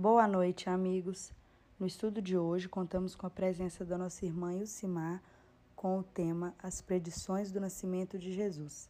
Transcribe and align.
Boa 0.00 0.26
noite, 0.26 0.70
amigos. 0.70 1.30
No 1.78 1.86
estudo 1.86 2.22
de 2.22 2.34
hoje, 2.34 2.66
contamos 2.66 3.14
com 3.14 3.26
a 3.26 3.30
presença 3.30 3.84
da 3.84 3.98
nossa 3.98 4.24
irmã 4.24 4.54
Ilcimar 4.54 5.22
com 5.76 5.98
o 5.98 6.02
tema 6.02 6.54
As 6.58 6.80
Predições 6.80 7.52
do 7.52 7.60
Nascimento 7.60 8.18
de 8.18 8.32
Jesus. 8.32 8.88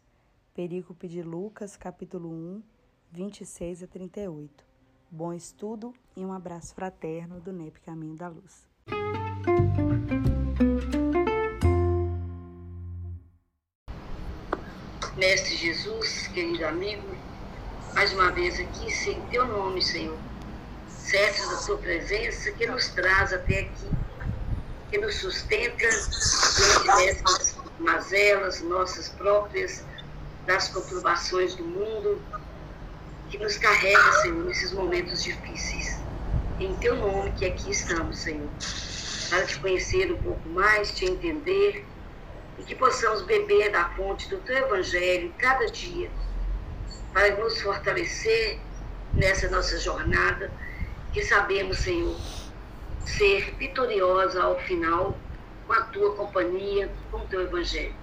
Perícope 0.55 1.09
de 1.09 1.21
Lucas, 1.21 1.77
capítulo 1.77 2.31
1, 2.31 2.63
26 3.11 3.83
a 3.83 3.87
38. 3.89 4.65
Bom 5.11 5.33
estudo 5.33 5.93
e 6.17 6.25
um 6.25 6.33
abraço 6.33 6.77
fraterno 6.77 7.41
do 7.41 7.53
NEP 7.53 7.81
Caminho 7.81 8.15
da 8.15 8.29
Luz. 8.29 8.69
Mestre 15.17 15.57
Jesus, 15.57 16.29
querido 16.29 16.65
amigo, 16.65 17.03
mais 17.95 18.13
uma 18.13 18.31
vez 18.31 18.61
aqui, 18.61 18.89
sem 18.93 19.21
teu 19.27 19.45
nome, 19.49 19.83
Senhor, 19.83 20.30
certos 21.11 21.49
da 21.51 21.57
tua 21.67 21.79
presença 21.79 22.53
que 22.53 22.67
nos 22.69 22.89
traz 22.91 23.33
até 23.33 23.61
aqui, 23.61 23.91
que 24.91 24.99
nos 24.99 25.17
sustenta 25.17 25.77
diante 25.77 26.87
dessas 26.87 27.57
mazelas 27.81 28.61
nossas 28.63 29.09
próprias, 29.09 29.85
das 30.47 30.69
conturbações 30.69 31.57
do 31.57 31.65
mundo, 31.65 32.23
que 33.29 33.39
nos 33.39 33.59
carrega, 33.59 34.13
Senhor, 34.23 34.45
nesses 34.45 34.73
momentos 34.73 35.25
difíceis. 35.25 35.99
Em 36.61 36.75
teu 36.77 36.95
nome 36.95 37.33
que 37.33 37.45
aqui 37.45 37.73
estamos, 37.73 38.19
Senhor, 38.19 38.49
para 39.31 39.45
te 39.47 39.59
conhecer 39.59 40.13
um 40.13 40.19
pouco 40.19 40.49
mais, 40.51 40.93
te 40.93 41.07
entender 41.07 41.85
e 42.57 42.63
que 42.63 42.77
possamos 42.77 43.23
beber 43.23 43.73
da 43.73 43.89
fonte 43.97 44.29
do 44.29 44.39
teu 44.39 44.59
evangelho 44.59 45.35
cada 45.39 45.67
dia, 45.67 46.09
para 47.13 47.37
nos 47.37 47.61
fortalecer 47.61 48.61
nessa 49.13 49.49
nossa 49.49 49.77
jornada, 49.79 50.53
que 51.13 51.23
sabemos, 51.23 51.79
Senhor, 51.79 52.17
ser 53.05 53.55
vitoriosa 53.57 54.43
ao 54.43 54.59
final 54.61 55.17
com 55.67 55.73
a 55.73 55.83
tua 55.83 56.15
companhia, 56.15 56.91
com 57.11 57.19
o 57.19 57.27
teu 57.27 57.43
evangelho. 57.43 57.95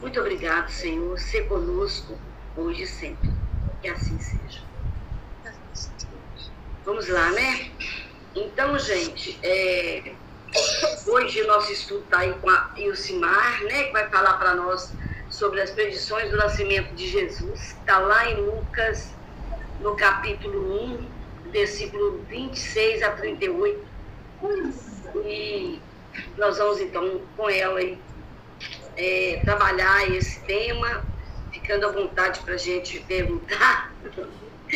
Muito 0.00 0.18
obrigado, 0.18 0.70
Senhor. 0.70 1.18
Se 1.18 1.42
conosco 1.42 2.18
hoje 2.56 2.82
e 2.82 2.86
sempre. 2.86 3.30
Que 3.82 3.88
assim 3.88 4.18
seja. 4.18 4.62
Vamos 6.84 7.08
lá, 7.08 7.30
né? 7.32 7.70
Então, 8.34 8.78
gente, 8.78 9.38
é, 9.42 10.14
hoje 11.06 11.42
o 11.42 11.46
nosso 11.46 11.70
estudo 11.72 12.02
está 12.04 12.20
aí 12.20 12.32
com 12.34 12.48
a 12.48 12.70
Ilcimar, 12.76 13.62
né? 13.64 13.84
Que 13.84 13.92
vai 13.92 14.08
falar 14.08 14.34
para 14.34 14.54
nós 14.54 14.92
sobre 15.28 15.60
as 15.60 15.70
predições 15.70 16.30
do 16.30 16.36
nascimento 16.36 16.94
de 16.94 17.06
Jesus. 17.06 17.76
Está 17.78 17.98
lá 17.98 18.30
em 18.30 18.36
Lucas, 18.36 19.12
no 19.80 19.94
capítulo 19.96 20.94
1, 20.94 21.19
versículo 21.50 22.24
26 22.28 23.02
a 23.02 23.10
38. 23.12 23.84
E 25.24 25.80
nós 26.36 26.58
vamos 26.58 26.80
então 26.80 27.20
com 27.36 27.48
ela 27.48 27.78
aí 27.78 27.98
é, 28.96 29.40
trabalhar 29.44 30.10
esse 30.10 30.40
tema, 30.40 31.04
ficando 31.52 31.86
à 31.86 31.92
vontade 31.92 32.40
para 32.40 32.54
a 32.54 32.58
gente 32.58 33.00
perguntar, 33.00 33.92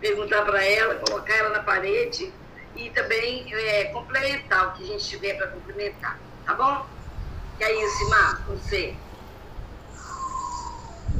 perguntar 0.00 0.42
para 0.42 0.64
ela, 0.64 0.94
colocar 0.96 1.34
ela 1.34 1.50
na 1.50 1.62
parede 1.62 2.32
e 2.76 2.90
também 2.90 3.52
é, 3.52 3.84
complementar 3.86 4.68
o 4.68 4.72
que 4.72 4.84
a 4.84 4.86
gente 4.86 5.08
tiver 5.08 5.34
para 5.34 5.48
complementar, 5.48 6.18
tá 6.46 6.54
bom? 6.54 6.86
E 7.58 7.64
aí, 7.64 7.90
Simar, 7.90 8.42
você? 8.46 8.94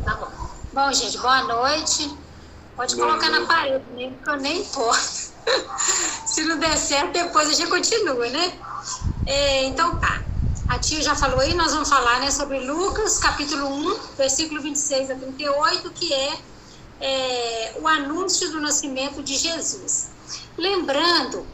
Tá 0.04 0.14
bom. 0.14 0.30
Bom, 0.72 0.92
gente, 0.92 1.18
boa 1.18 1.42
noite. 1.42 2.29
Pode 2.76 2.96
colocar 2.96 3.30
na 3.30 3.46
parede 3.46 3.84
mesmo, 3.90 4.22
que 4.22 4.30
eu 4.30 4.36
nem 4.36 4.62
importo. 4.62 5.30
Se 6.26 6.44
não 6.44 6.58
der 6.58 6.76
certo, 6.76 7.12
depois 7.12 7.48
a 7.48 7.52
gente 7.52 7.68
continua, 7.68 8.28
né? 8.28 8.58
É, 9.26 9.64
então 9.64 9.98
tá. 9.98 10.22
A 10.68 10.78
tia 10.78 11.02
já 11.02 11.16
falou 11.16 11.40
aí, 11.40 11.52
nós 11.54 11.72
vamos 11.72 11.88
falar 11.88 12.20
né, 12.20 12.30
sobre 12.30 12.60
Lucas, 12.60 13.18
capítulo 13.18 13.66
1, 13.66 13.98
versículo 14.16 14.62
26 14.62 15.10
a 15.10 15.14
38, 15.16 15.90
que 15.90 16.12
é, 16.12 16.38
é 17.00 17.76
o 17.80 17.88
anúncio 17.88 18.50
do 18.52 18.60
nascimento 18.60 19.22
de 19.22 19.36
Jesus. 19.36 20.10
Lembrando 20.56 21.46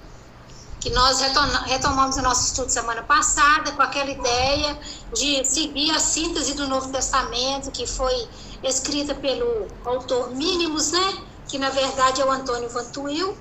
que 0.79 0.91
nós 0.91 1.19
retomamos 1.65 2.17
o 2.17 2.23
nosso 2.23 2.49
estudo 2.49 2.71
semana 2.71 3.03
passada 3.03 3.73
com 3.73 3.83
aquela 3.83 4.11
ideia 4.11 4.79
de 5.13 5.45
seguir 5.45 5.91
a 5.91 5.99
síntese 5.99 6.55
do 6.55 6.69
Novo 6.69 6.93
Testamento, 6.93 7.73
que 7.73 7.87
foi 7.87 8.29
escrita 8.63 9.15
pelo 9.15 9.67
autor 9.85 10.35
Mínimos, 10.35 10.93
né? 10.93 11.27
que 11.49 11.59
na 11.59 11.71
verdade 11.71 12.21
é 12.21 12.25
o 12.25 12.31
Antônio 12.31 12.69
Vantuil, 12.69 13.37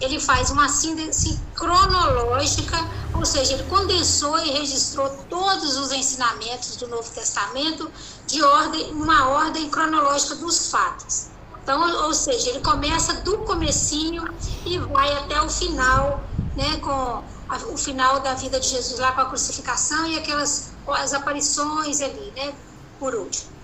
ele 0.00 0.20
faz 0.20 0.50
uma 0.50 0.68
síntese 0.68 1.40
cronológica, 1.54 2.76
ou 3.14 3.26
seja, 3.26 3.54
ele 3.54 3.64
condensou 3.64 4.38
e 4.38 4.50
registrou 4.50 5.08
todos 5.28 5.76
os 5.76 5.92
ensinamentos 5.92 6.76
do 6.76 6.86
Novo 6.88 7.10
Testamento 7.10 7.90
de 8.26 8.42
ordem, 8.42 8.92
uma 8.92 9.28
ordem 9.28 9.68
cronológica 9.70 10.36
dos 10.36 10.70
fatos. 10.70 11.30
Então, 11.62 12.06
ou 12.06 12.14
seja, 12.14 12.50
ele 12.50 12.60
começa 12.60 13.12
do 13.22 13.38
comecinho 13.38 14.24
e 14.64 14.78
vai 14.78 15.12
até 15.18 15.42
o 15.42 15.50
final, 15.50 16.22
né, 16.56 16.78
com 16.78 16.90
a, 16.90 17.56
o 17.72 17.76
final 17.76 18.20
da 18.20 18.34
vida 18.34 18.58
de 18.60 18.68
Jesus 18.68 18.98
lá 19.00 19.12
com 19.12 19.22
a 19.22 19.26
crucificação 19.26 20.06
e 20.06 20.16
aquelas 20.16 20.72
as 20.86 21.12
aparições 21.12 22.00
ali, 22.00 22.32
né, 22.34 22.54
por 22.98 23.14
último. 23.14 23.57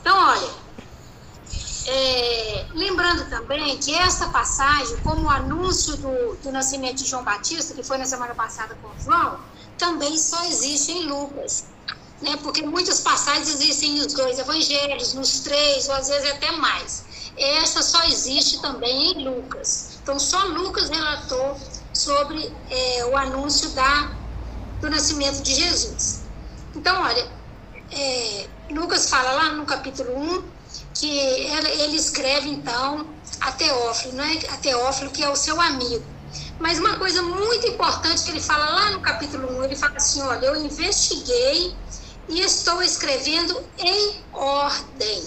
Então, 0.00 0.16
olha, 0.16 0.50
é, 1.86 2.66
lembrando 2.74 3.30
também 3.30 3.78
que 3.78 3.94
essa 3.94 4.28
passagem, 4.28 4.96
como 4.98 5.22
o 5.22 5.30
anúncio 5.30 5.96
do, 5.96 6.36
do 6.36 6.52
nascimento 6.52 6.96
de 6.96 7.08
João 7.08 7.24
Batista, 7.24 7.74
que 7.74 7.82
foi 7.82 7.96
na 7.96 8.04
semana 8.04 8.34
passada 8.34 8.76
com 8.82 8.90
João, 9.02 9.40
também 9.78 10.18
só 10.18 10.44
existe 10.44 10.92
em 10.92 11.06
Lucas. 11.06 11.64
Né? 12.20 12.36
Porque 12.42 12.62
muitas 12.62 13.00
passagens 13.00 13.48
existem 13.48 13.94
nos 13.94 14.12
dois 14.12 14.38
evangelhos, 14.38 15.14
nos 15.14 15.40
três, 15.40 15.88
ou 15.88 15.94
às 15.94 16.08
vezes 16.08 16.30
até 16.30 16.52
mais. 16.52 17.04
Essa 17.38 17.82
só 17.82 18.02
existe 18.04 18.60
também 18.60 19.12
em 19.12 19.24
Lucas. 19.24 19.98
Então, 20.02 20.18
só 20.18 20.44
Lucas 20.44 20.90
relatou 20.90 21.56
sobre 21.94 22.52
é, 22.68 23.06
o 23.06 23.16
anúncio 23.16 23.70
da, 23.70 24.10
do 24.80 24.90
nascimento 24.90 25.42
de 25.42 25.54
Jesus. 25.54 26.24
Então, 26.74 27.00
olha, 27.00 27.30
é, 27.92 28.48
Lucas 28.70 29.08
fala 29.08 29.32
lá 29.32 29.52
no 29.52 29.64
capítulo 29.64 30.16
1 30.18 30.44
que 30.94 31.18
ele 31.18 31.96
escreve 31.96 32.50
então 32.50 33.06
a 33.40 33.52
Teófilo, 33.52 34.14
né? 34.14 34.40
a 34.50 34.56
Teófilo 34.56 35.10
que 35.10 35.22
é 35.22 35.28
o 35.28 35.36
seu 35.36 35.60
amigo. 35.60 36.04
Mas 36.58 36.78
uma 36.78 36.98
coisa 36.98 37.22
muito 37.22 37.66
importante 37.66 38.24
que 38.24 38.30
ele 38.30 38.40
fala 38.40 38.66
lá 38.66 38.90
no 38.90 39.00
capítulo 39.00 39.58
1, 39.60 39.64
ele 39.64 39.76
fala 39.76 39.96
assim, 39.96 40.20
olha, 40.22 40.46
eu 40.46 40.56
investiguei 40.56 41.74
e 42.28 42.40
estou 42.40 42.82
escrevendo 42.82 43.64
em 43.78 44.20
ordem. 44.32 45.24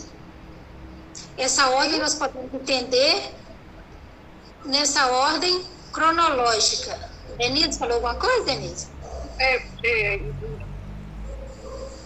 Essa 1.38 1.70
ordem 1.70 2.00
nós 2.00 2.16
podemos 2.16 2.54
entender 2.54 3.34
nessa 4.66 5.08
ordem 5.08 5.66
cronológica. 5.92 7.10
Denise, 7.38 7.80
falou 7.80 7.96
alguma 7.96 8.16
coisa, 8.16 8.46
Denise? 8.46 8.88
É, 9.40 9.64
é, 9.84 10.20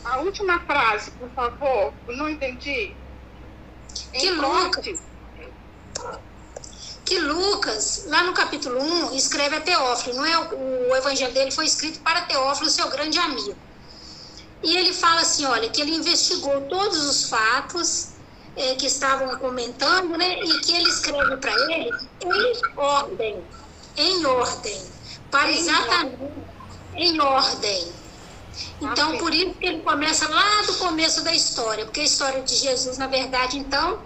a 0.05 0.19
última 0.19 0.59
frase, 0.61 1.11
por 1.11 1.29
favor, 1.31 1.93
não 2.07 2.29
entendi. 2.29 2.95
Que 4.13 4.29
Lucas, 4.29 5.01
que 7.03 7.19
Lucas, 7.19 8.05
lá 8.07 8.23
no 8.23 8.33
capítulo 8.33 8.81
1, 8.81 9.15
escreve 9.15 9.55
a 9.55 9.61
Teófilo, 9.61 10.17
não 10.17 10.25
é? 10.25 10.37
O, 10.37 10.89
o 10.89 10.95
evangelho 10.95 11.33
dele 11.33 11.51
foi 11.51 11.65
escrito 11.65 11.99
para 12.01 12.21
Teófilo, 12.21 12.69
seu 12.69 12.87
grande 12.89 13.17
amigo. 13.17 13.55
E 14.63 14.77
ele 14.77 14.93
fala 14.93 15.21
assim, 15.21 15.45
olha, 15.45 15.69
que 15.69 15.81
ele 15.81 15.95
investigou 15.95 16.61
todos 16.61 17.03
os 17.05 17.29
fatos 17.29 18.09
é, 18.55 18.75
que 18.75 18.85
estavam 18.85 19.37
comentando, 19.37 20.17
né? 20.17 20.39
E 20.39 20.59
que 20.61 20.71
ele 20.71 20.89
escreve 20.89 21.37
para 21.37 21.51
ele 21.51 21.91
em 22.21 22.77
ordem, 22.77 23.43
em 23.97 24.25
ordem, 24.25 24.81
para 25.31 25.51
exatamente 25.51 26.17
em 26.95 27.19
ordem 27.19 28.04
então, 28.81 29.17
por 29.17 29.33
isso 29.33 29.53
que 29.55 29.65
ele 29.65 29.81
começa 29.81 30.27
lá 30.29 30.61
do 30.63 30.75
começo 30.75 31.23
da 31.23 31.33
história, 31.33 31.85
porque 31.85 32.01
a 32.01 32.03
história 32.03 32.41
de 32.41 32.55
Jesus, 32.55 32.97
na 32.97 33.07
verdade, 33.07 33.57
então, 33.57 33.99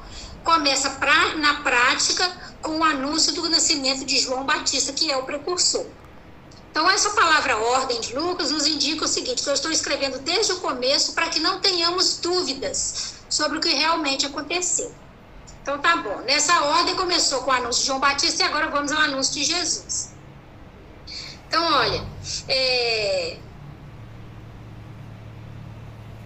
começa 0.43 0.91
pra, 0.91 1.35
na 1.35 1.61
prática 1.61 2.29
com 2.61 2.79
o 2.79 2.83
anúncio 2.83 3.33
do 3.33 3.49
nascimento 3.49 4.05
de 4.05 4.19
João 4.19 4.45
Batista, 4.45 4.93
que 4.93 5.11
é 5.11 5.17
o 5.17 5.23
precursor. 5.23 5.85
Então, 6.71 6.89
essa 6.89 7.09
palavra 7.11 7.57
ordem 7.57 7.99
de 7.99 8.15
Lucas 8.15 8.51
nos 8.51 8.65
indica 8.67 9.05
o 9.05 9.07
seguinte: 9.07 9.43
que 9.43 9.49
eu 9.49 9.53
estou 9.53 9.71
escrevendo 9.71 10.19
desde 10.19 10.53
o 10.53 10.59
começo 10.59 11.13
para 11.13 11.27
que 11.27 11.39
não 11.39 11.59
tenhamos 11.59 12.17
dúvidas 12.17 13.15
sobre 13.27 13.57
o 13.57 13.61
que 13.61 13.69
realmente 13.69 14.25
aconteceu. 14.25 14.93
Então, 15.61 15.79
tá 15.79 15.97
bom. 15.97 16.17
Nessa 16.21 16.61
ordem 16.61 16.95
começou 16.95 17.41
com 17.41 17.51
o 17.51 17.53
anúncio 17.53 17.81
de 17.81 17.87
João 17.87 17.99
Batista 17.99 18.43
e 18.43 18.45
agora 18.45 18.69
vamos 18.69 18.91
ao 18.91 19.01
anúncio 19.01 19.33
de 19.33 19.43
Jesus. 19.43 20.11
Então, 21.47 21.63
olha, 21.73 22.05
é, 22.47 23.37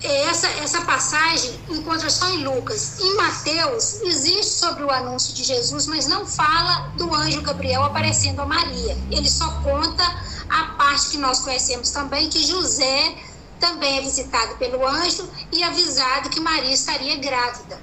essa, 0.03 0.47
essa 0.47 0.81
passagem 0.81 1.57
encontra 1.69 2.09
só 2.09 2.27
em 2.29 2.43
Lucas. 2.43 2.99
Em 2.99 3.15
Mateus, 3.15 4.01
existe 4.01 4.53
sobre 4.53 4.83
o 4.83 4.91
anúncio 4.91 5.33
de 5.33 5.43
Jesus, 5.43 5.87
mas 5.87 6.07
não 6.07 6.25
fala 6.25 6.89
do 6.97 7.13
anjo 7.13 7.41
Gabriel 7.41 7.83
aparecendo 7.83 8.41
a 8.41 8.45
Maria. 8.45 8.97
Ele 9.09 9.29
só 9.29 9.49
conta 9.61 10.03
a 10.49 10.63
parte 10.77 11.11
que 11.11 11.17
nós 11.17 11.39
conhecemos 11.39 11.89
também, 11.91 12.29
que 12.29 12.43
José 12.45 13.15
também 13.59 13.97
é 13.97 14.01
visitado 14.01 14.55
pelo 14.57 14.85
anjo 14.85 15.29
e 15.51 15.63
avisado 15.63 16.29
que 16.29 16.39
Maria 16.39 16.73
estaria 16.73 17.15
grávida. 17.15 17.81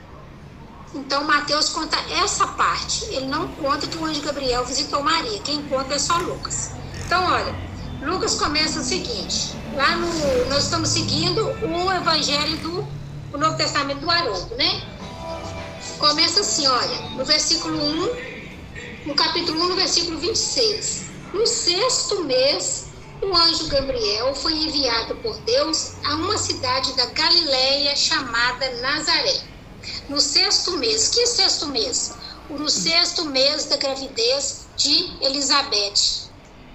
Então, 0.95 1.25
Mateus 1.25 1.71
conta 1.71 1.97
essa 2.23 2.47
parte. 2.49 3.05
Ele 3.07 3.27
não 3.27 3.49
conta 3.49 3.87
que 3.87 3.97
o 3.97 4.05
anjo 4.05 4.21
Gabriel 4.21 4.65
visitou 4.67 5.03
Maria. 5.03 5.39
Quem 5.41 5.63
conta 5.69 5.95
é 5.95 5.99
só 5.99 6.17
Lucas. 6.19 6.73
Então, 7.07 7.25
olha, 7.25 7.55
Lucas 8.03 8.35
começa 8.35 8.81
o 8.81 8.83
seguinte: 8.83 9.55
lá 9.75 9.97
no. 9.97 10.47
Nós 10.49 10.65
estamos 10.65 10.89
seguindo 10.89 11.45
o 11.45 11.93
evangelho 11.93 12.57
do 12.59 13.01
o 13.33 13.39
Novo 13.39 13.57
Testamento 13.57 14.01
do 14.01 14.11
Haroldo, 14.11 14.55
né? 14.57 14.83
Começa 15.99 16.41
assim, 16.41 16.67
olha, 16.67 17.01
no 17.11 17.25
versículo 17.25 17.79
1, 17.79 19.07
no 19.07 19.15
capítulo 19.15 19.63
1, 19.65 19.69
no 19.69 19.77
versículo 19.77 20.19
26. 20.19 21.11
No 21.33 21.47
sexto 21.47 22.25
mês, 22.25 22.89
o 23.23 23.37
anjo 23.37 23.69
Gabriel 23.69 24.35
foi 24.35 24.55
enviado 24.55 25.15
por 25.17 25.39
Deus 25.43 25.93
a 26.05 26.17
uma 26.17 26.37
cidade 26.39 26.93
da 26.95 27.07
Galileia 27.07 27.95
chamada 27.95 28.69
Nazaré 28.81 29.51
no 30.09 30.21
sexto 30.21 30.77
mês. 30.77 31.09
Que 31.09 31.27
sexto 31.27 31.67
mês? 31.69 32.13
No 32.49 32.69
sexto 32.69 33.25
mês 33.27 33.67
da 33.67 33.77
gravidez 33.77 34.67
de 34.77 35.13
Elizabeth, 35.21 36.30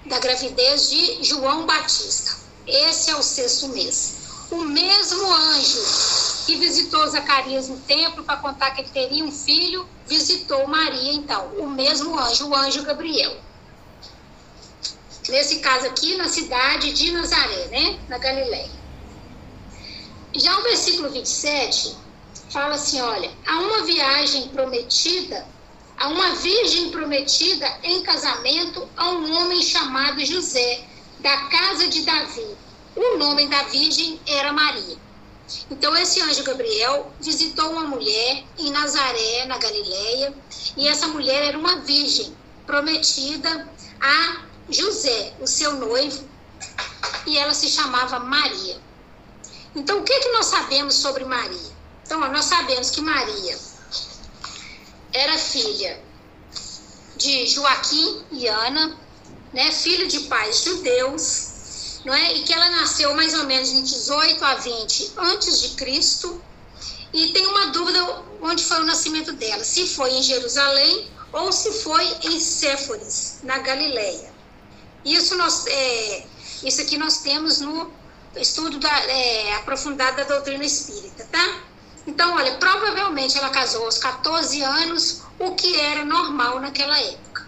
da 0.06 0.20
gravidez 0.20 0.90
de 0.90 1.24
João 1.24 1.66
Batista. 1.66 2.38
Esse 2.68 3.12
é 3.12 3.16
o 3.16 3.24
sexto 3.24 3.70
mês. 3.70 4.26
O 4.52 4.58
mesmo 4.58 5.34
anjo 5.34 6.46
que 6.46 6.56
visitou 6.56 7.08
Zacarias 7.08 7.68
no 7.68 7.78
templo 7.78 8.24
para 8.24 8.38
contar 8.38 8.72
que 8.72 8.82
ele 8.82 8.90
teria 8.90 9.24
um 9.24 9.32
filho, 9.32 9.88
visitou 10.08 10.68
Maria, 10.68 11.14
então. 11.14 11.48
O 11.58 11.68
mesmo 11.68 12.18
anjo, 12.18 12.48
o 12.48 12.56
anjo 12.56 12.84
Gabriel. 12.84 13.36
Nesse 15.28 15.60
caso 15.60 15.88
aqui, 15.88 16.16
na 16.18 16.28
cidade 16.28 16.94
de 16.94 17.12
Nazaré, 17.12 17.68
né? 17.68 18.00
Na 18.08 18.20
Galileia. 18.20 18.70
Já 20.36 20.60
o 20.60 20.64
versículo 20.64 21.10
27 21.10 21.96
fala 22.50 22.76
assim: 22.76 23.02
olha, 23.02 23.32
há 23.46 23.60
uma 23.60 23.84
viagem 23.84 24.50
prometida, 24.50 25.48
há 25.98 26.08
uma 26.08 26.36
virgem 26.36 26.92
prometida 26.92 27.68
em 27.84 28.02
casamento 28.04 28.88
a 28.98 29.10
um 29.12 29.34
homem 29.34 29.62
chamado 29.62 30.24
José, 30.26 30.86
da 31.20 31.36
casa 31.48 31.88
de 31.88 32.02
Davi. 32.02 32.56
O 32.96 33.18
nome 33.18 33.48
da 33.48 33.64
virgem 33.64 34.20
era 34.28 34.54
Maria. 34.54 34.98
Então, 35.70 35.96
esse 35.96 36.22
anjo 36.22 36.44
Gabriel 36.44 37.12
visitou 37.20 37.72
uma 37.72 37.84
mulher 37.84 38.44
em 38.58 38.72
Nazaré, 38.72 39.46
na 39.46 39.58
Galileia, 39.58 40.34
e 40.76 40.88
essa 40.88 41.08
mulher 41.08 41.50
era 41.50 41.58
uma 41.58 41.78
virgem 41.78 42.36
prometida 42.66 43.70
a 44.02 44.42
José, 44.70 45.34
o 45.40 45.46
seu 45.46 45.74
noivo, 45.74 46.28
e 47.28 47.38
ela 47.38 47.54
se 47.54 47.70
chamava 47.70 48.20
Maria. 48.20 48.80
Então, 49.76 50.00
o 50.00 50.04
que, 50.04 50.20
que 50.20 50.32
nós 50.32 50.48
sabemos 50.48 50.96
sobre 50.96 51.26
Maria? 51.26 51.76
Então, 52.04 52.20
nós 52.32 52.46
sabemos 52.46 52.90
que 52.90 53.02
Maria 53.02 53.75
era 55.16 55.38
filha 55.38 56.00
de 57.18 57.48
Joaquim 57.48 58.24
e 58.32 58.48
Ana, 58.48 58.98
né, 59.54 59.72
filho 59.72 60.08
de 60.08 60.22
pais 60.22 60.64
judeus, 60.64 62.02
não 62.04 62.14
é? 62.14 62.34
E 62.34 62.44
que 62.44 62.54
ela 62.54 62.70
nasceu 62.72 63.16
mais 63.16 63.34
ou 63.34 63.46
menos 63.46 63.72
de 63.72 63.82
18 63.82 64.44
a 64.44 64.56
20 64.56 65.14
antes 65.18 65.62
de 65.62 65.70
Cristo. 65.76 66.42
E 67.14 67.32
tem 67.32 67.48
uma 67.48 67.68
dúvida 67.68 68.24
onde 68.42 68.64
foi 68.64 68.82
o 68.82 68.86
nascimento 68.86 69.32
dela, 69.34 69.64
se 69.64 69.88
foi 69.88 70.12
em 70.12 70.22
Jerusalém 70.22 71.10
ou 71.32 71.52
se 71.52 71.72
foi 71.72 72.06
em 72.24 72.40
Séforis, 72.40 73.40
na 73.44 73.58
Galileia. 73.60 74.34
Isso 75.06 75.36
nós, 75.38 75.66
é, 75.68 76.26
isso 76.64 76.82
aqui 76.82 76.98
nós 76.98 77.20
temos 77.20 77.62
no 77.62 77.92
estudo 78.36 78.80
da, 78.80 79.00
é, 79.06 79.56
aprofundado 79.56 80.18
da 80.18 80.24
doutrina 80.24 80.66
espírita, 80.66 81.26
tá? 81.32 81.64
Então, 82.08 82.36
olha, 82.36 82.56
provavelmente 82.58 83.38
ela 83.38 83.50
casou 83.50 83.86
aos 83.86 83.98
14 83.98 84.62
anos, 84.62 85.22
o 85.40 85.56
que 85.56 85.80
era 85.80 86.06
normal 86.06 86.60
naquela 86.60 87.00
época. 87.00 87.48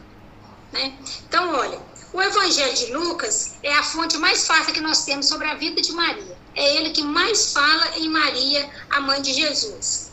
Né? 0.72 0.94
Então, 1.28 1.54
olha, 1.54 1.80
o 2.12 2.22
Evangelho 2.22 2.74
de 2.74 2.94
Lucas 2.94 3.56
é 3.62 3.72
a 3.74 3.84
fonte 3.84 4.18
mais 4.18 4.48
fácil 4.48 4.74
que 4.74 4.82
nós 4.82 5.06
temos 5.06 5.28
sobre 5.28 5.48
a 5.48 5.56
vida 5.56 5.80
de 5.82 5.92
Maria. 5.92 6.38
É 6.56 6.76
ele 6.76 6.90
que 6.90 7.04
mais 7.04 7.54
fala 7.54 7.98
em 7.98 8.10
Maria, 8.10 8.70
a 8.90 9.00
mãe 9.00 9.22
de 9.22 9.34
Jesus. 9.34 10.12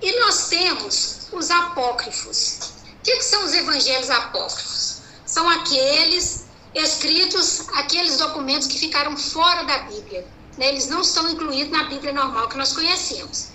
E 0.00 0.20
nós 0.20 0.48
temos 0.48 1.28
os 1.32 1.50
apócrifos. 1.50 2.72
O 3.00 3.02
que, 3.02 3.16
que 3.16 3.24
são 3.24 3.44
os 3.44 3.52
evangelhos 3.52 4.10
apócrifos? 4.10 5.02
São 5.26 5.48
aqueles 5.48 6.46
escritos, 6.74 7.68
aqueles 7.74 8.18
documentos 8.18 8.68
que 8.68 8.78
ficaram 8.78 9.16
fora 9.16 9.64
da 9.64 9.78
Bíblia 9.78 10.24
né, 10.58 10.68
eles 10.68 10.88
não 10.88 11.00
estão 11.00 11.28
incluídos 11.30 11.72
na 11.72 11.84
Bíblia 11.84 12.12
normal 12.12 12.48
que 12.48 12.58
nós 12.58 12.72
conhecemos. 12.72 13.48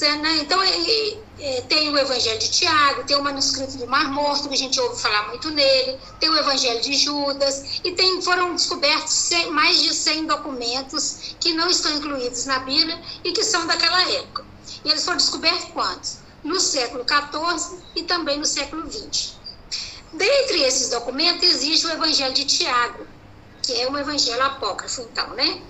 Né, 0.00 0.38
então, 0.40 0.58
tem 1.68 1.88
o 1.90 1.96
Evangelho 1.96 2.38
de 2.38 2.50
Tiago, 2.50 3.04
tem 3.04 3.16
o 3.16 3.22
manuscrito 3.22 3.78
do 3.78 3.86
Mar 3.86 4.10
Morto, 4.10 4.48
que 4.48 4.54
a 4.54 4.58
gente 4.58 4.78
ouve 4.80 5.00
falar 5.00 5.28
muito 5.28 5.50
nele, 5.50 5.98
tem 6.18 6.28
o 6.28 6.36
Evangelho 6.36 6.80
de 6.80 6.94
Judas, 6.94 7.80
e 7.84 7.92
tem, 7.92 8.20
foram 8.20 8.54
descobertos 8.54 9.30
mais 9.50 9.82
de 9.82 9.94
100 9.94 10.26
documentos 10.26 11.36
que 11.40 11.54
não 11.54 11.70
estão 11.70 11.96
incluídos 11.96 12.44
na 12.46 12.58
Bíblia 12.58 13.00
e 13.24 13.32
que 13.32 13.44
são 13.44 13.66
daquela 13.66 14.02
época. 14.10 14.44
E 14.84 14.90
eles 14.90 15.04
foram 15.04 15.18
descobertos 15.18 15.70
quantos? 15.72 16.18
No 16.44 16.60
século 16.60 17.04
XIV 17.04 17.78
e 17.96 18.02
também 18.02 18.38
no 18.38 18.44
século 18.44 18.90
XX. 18.90 19.36
Dentre 20.12 20.62
esses 20.62 20.90
documentos 20.90 21.42
existe 21.42 21.86
o 21.86 21.90
Evangelho 21.90 22.34
de 22.34 22.44
Tiago, 22.44 23.06
que 23.62 23.72
é 23.80 23.90
um 23.90 23.96
evangelho 23.98 24.42
apócrifo, 24.42 25.02
então, 25.02 25.28
né? 25.30 25.60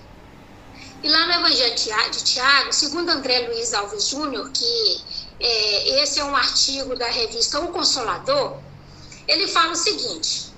E 1.03 1.09
lá 1.09 1.27
no 1.27 1.33
Evangelho 1.33 1.75
de 1.75 2.23
Tiago, 2.23 2.73
segundo 2.73 3.09
André 3.09 3.47
Luiz 3.47 3.73
Alves 3.73 4.07
Júnior, 4.07 4.49
que 4.51 5.01
é, 5.39 6.01
esse 6.01 6.19
é 6.19 6.23
um 6.23 6.35
artigo 6.35 6.95
da 6.95 7.07
revista 7.07 7.59
O 7.59 7.67
Consolador, 7.67 8.57
ele 9.27 9.47
fala 9.47 9.73
o 9.73 9.75
seguinte, 9.75 10.51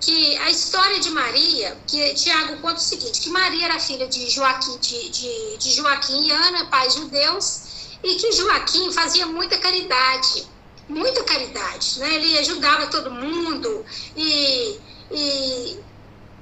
que 0.00 0.36
a 0.38 0.50
história 0.50 0.98
de 0.98 1.10
Maria, 1.10 1.80
que 1.86 2.14
Tiago 2.14 2.60
conta 2.60 2.76
o 2.76 2.80
seguinte, 2.80 3.20
que 3.20 3.30
Maria 3.30 3.66
era 3.66 3.78
filha 3.78 4.08
de 4.08 4.28
Joaquim, 4.28 4.76
de, 4.78 5.08
de, 5.10 5.56
de 5.58 5.72
Joaquim 5.72 6.26
e 6.26 6.32
Ana, 6.32 6.66
pais 6.66 6.94
judeus, 6.94 7.98
e 8.02 8.16
que 8.16 8.32
Joaquim 8.32 8.92
fazia 8.92 9.26
muita 9.26 9.56
caridade, 9.58 10.48
muita 10.88 11.22
caridade, 11.22 11.98
né? 12.00 12.14
Ele 12.14 12.38
ajudava 12.38 12.88
todo 12.88 13.10
mundo 13.10 13.84
e, 14.16 14.80
e, 15.10 15.80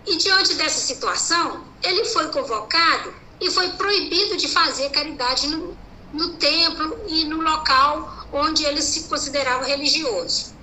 e 0.07 0.16
diante 0.16 0.54
dessa 0.54 0.80
situação, 0.80 1.64
ele 1.83 2.04
foi 2.07 2.28
convocado 2.28 3.24
e 3.41 3.50
foi 3.50 3.71
proibido 3.71 4.37
de 4.37 4.49
fazer 4.49 4.91
caridade 4.91 5.49
no, 5.49 5.76
no 6.12 6.31
templo 6.35 6.99
e 7.09 7.25
no 7.25 7.41
local 7.41 8.26
onde 8.33 8.64
ele 8.64 8.83
se 8.83 9.05
considerava 9.05 9.64
religioso. 9.64 10.55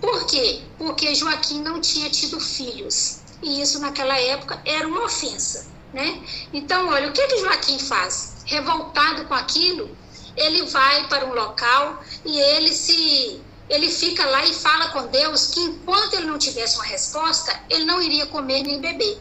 Por 0.00 0.26
quê? 0.26 0.62
Porque 0.78 1.14
Joaquim 1.14 1.60
não 1.60 1.80
tinha 1.80 2.08
tido 2.08 2.40
filhos. 2.40 3.20
E 3.42 3.60
isso 3.60 3.78
naquela 3.80 4.18
época 4.18 4.60
era 4.64 4.86
uma 4.86 5.04
ofensa. 5.04 5.66
Né? 5.92 6.22
Então, 6.52 6.88
olha, 6.88 7.08
o 7.08 7.12
que, 7.12 7.26
que 7.26 7.38
Joaquim 7.38 7.78
faz? 7.78 8.36
Revoltado 8.44 9.24
com 9.26 9.34
aquilo, 9.34 9.96
ele 10.36 10.62
vai 10.66 11.08
para 11.08 11.26
um 11.26 11.34
local 11.34 12.02
e 12.24 12.38
ele 12.38 12.72
se 12.72 13.40
ele 13.68 13.88
fica 13.88 14.26
lá 14.26 14.44
e 14.44 14.52
fala 14.52 14.88
com 14.88 15.06
Deus 15.06 15.46
que 15.48 15.60
enquanto 15.60 16.14
ele 16.14 16.26
não 16.26 16.38
tivesse 16.38 16.76
uma 16.76 16.84
resposta, 16.84 17.58
ele 17.68 17.84
não 17.84 18.02
iria 18.02 18.26
comer 18.26 18.62
nem 18.62 18.80
beber. 18.80 19.20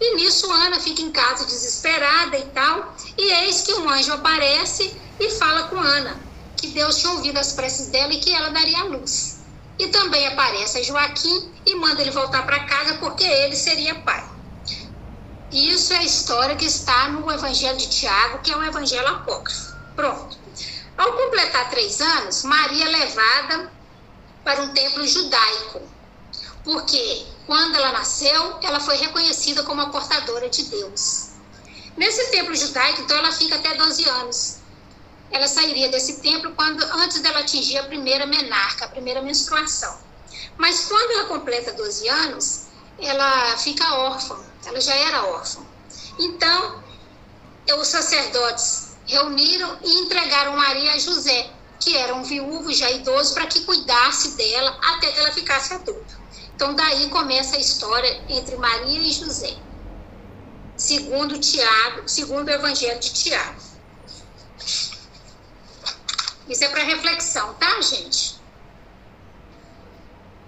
E 0.00 0.16
nisso 0.16 0.50
Ana 0.52 0.78
fica 0.80 1.02
em 1.02 1.10
casa 1.10 1.44
desesperada 1.44 2.38
e 2.38 2.46
tal, 2.50 2.94
e 3.16 3.32
eis 3.44 3.62
que 3.62 3.74
um 3.74 3.88
anjo 3.90 4.12
aparece 4.12 5.00
e 5.18 5.30
fala 5.30 5.64
com 5.64 5.78
Ana 5.78 6.28
que 6.58 6.68
Deus 6.68 6.98
tinha 6.98 7.12
ouvido 7.12 7.38
as 7.38 7.52
preces 7.52 7.88
dela 7.88 8.12
e 8.12 8.20
que 8.20 8.34
ela 8.34 8.50
daria 8.50 8.80
a 8.80 8.84
luz. 8.84 9.38
E 9.78 9.88
também 9.88 10.26
aparece 10.26 10.82
Joaquim 10.82 11.54
e 11.64 11.76
manda 11.76 12.02
ele 12.02 12.10
voltar 12.10 12.44
para 12.44 12.64
casa 12.64 12.94
porque 12.94 13.24
ele 13.24 13.54
seria 13.54 13.94
pai. 14.00 14.28
Isso 15.50 15.92
é 15.92 15.98
a 15.98 16.04
história 16.04 16.56
que 16.56 16.64
está 16.64 17.08
no 17.08 17.30
Evangelho 17.30 17.78
de 17.78 17.88
Tiago, 17.88 18.40
que 18.40 18.50
é 18.50 18.56
um 18.56 18.64
evangelho 18.64 19.06
apócrifo. 19.06 19.72
Pronto. 19.94 20.36
Ao 20.96 21.12
completar 21.12 21.70
três 21.70 22.00
anos, 22.00 22.42
Maria 22.42 22.84
é 22.84 22.88
levada 22.88 23.72
para 24.44 24.62
um 24.62 24.74
templo 24.74 25.06
judaico, 25.06 25.80
porque 26.68 27.24
quando 27.46 27.76
ela 27.76 27.92
nasceu, 27.92 28.58
ela 28.60 28.78
foi 28.78 28.98
reconhecida 28.98 29.62
como 29.62 29.80
a 29.80 29.88
portadora 29.88 30.50
de 30.50 30.64
Deus. 30.64 31.30
Nesse 31.96 32.30
templo 32.30 32.54
judaico, 32.54 33.00
então, 33.00 33.16
ela 33.16 33.32
fica 33.32 33.54
até 33.54 33.74
12 33.74 34.06
anos. 34.06 34.58
Ela 35.30 35.48
sairia 35.48 35.88
desse 35.88 36.20
templo 36.20 36.52
quando 36.54 36.82
antes 36.82 37.22
dela 37.22 37.38
atingir 37.38 37.78
a 37.78 37.84
primeira 37.84 38.26
menarca, 38.26 38.84
a 38.84 38.88
primeira 38.88 39.22
menstruação. 39.22 39.98
Mas 40.58 40.84
quando 40.84 41.10
ela 41.12 41.24
completa 41.24 41.72
12 41.72 42.06
anos, 42.06 42.66
ela 42.98 43.56
fica 43.56 43.94
órfã. 43.94 44.38
Ela 44.66 44.78
já 44.78 44.94
era 44.94 45.24
órfã. 45.24 45.62
Então, 46.18 46.84
os 47.78 47.88
sacerdotes 47.88 48.88
reuniram 49.06 49.78
e 49.82 50.00
entregaram 50.00 50.54
Maria 50.54 50.92
a 50.92 50.98
José, 50.98 51.50
que 51.80 51.96
era 51.96 52.14
um 52.14 52.24
viúvo 52.24 52.70
já 52.74 52.90
idoso, 52.90 53.32
para 53.32 53.46
que 53.46 53.62
cuidasse 53.62 54.32
dela 54.32 54.78
até 54.82 55.10
que 55.10 55.18
ela 55.18 55.32
ficasse 55.32 55.72
adulta. 55.72 56.17
Então, 56.58 56.74
daí 56.74 57.08
começa 57.08 57.54
a 57.54 57.60
história 57.60 58.20
entre 58.28 58.56
Maria 58.56 58.98
e 58.98 59.12
José, 59.12 59.56
segundo 60.76 61.38
Tiago, 61.38 62.08
segundo 62.08 62.48
o 62.48 62.50
Evangelho 62.50 62.98
de 62.98 63.12
Tiago. 63.12 63.62
Isso 66.48 66.64
é 66.64 66.68
para 66.68 66.82
reflexão, 66.82 67.54
tá, 67.54 67.80
gente? 67.80 68.40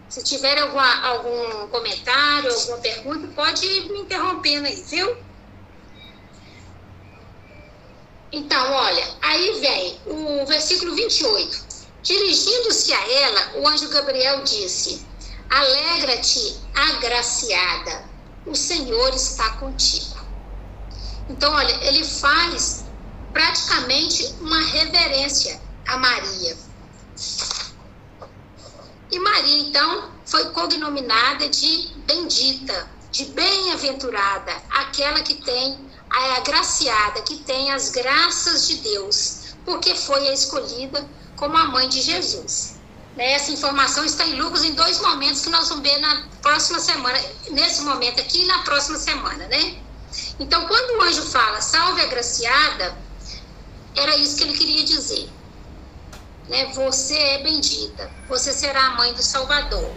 Se 0.08 0.24
tiver 0.24 0.58
alguma, 0.58 1.00
algum 1.06 1.68
comentário, 1.68 2.52
alguma 2.52 2.78
pergunta, 2.78 3.28
pode 3.28 3.64
ir 3.64 3.92
me 3.92 4.00
interrompendo 4.00 4.66
aí, 4.66 4.82
viu? 4.82 5.16
Então, 8.32 8.72
olha, 8.72 9.16
aí 9.22 9.60
vem 9.60 10.00
o 10.06 10.44
versículo 10.44 10.92
28. 10.92 11.66
Dirigindo-se 12.02 12.92
a 12.92 13.12
ela, 13.12 13.58
o 13.58 13.68
anjo 13.68 13.88
Gabriel 13.90 14.42
disse: 14.42 15.08
Alegra-te, 15.50 16.70
agraciada, 16.74 18.08
o 18.46 18.54
Senhor 18.54 19.12
está 19.14 19.50
contigo. 19.56 20.16
Então, 21.28 21.52
olha, 21.52 21.88
ele 21.88 22.04
faz 22.04 22.86
praticamente 23.32 24.24
uma 24.40 24.60
reverência 24.60 25.60
a 25.88 25.96
Maria. 25.96 26.56
E 29.10 29.18
Maria, 29.18 29.58
então, 29.68 30.20
foi 30.24 30.50
cognominada 30.52 31.48
de 31.48 32.04
bendita, 32.06 32.90
de 33.10 33.24
bem-aventurada, 33.26 34.52
aquela 34.70 35.20
que 35.20 35.34
tem 35.34 35.90
a 36.08 36.36
agraciada, 36.36 37.22
que 37.22 37.38
tem 37.38 37.72
as 37.72 37.90
graças 37.90 38.68
de 38.68 38.76
Deus, 38.76 39.56
porque 39.64 39.96
foi 39.96 40.28
a 40.28 40.32
escolhida 40.32 41.10
como 41.34 41.56
a 41.56 41.64
mãe 41.64 41.88
de 41.88 42.00
Jesus. 42.00 42.79
Né? 43.16 43.32
Essa 43.32 43.52
informação 43.52 44.04
está 44.04 44.26
em 44.26 44.40
Lucas 44.40 44.64
em 44.64 44.74
dois 44.74 45.00
momentos 45.00 45.42
que 45.42 45.50
nós 45.50 45.68
vamos 45.68 45.82
ver 45.82 45.98
na 45.98 46.22
próxima 46.42 46.78
semana, 46.78 47.18
nesse 47.50 47.82
momento 47.82 48.20
aqui 48.20 48.42
e 48.42 48.46
na 48.46 48.60
próxima 48.60 48.98
semana, 48.98 49.46
né? 49.46 49.78
Então, 50.38 50.66
quando 50.66 50.98
o 50.98 51.02
anjo 51.02 51.22
fala 51.22 51.60
salve 51.60 52.00
a 52.00 52.04
agraciada, 52.04 52.96
era 53.94 54.16
isso 54.16 54.36
que 54.36 54.44
ele 54.44 54.56
queria 54.56 54.84
dizer. 54.84 55.28
Né? 56.48 56.66
Você 56.74 57.16
é 57.16 57.42
bendita, 57.42 58.10
você 58.28 58.52
será 58.52 58.86
a 58.86 58.90
mãe 58.96 59.12
do 59.12 59.22
Salvador. 59.22 59.90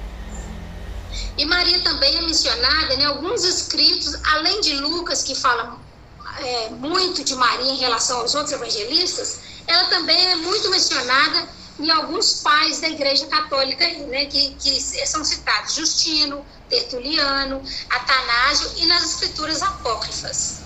E 1.37 1.45
Maria 1.45 1.79
também 1.81 2.15
é 2.15 2.21
mencionada 2.21 2.93
em 2.93 2.97
né, 2.97 3.05
alguns 3.05 3.43
escritos, 3.43 4.15
além 4.33 4.61
de 4.61 4.75
Lucas, 4.75 5.23
que 5.23 5.35
fala 5.35 5.79
é, 6.39 6.69
muito 6.69 7.23
de 7.23 7.35
Maria 7.35 7.71
em 7.71 7.77
relação 7.77 8.19
aos 8.21 8.35
outros 8.35 8.53
evangelistas, 8.53 9.39
ela 9.67 9.85
também 9.85 10.17
é 10.31 10.35
muito 10.35 10.69
mencionada 10.69 11.47
em 11.83 11.91
alguns 11.91 12.41
pais 12.41 12.79
da 12.79 12.87
Igreja 12.87 13.27
Católica, 13.27 13.85
né, 14.07 14.25
que, 14.25 14.55
que 14.55 14.79
são 15.05 15.23
citados 15.25 15.75
Justino, 15.75 16.45
Tertuliano, 16.69 17.61
Atanásio 17.89 18.71
e 18.77 18.85
nas 18.85 19.03
escrituras 19.03 19.61
apócrifas. 19.61 20.61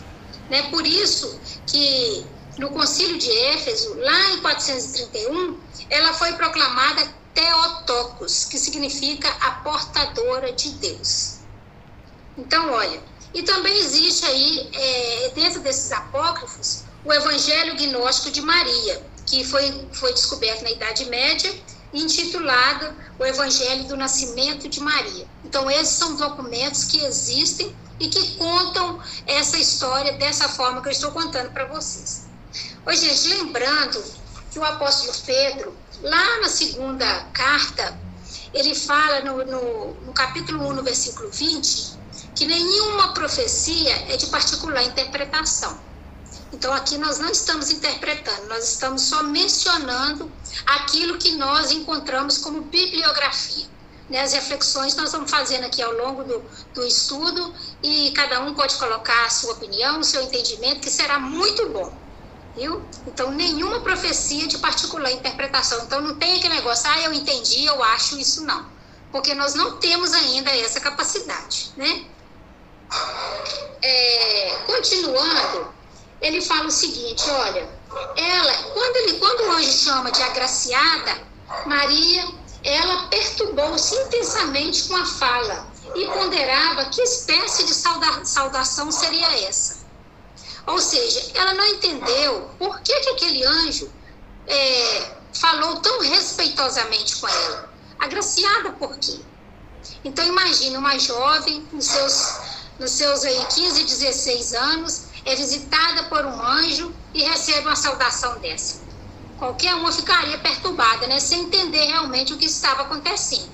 Né? 0.48 0.70
Por 0.70 0.86
isso 0.86 1.40
que 1.66 2.24
no 2.60 2.70
concílio 2.70 3.18
de 3.18 3.32
Éfeso, 3.32 3.96
lá 3.96 4.32
em 4.32 4.42
431, 4.42 5.60
ela 5.90 6.14
foi 6.14 6.34
proclamada 6.34 7.12
Theotokos, 7.34 8.46
que 8.46 8.60
significa 8.60 9.28
a 9.42 9.52
portadora 9.64 10.54
de 10.54 10.70
Deus. 10.74 11.38
Então, 12.38 12.72
olha, 12.72 13.02
e 13.34 13.42
também 13.42 13.76
existe 13.80 14.24
aí, 14.26 14.70
é, 14.72 15.32
dentro 15.34 15.62
desses 15.62 15.92
apócrifos, 15.92 16.84
o 17.04 17.12
Evangelho 17.12 17.76
Gnóstico 17.76 18.32
de 18.32 18.42
Maria, 18.42 19.07
que 19.28 19.44
foi, 19.44 19.88
foi 19.92 20.14
descoberto 20.14 20.64
na 20.64 20.72
Idade 20.72 21.06
Média, 21.06 21.54
intitulado 21.94 22.96
O 23.20 23.26
Evangelho 23.26 23.84
do 23.86 23.98
Nascimento 23.98 24.68
de 24.68 24.80
Maria. 24.80 25.28
Então, 25.44 25.70
esses 25.70 25.96
são 25.96 26.16
documentos 26.16 26.86
que 26.86 27.00
existem 27.04 27.76
e 28.00 28.08
que 28.08 28.36
contam 28.38 29.00
essa 29.26 29.58
história 29.58 30.14
dessa 30.14 30.48
forma 30.50 30.82
que 30.82 30.88
eu 30.88 30.92
estou 30.92 31.12
contando 31.12 31.52
para 31.52 31.66
vocês. 31.66 32.26
Oi, 32.86 32.96
gente, 32.96 33.28
lembrando 33.28 34.04
que 34.52 34.60
o 34.60 34.64
apóstolo 34.64 35.14
Pedro, 35.26 35.76
lá 36.02 36.42
na 36.42 36.48
segunda 36.48 37.24
carta, 37.34 37.98
ele 38.54 38.74
fala 38.74 39.22
no, 39.22 39.46
no, 39.46 39.94
no 40.06 40.14
capítulo 40.14 40.68
1, 40.70 40.74
no 40.74 40.84
versículo 40.84 41.30
20, 41.30 41.98
que 42.34 42.46
nenhuma 42.46 43.14
profecia 43.14 44.14
é 44.14 44.16
de 44.16 44.28
particular 44.28 44.84
interpretação. 44.84 45.78
Então, 46.54 46.74
aqui 46.74 46.98
nós 46.98 47.20
não 47.20 47.30
estamos 47.30 47.72
interpretando, 47.72 48.48
nós 48.48 48.72
estamos 48.72 49.02
só 49.02 49.22
mencionando 49.24 50.32
aquilo 50.66 51.18
que 51.18 51.34
nós 51.34 51.72
encontramos 51.72 52.38
como 52.38 52.62
bibliografia. 52.62 53.66
Né? 54.10 54.22
As 54.22 54.34
reflexões 54.34 54.96
nós 54.96 55.12
vamos 55.12 55.30
fazendo 55.30 55.66
aqui 55.66 55.82
ao 55.82 55.92
longo 55.92 56.24
do, 56.24 56.42
do 56.74 56.86
estudo 56.86 57.54
e 57.84 58.12
cada 58.12 58.40
um 58.42 58.54
pode 58.54 58.76
colocar 58.76 59.26
a 59.26 59.30
sua 59.30 59.54
opinião, 59.54 60.00
o 60.00 60.04
seu 60.04 60.22
entendimento, 60.22 60.80
que 60.80 60.90
será 60.90 61.20
muito 61.20 61.68
bom. 61.70 61.94
Viu? 62.56 62.82
Então, 63.06 63.32
nenhuma 63.32 63.82
profecia 63.82 64.48
de 64.48 64.58
particular 64.58 65.12
interpretação. 65.12 65.84
Então, 65.84 66.02
não 66.02 66.16
tem 66.16 66.38
aquele 66.38 66.56
negócio, 66.56 66.90
ah, 66.90 67.02
eu 67.02 67.14
entendi, 67.14 67.66
eu 67.66 67.84
acho 67.84 68.18
isso, 68.18 68.44
não. 68.46 68.66
Porque 69.12 69.36
nós 69.36 69.54
não 69.54 69.78
temos 69.78 70.14
ainda 70.14 70.50
essa 70.52 70.80
capacidade, 70.80 71.72
né? 71.78 72.06
É, 73.82 74.58
continuando, 74.66 75.77
ele 76.22 76.42
fala 76.42 76.68
o 76.68 76.72
seguinte: 76.72 77.30
olha, 77.30 77.70
ela, 78.16 78.54
quando, 78.74 78.96
ele, 78.98 79.20
quando 79.20 79.52
anjo 79.52 79.72
chama 79.72 80.12
de 80.12 80.22
agraciada, 80.22 81.18
Maria, 81.66 82.28
ela 82.64 83.08
perturbou-se 83.08 83.96
intensamente 83.96 84.84
com 84.88 84.96
a 84.96 85.06
fala 85.06 85.68
e 85.96 86.06
ponderava 86.08 86.86
que 86.86 87.02
espécie 87.02 87.66
de 87.66 87.74
sauda, 87.74 88.26
saudação 88.26 88.92
seria 88.92 89.48
essa. 89.48 89.86
Ou 90.66 90.80
seja, 90.80 91.32
ela 91.36 91.54
não 91.54 91.66
entendeu 91.66 92.50
por 92.60 92.82
que, 92.82 93.00
que 93.00 93.10
aquele 93.10 93.44
anjo 93.46 93.90
é, 94.46 95.12
falou 95.34 95.78
tão 95.78 96.02
respeitosamente 96.02 97.16
com 97.18 97.28
ela. 97.28 97.70
Agraciada 98.00 98.72
por 98.72 98.98
quê? 98.98 99.20
Então 100.04 100.26
imagine 100.26 100.76
uma 100.76 100.98
jovem 101.00 101.66
nos 101.72 101.86
seus, 101.86 102.40
nos 102.80 102.92
seus 102.92 103.24
aí, 103.24 103.46
15, 103.46 103.84
16 103.84 104.54
anos, 104.54 105.07
é 105.28 105.36
visitada 105.36 106.04
por 106.04 106.26
um 106.26 106.42
anjo 106.42 106.96
e 107.14 107.22
recebe 107.22 107.68
uma 107.68 107.76
saudação 107.76 108.40
dessa. 108.40 108.82
Qualquer 109.38 109.76
uma 109.76 109.92
ficaria 109.92 110.38
perturbada, 110.38 111.06
né, 111.06 111.20
sem 111.20 111.42
entender 111.42 111.86
realmente 111.86 112.34
o 112.34 112.38
que 112.38 112.46
estava 112.46 112.84
acontecendo. 112.84 113.52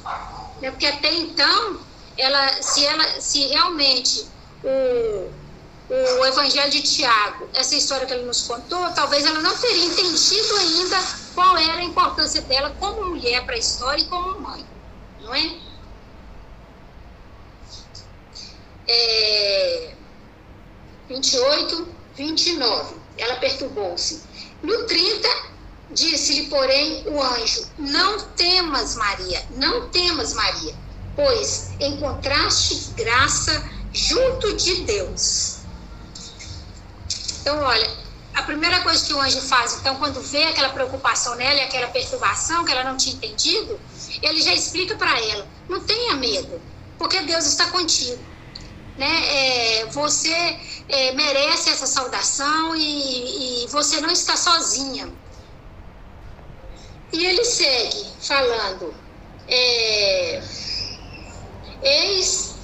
Né, 0.62 0.70
porque 0.70 0.86
até 0.86 1.12
então, 1.16 1.80
ela, 2.16 2.62
se, 2.62 2.86
ela, 2.86 3.20
se 3.20 3.48
realmente 3.48 4.28
o, 4.64 5.32
o 6.20 6.26
Evangelho 6.26 6.72
de 6.72 6.84
Tiago, 6.84 7.50
essa 7.56 7.76
história 7.76 8.06
que 8.06 8.14
ele 8.14 8.26
nos 8.26 8.44
contou, 8.44 8.92
talvez 8.92 9.26
ela 9.26 9.40
não 9.40 9.58
teria 9.58 9.86
entendido 9.86 10.56
ainda 10.58 11.04
qual 11.34 11.58
era 11.58 11.80
a 11.80 11.84
importância 11.84 12.42
dela 12.44 12.70
como 12.80 13.08
mulher 13.08 13.44
para 13.46 13.56
a 13.56 13.58
história 13.58 14.00
e 14.04 14.06
como 14.06 14.40
mãe, 14.40 14.64
não 15.22 15.34
é? 15.34 15.58
é 18.88 19.93
28, 21.10 21.88
29. 22.16 22.96
Ela 23.18 23.36
perturbou-se. 23.36 24.24
No 24.62 24.86
30, 24.86 25.28
disse-lhe, 25.92 26.48
porém, 26.48 27.04
o 27.08 27.22
anjo: 27.22 27.68
Não 27.78 28.20
temas, 28.30 28.96
Maria, 28.96 29.44
não 29.52 29.90
temas, 29.90 30.34
Maria, 30.34 30.74
pois 31.16 31.72
encontraste 31.80 32.92
graça 32.96 33.64
junto 33.92 34.56
de 34.56 34.82
Deus. 34.84 35.58
Então, 37.42 37.60
olha, 37.60 37.92
a 38.34 38.44
primeira 38.44 38.82
coisa 38.82 39.06
que 39.06 39.14
o 39.14 39.20
anjo 39.20 39.42
faz, 39.42 39.78
então, 39.80 39.98
quando 39.98 40.22
vê 40.22 40.46
aquela 40.46 40.70
preocupação 40.70 41.36
nela 41.36 41.60
e 41.60 41.64
aquela 41.64 41.88
perturbação 41.88 42.64
que 42.64 42.72
ela 42.72 42.86
não 42.86 42.98
tinha 42.98 43.16
entendido, 43.16 43.80
ele 44.22 44.42
já 44.42 44.54
explica 44.54 44.96
para 44.96 45.20
ela: 45.20 45.48
não 45.68 45.82
tenha 45.82 46.16
medo, 46.16 46.62
porque 46.98 47.22
Deus 47.22 47.46
está 47.46 47.68
contigo 47.68 48.33
né? 48.98 49.82
É, 49.82 49.86
você 49.88 50.60
é, 50.90 51.12
merece 51.14 51.70
essa 51.70 51.88
saudação 51.88 52.76
e, 52.76 53.64
e 53.64 53.68
você 53.68 54.00
não 54.02 54.10
está 54.12 54.36
sozinha. 54.36 55.12
E 57.12 57.26
ele 57.26 57.46
segue 57.46 58.06
falando: 58.22 58.94
é, 59.48 60.44
eis, 61.82 62.56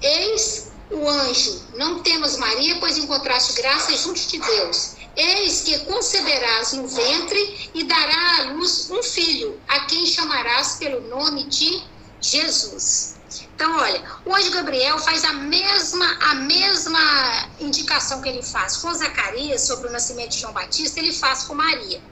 eis 0.00 0.72
o 0.90 1.08
anjo, 1.08 1.62
não 1.74 2.02
temas 2.02 2.36
Maria, 2.36 2.76
pois 2.78 2.98
encontraste 2.98 3.54
graça 3.54 3.96
junto 3.96 4.20
de 4.20 4.38
Deus. 4.38 4.96
Eis 5.14 5.62
que 5.62 5.78
conceberás 5.80 6.72
no 6.72 6.88
ventre 6.88 7.70
e 7.74 7.84
dará 7.84 8.38
à 8.38 8.42
luz 8.52 8.90
um 8.90 9.02
filho, 9.02 9.60
a 9.68 9.80
quem 9.80 10.06
chamarás 10.06 10.76
pelo 10.76 11.00
nome 11.08 11.44
de 11.44 11.82
Jesus. 12.20 13.16
Então, 13.62 13.76
olha, 13.76 14.02
anjo 14.26 14.50
Gabriel 14.50 14.98
faz 14.98 15.22
a 15.22 15.34
mesma, 15.34 16.04
a 16.20 16.34
mesma 16.34 17.48
indicação 17.60 18.20
que 18.20 18.28
ele 18.28 18.42
faz 18.42 18.78
com 18.78 18.92
Zacarias 18.92 19.68
sobre 19.68 19.86
o 19.86 19.92
nascimento 19.92 20.30
de 20.30 20.40
João 20.40 20.52
Batista, 20.52 20.98
ele 20.98 21.12
faz 21.12 21.44
com 21.44 21.54
Maria. 21.54 22.02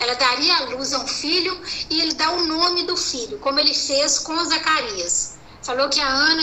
Ela 0.00 0.14
daria 0.14 0.56
a 0.56 0.64
luz 0.64 0.92
a 0.92 0.98
um 0.98 1.06
filho 1.06 1.62
e 1.88 2.00
ele 2.00 2.14
dá 2.14 2.32
o 2.32 2.44
nome 2.44 2.82
do 2.88 2.96
filho, 2.96 3.38
como 3.38 3.60
ele 3.60 3.72
fez 3.72 4.18
com 4.18 4.44
Zacarias. 4.46 5.38
Falou 5.62 5.88
que 5.88 6.00
a 6.00 6.08
Ana, 6.08 6.42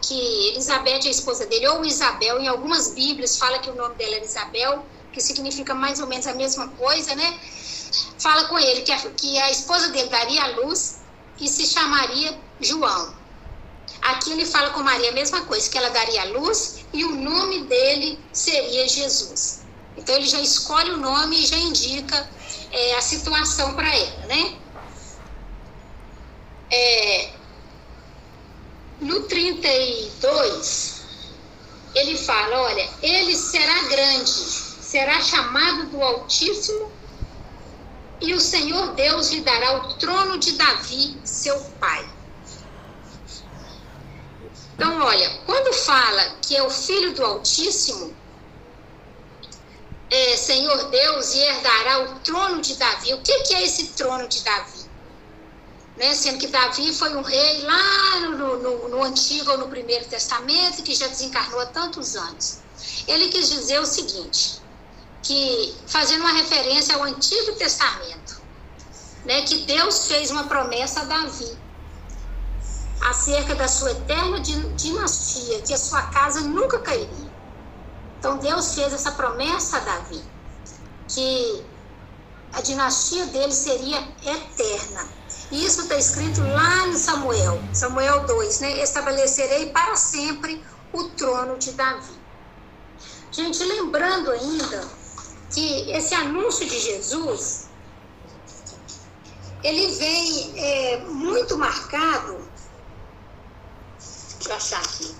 que 0.00 0.48
Elizabeth, 0.52 1.06
a 1.06 1.10
esposa 1.10 1.44
dele, 1.44 1.68
ou 1.68 1.84
Isabel, 1.84 2.40
em 2.40 2.48
algumas 2.48 2.94
Bíblias 2.94 3.36
fala 3.36 3.58
que 3.58 3.68
o 3.68 3.74
nome 3.74 3.96
dela 3.96 4.16
era 4.16 4.24
Isabel, 4.24 4.86
que 5.12 5.20
significa 5.20 5.74
mais 5.74 6.00
ou 6.00 6.06
menos 6.06 6.26
a 6.26 6.32
mesma 6.32 6.68
coisa, 6.68 7.14
né? 7.14 7.38
Fala 8.18 8.44
com 8.44 8.58
ele 8.58 8.80
que 8.80 8.92
a, 8.92 9.10
que 9.10 9.38
a 9.38 9.50
esposa 9.50 9.90
dele 9.90 10.08
daria 10.08 10.42
a 10.42 10.56
luz 10.56 11.02
e 11.38 11.46
se 11.46 11.66
chamaria 11.66 12.40
João. 12.58 13.21
Aqui 14.02 14.32
ele 14.32 14.44
fala 14.44 14.70
com 14.70 14.82
Maria 14.82 15.10
a 15.10 15.14
mesma 15.14 15.44
coisa, 15.44 15.70
que 15.70 15.78
ela 15.78 15.88
daria 15.90 16.24
luz 16.24 16.86
e 16.92 17.04
o 17.04 17.14
nome 17.14 17.66
dele 17.66 18.28
seria 18.32 18.88
Jesus. 18.88 19.64
Então 19.96 20.16
ele 20.16 20.26
já 20.26 20.40
escolhe 20.40 20.90
o 20.90 20.96
nome 20.96 21.40
e 21.40 21.46
já 21.46 21.56
indica 21.56 22.30
é, 22.72 22.96
a 22.96 23.00
situação 23.02 23.74
para 23.76 23.94
ela, 23.94 24.26
né? 24.26 24.58
É, 26.70 27.34
no 29.00 29.28
32, 29.28 31.02
ele 31.94 32.16
fala: 32.16 32.62
olha, 32.62 32.90
ele 33.02 33.36
será 33.36 33.82
grande, 33.84 34.30
será 34.30 35.20
chamado 35.20 35.90
do 35.90 36.02
Altíssimo, 36.02 36.92
e 38.20 38.34
o 38.34 38.40
Senhor 38.40 38.94
Deus 38.94 39.30
lhe 39.30 39.42
dará 39.42 39.76
o 39.76 39.98
trono 39.98 40.38
de 40.38 40.52
Davi, 40.52 41.20
seu 41.24 41.58
pai. 41.78 42.21
Então, 44.82 44.98
olha, 44.98 45.30
quando 45.46 45.72
fala 45.72 46.38
que 46.42 46.56
é 46.56 46.62
o 46.64 46.68
filho 46.68 47.14
do 47.14 47.24
Altíssimo, 47.24 48.12
é, 50.10 50.36
Senhor 50.36 50.90
Deus, 50.90 51.34
e 51.34 51.38
herdará 51.38 52.00
o 52.00 52.18
trono 52.18 52.60
de 52.60 52.74
Davi. 52.74 53.14
O 53.14 53.22
que, 53.22 53.42
que 53.44 53.54
é 53.54 53.62
esse 53.62 53.92
trono 53.92 54.26
de 54.26 54.42
Davi? 54.42 54.80
Né? 55.96 56.12
Sendo 56.16 56.38
que 56.38 56.48
Davi 56.48 56.92
foi 56.92 57.14
um 57.14 57.22
rei 57.22 57.62
lá 57.62 58.20
no, 58.22 58.58
no, 58.58 58.88
no 58.88 59.04
Antigo 59.04 59.52
ou 59.52 59.58
no 59.58 59.68
Primeiro 59.68 60.04
Testamento, 60.06 60.82
que 60.82 60.96
já 60.96 61.06
desencarnou 61.06 61.60
há 61.60 61.66
tantos 61.66 62.16
anos. 62.16 62.58
Ele 63.06 63.28
quis 63.28 63.50
dizer 63.50 63.78
o 63.78 63.86
seguinte, 63.86 64.60
que 65.22 65.76
fazendo 65.86 66.22
uma 66.22 66.32
referência 66.32 66.96
ao 66.96 67.04
Antigo 67.04 67.52
Testamento, 67.52 68.42
né, 69.24 69.42
que 69.42 69.58
Deus 69.58 70.08
fez 70.08 70.32
uma 70.32 70.48
promessa 70.48 71.02
a 71.02 71.04
Davi 71.04 71.61
acerca 73.02 73.54
da 73.54 73.68
sua 73.68 73.90
eterna 73.90 74.40
dinastia, 74.40 75.60
que 75.62 75.74
a 75.74 75.78
sua 75.78 76.02
casa 76.02 76.40
nunca 76.40 76.78
cairia. 76.78 77.32
Então 78.18 78.38
Deus 78.38 78.74
fez 78.74 78.92
essa 78.92 79.12
promessa 79.12 79.78
a 79.78 79.80
Davi, 79.80 80.22
que 81.08 81.64
a 82.52 82.60
dinastia 82.60 83.26
dele 83.26 83.52
seria 83.52 83.98
eterna. 84.24 85.08
Isso 85.50 85.82
está 85.82 85.96
escrito 85.96 86.40
lá 86.40 86.88
em 86.88 86.96
Samuel, 86.96 87.60
Samuel 87.72 88.24
2, 88.26 88.60
né? 88.60 88.82
Estabelecerei 88.82 89.70
para 89.70 89.96
sempre 89.96 90.64
o 90.92 91.04
trono 91.10 91.58
de 91.58 91.72
Davi. 91.72 92.22
Gente, 93.30 93.64
lembrando 93.64 94.30
ainda 94.30 94.88
que 95.52 95.90
esse 95.90 96.14
anúncio 96.14 96.66
de 96.66 96.78
Jesus, 96.78 97.68
ele 99.62 99.94
vem 99.94 100.52
é, 100.56 100.98
muito 101.08 101.58
marcado, 101.58 102.41
deixa 104.42 104.50
eu 104.50 104.56
achar 104.56 104.80
aqui, 104.80 105.14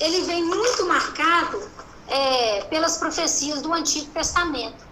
ele 0.00 0.22
vem 0.22 0.44
muito 0.44 0.84
marcado 0.86 1.62
é, 2.08 2.62
pelas 2.64 2.98
profecias 2.98 3.62
do 3.62 3.72
Antigo 3.72 4.10
Testamento. 4.10 4.84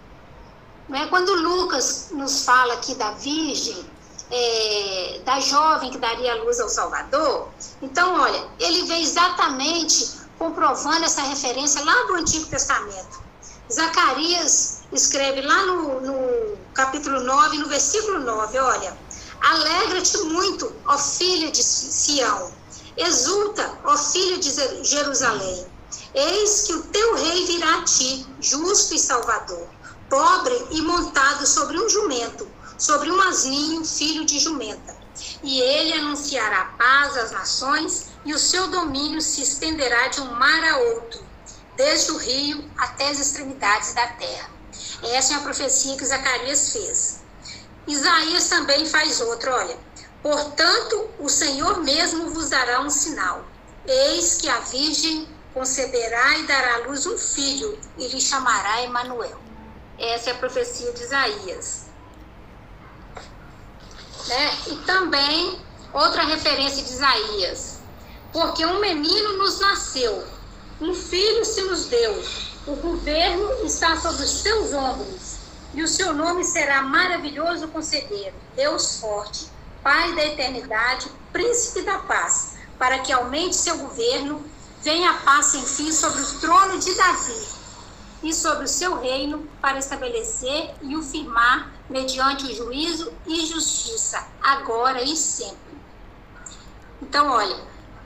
é? 0.93 1.05
Quando 1.07 1.33
Lucas 1.33 2.09
nos 2.11 2.43
fala 2.43 2.75
aqui 2.75 2.95
da 2.95 3.11
Virgem, 3.11 3.85
é, 4.31 5.21
da 5.23 5.39
jovem 5.39 5.91
que 5.91 5.97
daria 5.97 6.33
a 6.33 6.43
luz 6.43 6.59
ao 6.59 6.69
Salvador, 6.69 7.49
então, 7.81 8.19
olha, 8.19 8.47
ele 8.59 8.83
vem 8.85 9.03
exatamente 9.03 10.15
comprovando 10.39 11.05
essa 11.05 11.21
referência 11.21 11.83
lá 11.83 12.03
do 12.07 12.15
Antigo 12.15 12.45
Testamento. 12.47 13.23
Zacarias 13.71 14.83
escreve 14.91 15.41
lá 15.41 15.65
no, 15.65 16.01
no 16.01 16.57
capítulo 16.73 17.21
9, 17.21 17.57
no 17.57 17.67
versículo 17.67 18.19
9, 18.19 18.59
olha, 18.59 19.04
alegra-te 19.45 20.17
muito, 20.23 20.81
ó 20.87 20.97
filha 20.97 21.51
de 21.51 21.63
Sião, 21.63 22.51
Exulta, 22.97 23.79
ó 23.85 23.97
filho 23.97 24.39
de 24.39 24.51
Jerusalém, 24.83 25.67
eis 26.13 26.61
que 26.61 26.73
o 26.73 26.83
teu 26.83 27.15
rei 27.15 27.45
virá 27.45 27.79
a 27.79 27.83
ti, 27.83 28.25
justo 28.39 28.95
e 28.95 28.99
salvador, 28.99 29.69
pobre 30.09 30.55
e 30.71 30.81
montado 30.81 31.45
sobre 31.45 31.77
um 31.77 31.89
jumento, 31.89 32.49
sobre 32.79 33.11
um 33.11 33.21
asninho, 33.21 33.85
filho 33.85 34.25
de 34.25 34.39
jumenta. 34.39 34.97
E 35.43 35.59
ele 35.59 35.93
anunciará 35.93 36.65
paz 36.77 37.17
às 37.17 37.31
nações, 37.31 38.15
e 38.25 38.33
o 38.33 38.39
seu 38.39 38.69
domínio 38.69 39.21
se 39.21 39.41
estenderá 39.41 40.07
de 40.07 40.21
um 40.21 40.31
mar 40.33 40.63
a 40.63 40.77
outro, 40.77 41.19
desde 41.75 42.11
o 42.11 42.17
rio 42.17 42.71
até 42.77 43.09
as 43.09 43.19
extremidades 43.19 43.93
da 43.93 44.07
terra. 44.07 44.49
Essa 45.03 45.33
é 45.33 45.35
a 45.37 45.41
profecia 45.41 45.95
que 45.97 46.05
Zacarias 46.05 46.71
fez. 46.71 47.24
Isaías 47.87 48.49
também 48.49 48.85
faz 48.85 49.21
outra, 49.21 49.55
olha. 49.55 49.77
Portanto, 50.21 51.09
o 51.19 51.29
Senhor 51.29 51.83
mesmo 51.83 52.31
vos 52.31 52.49
dará 52.49 52.81
um 52.81 52.89
sinal. 52.89 53.45
Eis 53.85 54.37
que 54.37 54.49
a 54.49 54.59
Virgem 54.61 55.27
conceberá 55.53 56.37
e 56.39 56.47
dará 56.47 56.75
à 56.75 56.77
luz 56.87 57.05
um 57.05 57.17
filho, 57.17 57.79
e 57.97 58.07
lhe 58.07 58.19
chamará 58.19 58.81
Emanuel. 58.81 59.39
Essa 59.97 60.31
é 60.31 60.33
a 60.33 60.37
profecia 60.37 60.91
de 60.91 61.03
Isaías. 61.03 61.85
Né? 64.27 64.57
E 64.67 64.75
também 64.85 65.61
outra 65.93 66.23
referência 66.23 66.83
de 66.83 66.91
Isaías. 66.91 67.79
Porque 68.33 68.65
um 68.65 68.79
menino 68.79 69.37
nos 69.37 69.59
nasceu, 69.59 70.27
um 70.81 70.93
filho 70.93 71.45
se 71.45 71.61
nos 71.61 71.85
deu, 71.85 72.21
o 72.67 72.75
governo 72.75 73.65
está 73.65 73.95
sobre 73.95 74.25
os 74.25 74.41
seus 74.41 74.73
ombros, 74.73 75.34
e 75.75 75.83
o 75.83 75.87
seu 75.87 76.13
nome 76.13 76.43
será 76.43 76.81
maravilhoso 76.81 77.67
conselheiro, 77.67 78.35
Deus 78.55 78.99
forte, 78.99 79.53
Pai 79.83 80.15
da 80.15 80.25
eternidade, 80.25 81.11
príncipe 81.31 81.83
da 81.83 81.99
paz, 81.99 82.55
para 82.79 82.99
que 82.99 83.13
aumente 83.13 83.55
seu 83.55 83.77
governo, 83.77 84.43
venha 84.81 85.11
a 85.11 85.13
paz 85.15 85.47
sem 85.47 85.61
fim 85.61 85.91
sobre 85.91 86.23
o 86.23 86.39
trono 86.39 86.79
de 86.79 86.91
Davi 86.95 87.47
e 88.23 88.33
sobre 88.33 88.65
o 88.65 88.67
seu 88.67 88.99
reino, 88.99 89.47
para 89.61 89.77
estabelecer 89.77 90.73
e 90.81 90.95
o 90.95 91.03
firmar 91.03 91.71
mediante 91.87 92.45
o 92.45 92.55
juízo 92.55 93.13
e 93.27 93.45
justiça, 93.45 94.25
agora 94.41 95.03
e 95.03 95.15
sempre. 95.15 95.77
Então, 96.99 97.29
olha, 97.29 97.57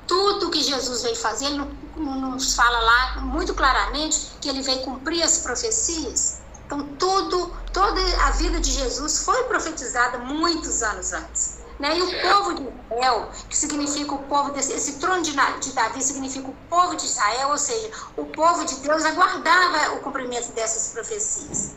tudo 0.05 0.49
que 0.49 0.61
Jesus 0.61 1.03
veio 1.03 1.15
fazer, 1.15 1.45
ele 1.45 1.63
nos 1.95 2.55
fala 2.55 2.79
lá 2.79 3.21
muito 3.21 3.53
claramente 3.53 4.31
que 4.41 4.49
ele 4.49 4.61
veio 4.61 4.81
cumprir 4.81 5.23
as 5.23 5.37
profecias. 5.37 6.38
Então, 6.69 6.85
tudo, 6.99 7.51
toda 7.73 7.99
a 8.27 8.29
vida 8.29 8.59
de 8.59 8.69
Jesus 8.69 9.23
foi 9.23 9.43
profetizada 9.45 10.19
muitos 10.19 10.83
anos 10.83 11.11
antes. 11.13 11.57
Né? 11.79 11.97
E 11.97 12.01
o 12.03 12.21
povo 12.21 12.53
de 12.53 12.61
Israel, 12.61 13.31
que 13.49 13.57
significa 13.57 14.13
o 14.13 14.19
povo 14.25 14.51
desse 14.51 14.73
esse 14.73 14.99
trono 14.99 15.23
de, 15.23 15.31
de 15.31 15.71
Davi, 15.73 16.03
significa 16.03 16.47
o 16.47 16.53
povo 16.69 16.95
de 16.95 17.05
Israel, 17.05 17.49
ou 17.49 17.57
seja, 17.57 17.89
o 18.15 18.25
povo 18.25 18.65
de 18.65 18.75
Deus 18.81 19.03
aguardava 19.03 19.95
o 19.95 20.01
cumprimento 20.01 20.51
dessas 20.51 20.93
profecias. 20.93 21.73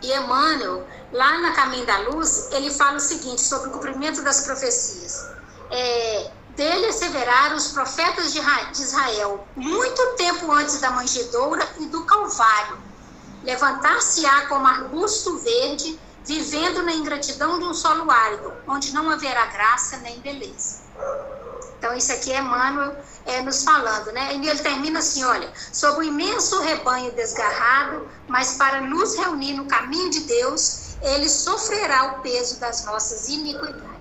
E 0.00 0.10
Emmanuel, 0.10 0.86
lá 1.12 1.38
na 1.40 1.52
Caminho 1.52 1.84
da 1.84 1.98
Luz, 1.98 2.50
ele 2.52 2.70
fala 2.70 2.96
o 2.96 3.00
seguinte 3.00 3.42
sobre 3.42 3.68
o 3.68 3.72
cumprimento 3.72 4.22
das 4.22 4.40
profecias. 4.40 5.28
É, 5.70 6.30
dele 6.58 6.86
asseveraram 6.86 7.56
os 7.56 7.68
profetas 7.68 8.32
de 8.32 8.40
Israel, 8.82 9.46
muito 9.54 10.16
tempo 10.16 10.50
antes 10.50 10.80
da 10.80 10.90
manjedoura 10.90 11.66
e 11.78 11.86
do 11.86 12.04
Calvário. 12.04 12.78
Levantar-se-á 13.44 14.48
como 14.48 14.66
arbusto 14.66 15.38
verde 15.38 15.98
vivendo 16.24 16.82
na 16.82 16.92
ingratidão 16.92 17.60
de 17.60 17.64
um 17.64 17.72
solo 17.72 18.10
árido, 18.10 18.52
onde 18.66 18.92
não 18.92 19.08
haverá 19.08 19.46
graça 19.46 19.98
nem 19.98 20.18
beleza. 20.18 20.80
Então, 21.78 21.96
isso 21.96 22.12
aqui 22.12 22.32
é 22.32 22.40
Emmanuel 22.40 22.96
é, 23.24 23.40
nos 23.40 23.62
falando, 23.62 24.10
né? 24.10 24.34
E 24.34 24.48
ele 24.48 24.58
termina 24.58 24.98
assim: 24.98 25.22
olha, 25.22 25.48
sob 25.72 26.00
o 26.00 26.02
imenso 26.02 26.60
rebanho 26.60 27.12
desgarrado, 27.12 28.08
mas 28.26 28.54
para 28.54 28.80
nos 28.80 29.14
reunir 29.14 29.54
no 29.54 29.66
caminho 29.66 30.10
de 30.10 30.20
Deus, 30.24 30.96
ele 31.02 31.28
sofrerá 31.28 32.16
o 32.16 32.20
peso 32.20 32.58
das 32.58 32.84
nossas 32.84 33.28
iniquidades. 33.28 33.97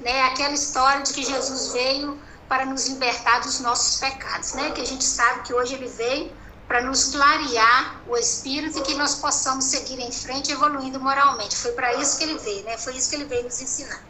Né? 0.00 0.22
Aquela 0.22 0.54
história 0.54 1.02
de 1.02 1.12
que 1.12 1.24
Jesus 1.24 1.72
veio 1.72 2.18
para 2.48 2.64
nos 2.64 2.86
libertar 2.86 3.40
dos 3.40 3.60
nossos 3.60 4.00
pecados, 4.00 4.54
né? 4.54 4.70
Que 4.70 4.80
a 4.80 4.86
gente 4.86 5.04
sabe 5.04 5.42
que 5.42 5.52
hoje 5.52 5.74
ele 5.74 5.88
veio 5.88 6.32
para 6.66 6.82
nos 6.82 7.06
clarear 7.06 8.00
o 8.06 8.16
espírito 8.16 8.78
e 8.78 8.82
que 8.82 8.94
nós 8.94 9.16
possamos 9.16 9.64
seguir 9.64 9.98
em 10.00 10.12
frente 10.12 10.52
evoluindo 10.52 11.00
moralmente. 11.00 11.56
Foi 11.56 11.72
para 11.72 11.94
isso 11.94 12.18
que 12.18 12.24
ele 12.24 12.38
veio, 12.38 12.64
né? 12.64 12.78
Foi 12.78 12.94
isso 12.96 13.10
que 13.10 13.16
ele 13.16 13.24
veio 13.24 13.44
nos 13.44 13.60
ensinar. 13.60 14.02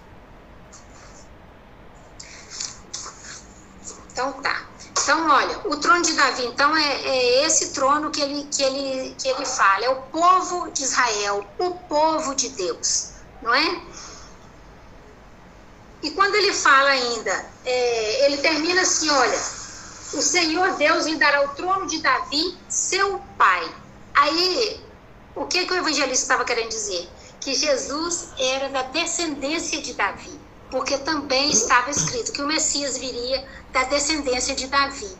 Então 4.12 4.32
tá. 4.34 4.66
Então, 5.08 5.26
olha, 5.30 5.60
o 5.64 5.76
trono 5.76 6.02
de 6.02 6.12
Davi, 6.12 6.44
então, 6.44 6.76
é, 6.76 7.00
é, 7.02 7.46
esse 7.46 7.70
trono 7.70 8.10
que 8.10 8.20
ele, 8.20 8.46
que, 8.52 8.62
ele, 8.62 9.14
que 9.14 9.26
ele 9.26 9.46
fala, 9.46 9.84
é 9.84 9.88
o 9.88 10.02
povo 10.02 10.70
de 10.70 10.82
Israel, 10.82 11.46
o 11.58 11.70
povo 11.70 12.34
de 12.34 12.50
Deus, 12.50 13.12
não 13.40 13.54
é? 13.54 13.80
E 16.02 16.10
quando 16.12 16.34
ele 16.36 16.52
fala 16.52 16.90
ainda, 16.90 17.52
é, 17.64 18.26
ele 18.26 18.38
termina 18.38 18.82
assim: 18.82 19.10
olha, 19.10 19.38
o 20.14 20.22
Senhor 20.22 20.76
Deus 20.76 21.06
lhe 21.06 21.16
dará 21.16 21.42
o 21.44 21.54
trono 21.54 21.86
de 21.86 22.00
Davi, 22.00 22.58
seu 22.68 23.18
pai. 23.36 23.74
Aí, 24.14 24.84
o 25.34 25.46
que, 25.46 25.66
que 25.66 25.72
o 25.72 25.76
evangelista 25.76 26.24
estava 26.24 26.44
querendo 26.44 26.70
dizer? 26.70 27.08
Que 27.40 27.54
Jesus 27.54 28.28
era 28.38 28.68
da 28.68 28.82
descendência 28.82 29.80
de 29.80 29.94
Davi, 29.94 30.40
porque 30.70 30.98
também 30.98 31.50
estava 31.50 31.90
escrito 31.90 32.32
que 32.32 32.42
o 32.42 32.46
Messias 32.46 32.96
viria 32.98 33.46
da 33.72 33.84
descendência 33.84 34.54
de 34.54 34.66
Davi. 34.66 35.16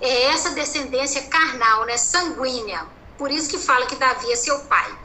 É 0.00 0.24
essa 0.24 0.50
descendência 0.50 1.22
carnal, 1.22 1.86
né, 1.86 1.96
sanguínea. 1.96 2.86
Por 3.16 3.30
isso 3.30 3.48
que 3.48 3.58
fala 3.58 3.86
que 3.86 3.96
Davi 3.96 4.32
é 4.32 4.36
seu 4.36 4.58
pai. 4.60 4.98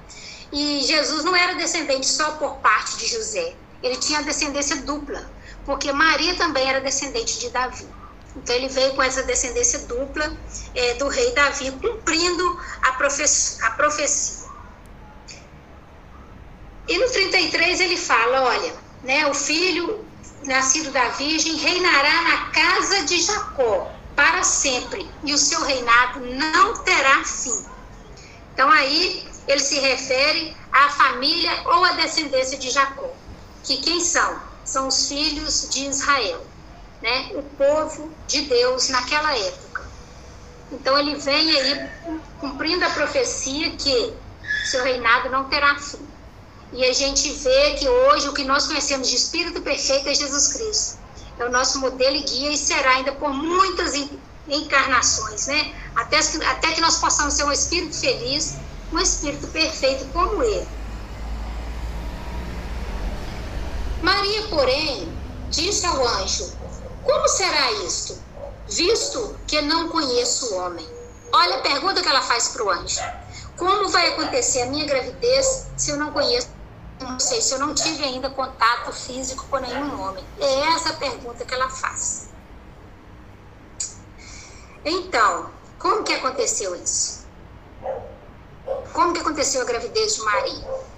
E 0.51 0.81
Jesus 0.81 1.23
não 1.23 1.35
era 1.35 1.53
descendente 1.55 2.07
só 2.07 2.31
por 2.31 2.55
parte 2.55 2.97
de 2.97 3.05
José. 3.05 3.55
Ele 3.81 3.97
tinha 3.97 4.23
descendência 4.23 4.77
dupla, 4.77 5.29
porque 5.65 5.91
Maria 5.91 6.35
também 6.35 6.67
era 6.67 6.81
descendente 6.81 7.39
de 7.39 7.49
Davi. 7.49 7.87
Então 8.35 8.55
ele 8.55 8.67
veio 8.67 8.93
com 8.93 9.01
essa 9.01 9.23
descendência 9.23 9.79
dupla 9.79 10.35
é, 10.75 10.93
do 10.95 11.07
rei 11.07 11.33
Davi, 11.33 11.71
cumprindo 11.71 12.61
a, 12.83 12.93
profe 12.93 13.23
a 13.63 13.71
profecia. 13.71 14.47
E 16.87 16.97
no 16.97 17.09
33 17.09 17.79
ele 17.81 17.97
fala, 17.97 18.43
olha, 18.43 18.73
né, 19.03 19.27
o 19.27 19.33
filho 19.33 20.05
nascido 20.45 20.91
da 20.91 21.09
Virgem 21.09 21.55
reinará 21.55 22.21
na 22.21 22.51
casa 22.51 23.03
de 23.03 23.21
Jacó 23.21 23.91
para 24.15 24.43
sempre, 24.43 25.07
e 25.23 25.31
o 25.31 25.37
seu 25.37 25.61
reinado 25.63 26.19
não 26.21 26.73
terá 26.83 27.23
fim. 27.23 27.65
Então 28.53 28.69
aí 28.71 29.27
ele 29.47 29.59
se 29.59 29.79
refere 29.79 30.57
à 30.71 30.89
família 30.89 31.51
ou 31.65 31.85
à 31.85 31.91
descendência 31.91 32.57
de 32.57 32.71
Jacó, 32.71 33.13
que 33.67 33.77
quem 33.77 33.99
são? 33.99 34.39
São 34.65 34.87
os 34.87 35.07
filhos 35.07 35.69
de 35.69 35.85
Israel 35.87 36.43
né, 37.01 37.31
o 37.33 37.43
povo 37.43 38.11
de 38.27 38.41
Deus 38.41 38.89
naquela 38.89 39.35
época. 39.37 39.87
Então 40.71 40.97
ele 40.97 41.15
vem 41.15 41.51
aí 41.51 41.89
cumprindo 42.39 42.83
a 42.85 42.89
profecia 42.89 43.71
que 43.71 44.13
seu 44.65 44.83
reinado 44.83 45.29
não 45.29 45.45
terá 45.45 45.75
fim. 45.79 46.05
E 46.73 46.83
a 46.83 46.91
gente 46.91 47.31
vê 47.31 47.75
que 47.75 47.87
hoje 47.87 48.27
o 48.27 48.33
que 48.33 48.43
nós 48.43 48.67
conhecemos 48.67 49.07
de 49.07 49.15
Espírito 49.15 49.61
Perfeito 49.61 50.09
é 50.09 50.13
Jesus 50.13 50.53
Cristo. 50.53 50.99
É 51.39 51.45
o 51.45 51.51
nosso 51.51 51.79
modelo 51.79 52.15
e 52.17 52.23
guia 52.23 52.51
e 52.51 52.57
será 52.57 52.95
ainda 52.95 53.13
por 53.13 53.29
muitas 53.29 53.93
encarnações, 54.47 55.47
né? 55.47 55.73
Até, 55.95 56.17
até 56.17 56.71
que 56.73 56.81
nós 56.81 56.97
possamos 56.97 57.35
ser 57.35 57.45
um 57.45 57.51
Espírito 57.51 57.95
feliz, 57.95 58.57
um 58.91 58.99
Espírito 58.99 59.47
perfeito 59.47 60.05
como 60.11 60.43
Ele. 60.43 60.67
Maria, 64.07 64.47
porém, 64.47 65.13
disse 65.49 65.85
ao 65.85 66.07
anjo: 66.07 66.49
como 67.03 67.27
será 67.27 67.73
isto, 67.73 68.17
visto 68.65 69.37
que 69.45 69.61
não 69.61 69.89
conheço 69.89 70.53
o 70.53 70.59
homem? 70.59 70.87
Olha 71.33 71.57
a 71.57 71.61
pergunta 71.61 72.01
que 72.01 72.07
ela 72.07 72.21
faz 72.21 72.47
para 72.47 72.63
o 72.63 72.69
anjo. 72.69 73.01
Como 73.57 73.89
vai 73.89 74.13
acontecer 74.13 74.61
a 74.61 74.67
minha 74.67 74.85
gravidez 74.85 75.67
se 75.75 75.91
eu 75.91 75.97
não 75.97 76.13
conheço, 76.13 76.47
não 77.01 77.19
sei, 77.19 77.41
se 77.41 77.53
eu 77.53 77.59
não 77.59 77.75
tive 77.75 78.01
ainda 78.01 78.29
contato 78.29 78.93
físico 78.93 79.45
com 79.49 79.57
nenhum 79.57 80.01
homem? 80.01 80.23
É 80.39 80.59
essa 80.73 80.91
a 80.91 80.93
pergunta 80.93 81.43
que 81.43 81.53
ela 81.53 81.69
faz. 81.69 82.29
Então, 84.85 85.51
como 85.79 86.05
que 86.05 86.13
aconteceu 86.13 86.73
isso? 86.75 87.27
Como 88.93 89.11
que 89.11 89.19
aconteceu 89.19 89.63
a 89.63 89.65
gravidez 89.65 90.15
de 90.15 90.21
Maria? 90.21 90.96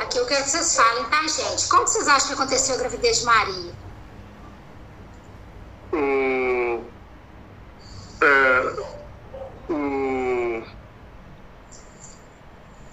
Aqui 0.00 0.18
eu 0.18 0.26
quero 0.26 0.44
que 0.44 0.50
vocês 0.50 0.76
falem, 0.76 1.04
tá, 1.04 1.22
gente? 1.26 1.68
Como 1.68 1.86
vocês 1.86 2.08
acham 2.08 2.28
que 2.28 2.34
aconteceu 2.34 2.74
a 2.74 2.78
gravidez 2.78 3.20
de 3.20 3.24
Maria? 3.24 3.72
Hum, 5.92 6.84
é, 8.20 9.72
hum, 9.72 10.64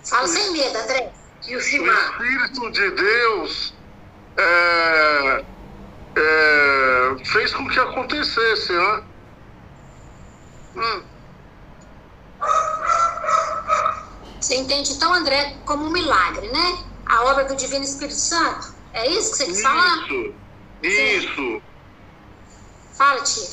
Fala 0.09 0.27
sem 0.27 0.51
medo, 0.51 0.75
André. 0.75 1.13
E 1.47 1.55
o 1.55 1.59
Espírito 1.59 2.71
de 2.71 2.91
Deus 2.91 3.73
é, 4.37 5.45
é, 6.15 7.25
fez 7.25 7.53
com 7.53 7.67
que 7.67 7.79
acontecesse, 7.79 8.73
né? 8.73 9.03
Hum. 10.75 11.03
Você 14.39 14.55
entende 14.55 14.93
então, 14.93 15.13
André, 15.13 15.57
como 15.65 15.85
um 15.85 15.89
milagre, 15.89 16.47
né? 16.49 16.85
A 17.05 17.23
obra 17.25 17.45
do 17.45 17.55
Divino 17.55 17.83
Espírito 17.83 18.19
Santo? 18.19 18.73
É 18.93 19.07
isso 19.07 19.31
que 19.31 19.37
você 19.37 19.45
quis 19.45 19.61
falar? 19.61 20.07
Isso, 20.81 21.27
isso. 21.27 21.61
Fala, 22.93 23.21
tia. 23.21 23.49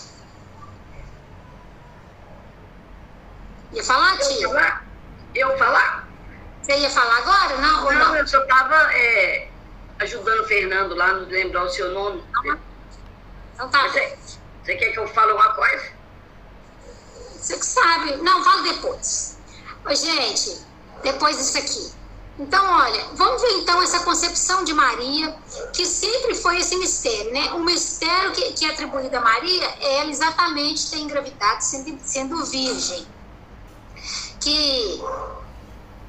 Ia 3.72 3.84
falar, 3.84 4.16
tia? 4.18 4.42
Eu 4.42 4.50
falar? 4.50 4.86
Eu 5.34 5.58
falar? 5.58 6.08
Você 6.62 6.78
ia 6.78 6.90
falar 6.90 7.18
agora? 7.18 7.56
Não, 7.58 7.84
não, 7.84 7.92
não? 7.92 8.16
eu 8.16 8.26
só 8.26 8.40
estava 8.42 8.92
é, 8.94 9.48
ajudando 10.00 10.40
o 10.40 10.48
Fernando 10.48 10.94
lá 10.94 11.12
no 11.12 11.26
lembrar 11.26 11.64
o 11.64 11.70
seu 11.70 11.92
nome. 11.92 12.24
Então 13.54 13.68
tá. 13.70 13.88
Você, 13.88 14.18
você 14.64 14.74
quer 14.76 14.92
que 14.92 14.98
eu 14.98 15.06
fale 15.08 15.32
uma 15.32 15.54
coisa? 15.54 15.92
Você 17.34 17.56
que 17.56 17.66
sabe. 17.66 18.16
Não, 18.16 18.42
fala 18.42 18.62
depois. 18.62 19.38
Ô, 19.84 19.94
gente, 19.94 20.65
depois 21.02 21.36
disso 21.36 21.58
aqui. 21.58 21.92
Então, 22.38 22.62
olha, 22.70 23.02
vamos 23.14 23.40
ver 23.40 23.52
então 23.60 23.80
essa 23.80 24.00
concepção 24.00 24.62
de 24.62 24.74
Maria, 24.74 25.34
que 25.72 25.86
sempre 25.86 26.34
foi 26.34 26.58
esse 26.58 26.76
mistério, 26.76 27.32
né? 27.32 27.52
O 27.54 27.60
mistério 27.60 28.32
que, 28.32 28.52
que 28.52 28.66
é 28.66 28.72
atribuído 28.72 29.16
a 29.16 29.20
Maria 29.22 29.64
é 29.80 30.00
ela 30.00 30.10
exatamente 30.10 30.90
ter 30.90 30.98
engravidado 30.98 31.64
sendo, 31.64 31.98
sendo 32.04 32.44
virgem. 32.44 33.06
Que 34.38 35.02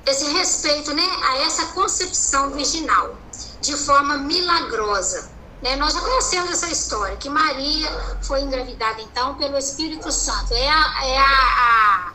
esse 0.06 0.26
respeito 0.32 0.94
né, 0.94 1.04
a 1.24 1.38
essa 1.40 1.68
concepção 1.68 2.52
virginal, 2.52 3.16
de 3.62 3.76
forma 3.78 4.18
milagrosa. 4.18 5.32
Né? 5.62 5.78
Nós 5.78 5.94
já 5.94 6.02
conhecemos 6.02 6.52
essa 6.52 6.70
história, 6.70 7.16
que 7.16 7.30
Maria 7.30 7.90
foi 8.22 8.42
engravidada 8.42 9.02
então 9.02 9.36
pelo 9.36 9.58
Espírito 9.58 10.12
Santo. 10.12 10.54
É 10.54 10.70
a, 10.70 11.06
é 11.06 11.18
a, 11.18 11.24
a, 11.26 12.14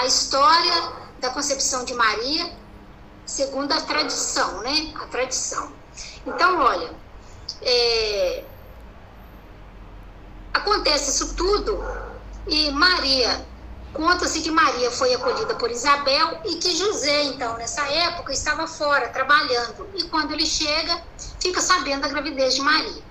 a 0.00 0.06
história 0.06 1.03
da 1.20 1.30
concepção 1.30 1.84
de 1.84 1.94
Maria, 1.94 2.52
segundo 3.26 3.72
a 3.72 3.80
tradição, 3.80 4.60
né? 4.62 4.92
A 4.96 5.06
tradição. 5.06 5.72
Então, 6.26 6.60
olha, 6.60 6.90
é, 7.62 8.44
acontece 10.52 11.10
isso 11.10 11.34
tudo 11.34 11.82
e 12.46 12.70
Maria, 12.72 13.46
conta-se 13.92 14.42
que 14.42 14.50
Maria 14.50 14.90
foi 14.90 15.14
acolhida 15.14 15.54
por 15.54 15.70
Isabel 15.70 16.40
e 16.44 16.56
que 16.56 16.76
José, 16.76 17.24
então, 17.24 17.56
nessa 17.56 17.82
época, 17.86 18.32
estava 18.32 18.66
fora, 18.66 19.08
trabalhando. 19.08 19.88
E 19.94 20.04
quando 20.04 20.32
ele 20.32 20.44
chega, 20.44 21.02
fica 21.40 21.60
sabendo 21.60 22.02
da 22.02 22.08
gravidez 22.08 22.54
de 22.54 22.60
Maria. 22.60 23.02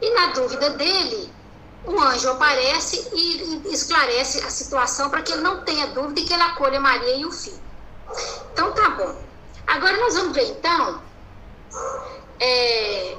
E 0.00 0.10
na 0.14 0.26
dúvida 0.26 0.70
dele, 0.70 1.33
o 1.86 2.00
anjo 2.00 2.30
aparece 2.30 3.08
e 3.12 3.62
esclarece 3.72 4.42
a 4.44 4.50
situação 4.50 5.10
para 5.10 5.22
que 5.22 5.32
ele 5.32 5.42
não 5.42 5.64
tenha 5.64 5.86
dúvida 5.88 6.20
e 6.20 6.24
que 6.24 6.32
ele 6.32 6.42
acolha 6.42 6.80
Maria 6.80 7.16
e 7.16 7.24
o 7.26 7.32
filho. 7.32 7.60
Então 8.52 8.72
tá 8.72 8.90
bom. 8.90 9.22
Agora 9.66 9.96
nós 9.98 10.14
vamos 10.14 10.34
ver 10.34 10.50
então 10.50 11.02
é, 12.40 13.16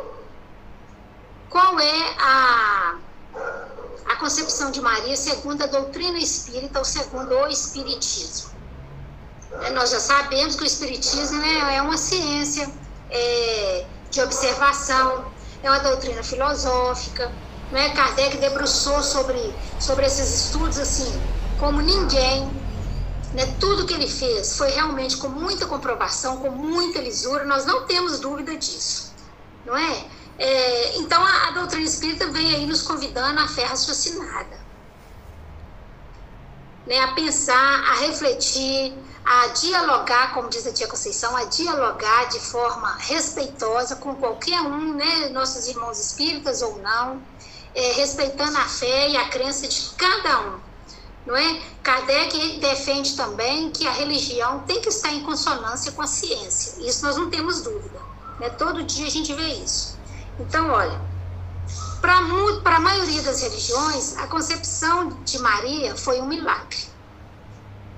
qual 1.49 1.79
é 1.79 2.15
a, 2.19 2.95
a 4.07 4.15
concepção 4.17 4.71
de 4.71 4.81
Maria 4.81 5.15
segundo 5.15 5.63
a 5.63 5.67
doutrina 5.67 6.17
espírita 6.17 6.79
ou 6.79 6.85
segundo 6.85 7.35
o 7.35 7.47
espiritismo. 7.47 8.51
É, 9.61 9.69
nós 9.71 9.91
já 9.91 9.99
sabemos 9.99 10.55
que 10.55 10.63
o 10.63 10.65
espiritismo 10.65 11.39
né, 11.39 11.75
é 11.75 11.81
uma 11.81 11.97
ciência 11.97 12.69
é, 13.09 13.85
de 14.09 14.21
observação, 14.21 15.31
é 15.61 15.69
uma 15.69 15.79
doutrina 15.79 16.23
filosófica 16.23 17.31
né? 17.71 17.89
Kardec 17.89 18.37
debruçou 18.37 19.01
sobre, 19.01 19.53
sobre 19.79 20.05
esses 20.05 20.45
estudos 20.45 20.79
assim, 20.79 21.11
como 21.59 21.81
ninguém. 21.81 22.49
Né? 23.33 23.53
Tudo 23.59 23.85
que 23.85 23.93
ele 23.93 24.07
fez 24.07 24.57
foi 24.57 24.69
realmente 24.71 25.17
com 25.17 25.27
muita 25.27 25.65
comprovação, 25.65 26.37
com 26.37 26.49
muita 26.49 26.99
lisura, 26.99 27.43
nós 27.43 27.65
não 27.65 27.85
temos 27.85 28.19
dúvida 28.19 28.55
disso, 28.55 29.13
não 29.65 29.75
é? 29.75 30.05
é 30.39 30.97
então 30.97 31.21
a, 31.21 31.47
a, 31.47 31.51
doutrina 31.51 31.85
espírita 31.85 32.27
vem 32.27 32.55
aí 32.55 32.65
nos 32.65 32.81
convidando 32.81 33.39
à 33.39 33.47
fé 33.47 33.65
raciocinada. 33.65 34.57
né, 36.87 36.99
a 36.99 37.09
pensar, 37.09 37.83
a 37.89 37.95
refletir, 37.95 38.93
a 39.25 39.47
dialogar, 39.47 40.33
como 40.33 40.49
diz 40.49 40.67
a 40.67 40.71
tia 40.71 40.87
Conceição, 40.87 41.35
a 41.35 41.45
dialogar 41.45 42.29
de 42.29 42.39
forma 42.39 42.95
respeitosa 42.99 43.95
com 43.95 44.15
qualquer 44.15 44.61
um, 44.61 44.93
né, 44.93 45.29
nossos 45.29 45.67
irmãos 45.67 45.99
espíritas 45.99 46.61
ou 46.61 46.77
não, 46.77 47.21
é, 47.75 47.91
respeitando 47.93 48.57
a 48.57 48.65
fé 48.65 49.09
e 49.09 49.17
a 49.17 49.27
crença 49.27 49.67
de 49.67 49.89
cada 49.97 50.39
um. 50.39 50.59
Não 51.25 51.35
é? 51.35 51.61
Kardec 51.83 52.59
defende 52.59 53.15
também 53.15 53.71
que 53.71 53.85
a 53.87 53.91
religião 53.91 54.59
tem 54.59 54.79
que 54.79 54.89
estar 54.89 55.11
em 55.11 55.23
consonância 55.23 55.91
com 55.91 56.01
a 56.01 56.07
ciência. 56.07 56.87
Isso 56.87 57.03
nós 57.03 57.17
não 57.17 57.29
temos 57.29 57.61
dúvida. 57.61 57.99
Né? 58.39 58.49
Todo 58.51 58.83
dia 58.83 59.07
a 59.07 59.09
gente 59.09 59.33
vê 59.33 59.47
isso. 59.53 59.97
Então, 60.39 60.69
olha, 60.69 61.01
para 62.01 62.75
a 62.75 62.79
maioria 62.79 63.21
das 63.23 63.41
religiões, 63.41 64.17
a 64.17 64.27
concepção 64.27 65.09
de 65.23 65.39
Maria 65.39 65.95
foi 65.95 66.21
um 66.21 66.27
milagre. 66.27 66.77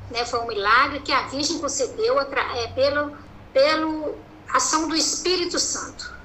Né? 0.09 0.25
Foi 0.25 0.39
um 0.39 0.47
milagre 0.47 1.01
que 1.01 1.11
a 1.11 1.27
Virgem 1.27 1.59
concedeu 1.59 2.19
é, 2.19 2.67
pelo, 2.73 3.17
pelo 3.53 4.15
ação 4.53 4.87
do 4.87 4.95
Espírito 4.95 5.59
Santo. 5.59 6.15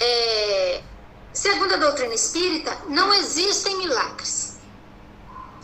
É, 0.00 0.82
segundo 1.36 1.74
a 1.74 1.76
doutrina 1.76 2.14
espírita, 2.14 2.76
não 2.88 3.12
existem 3.12 3.76
milagres. 3.76 4.56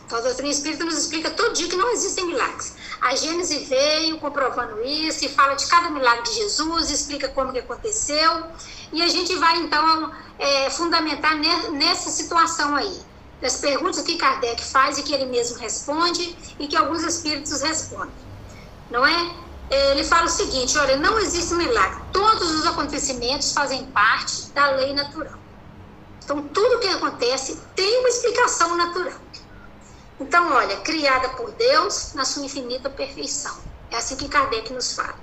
Então, 0.04 0.18
a 0.18 0.22
doutrina 0.22 0.50
espírita 0.50 0.84
nos 0.84 0.98
explica 0.98 1.30
todo 1.30 1.54
dia 1.54 1.66
que 1.66 1.76
não 1.76 1.90
existem 1.90 2.26
milagres. 2.26 2.74
A 3.00 3.16
Gênese 3.16 3.64
veio 3.64 4.18
comprovando 4.18 4.82
isso 4.84 5.24
e 5.24 5.28
fala 5.30 5.54
de 5.54 5.66
cada 5.66 5.88
milagre 5.88 6.24
de 6.24 6.34
Jesus, 6.34 6.90
explica 6.90 7.28
como 7.28 7.52
que 7.52 7.58
aconteceu. 7.58 8.44
E 8.92 9.00
a 9.00 9.08
gente 9.08 9.34
vai, 9.36 9.56
então, 9.56 10.12
é, 10.38 10.68
fundamentar 10.68 11.36
nessa 11.36 12.10
situação 12.10 12.76
aí. 12.76 13.00
Das 13.40 13.56
perguntas 13.56 14.02
que 14.02 14.18
Kardec 14.18 14.62
faz 14.62 14.98
e 14.98 15.02
que 15.02 15.14
ele 15.14 15.26
mesmo 15.26 15.56
responde 15.58 16.36
e 16.60 16.68
que 16.68 16.76
alguns 16.76 17.02
espíritos 17.02 17.62
respondem. 17.62 18.12
Não 18.90 19.04
é? 19.06 19.34
é? 19.70 19.92
Ele 19.92 20.04
fala 20.04 20.26
o 20.26 20.28
seguinte: 20.28 20.76
olha, 20.78 20.96
não 20.98 21.18
existe 21.18 21.54
milagre. 21.54 22.02
Todos 22.12 22.50
os 22.52 22.66
acontecimentos 22.66 23.52
fazem 23.52 23.86
parte 23.86 24.50
da 24.54 24.70
lei 24.72 24.92
natural. 24.92 25.41
Então, 26.24 26.48
tudo 26.48 26.78
que 26.80 26.88
acontece 26.88 27.60
tem 27.74 27.98
uma 27.98 28.08
explicação 28.08 28.76
natural. 28.76 29.20
Então, 30.20 30.52
olha, 30.52 30.76
criada 30.78 31.30
por 31.30 31.50
Deus 31.52 32.12
na 32.14 32.24
sua 32.24 32.44
infinita 32.44 32.88
perfeição. 32.88 33.56
É 33.90 33.96
assim 33.96 34.16
que 34.16 34.28
Kardec 34.28 34.72
nos 34.72 34.94
fala. 34.94 35.18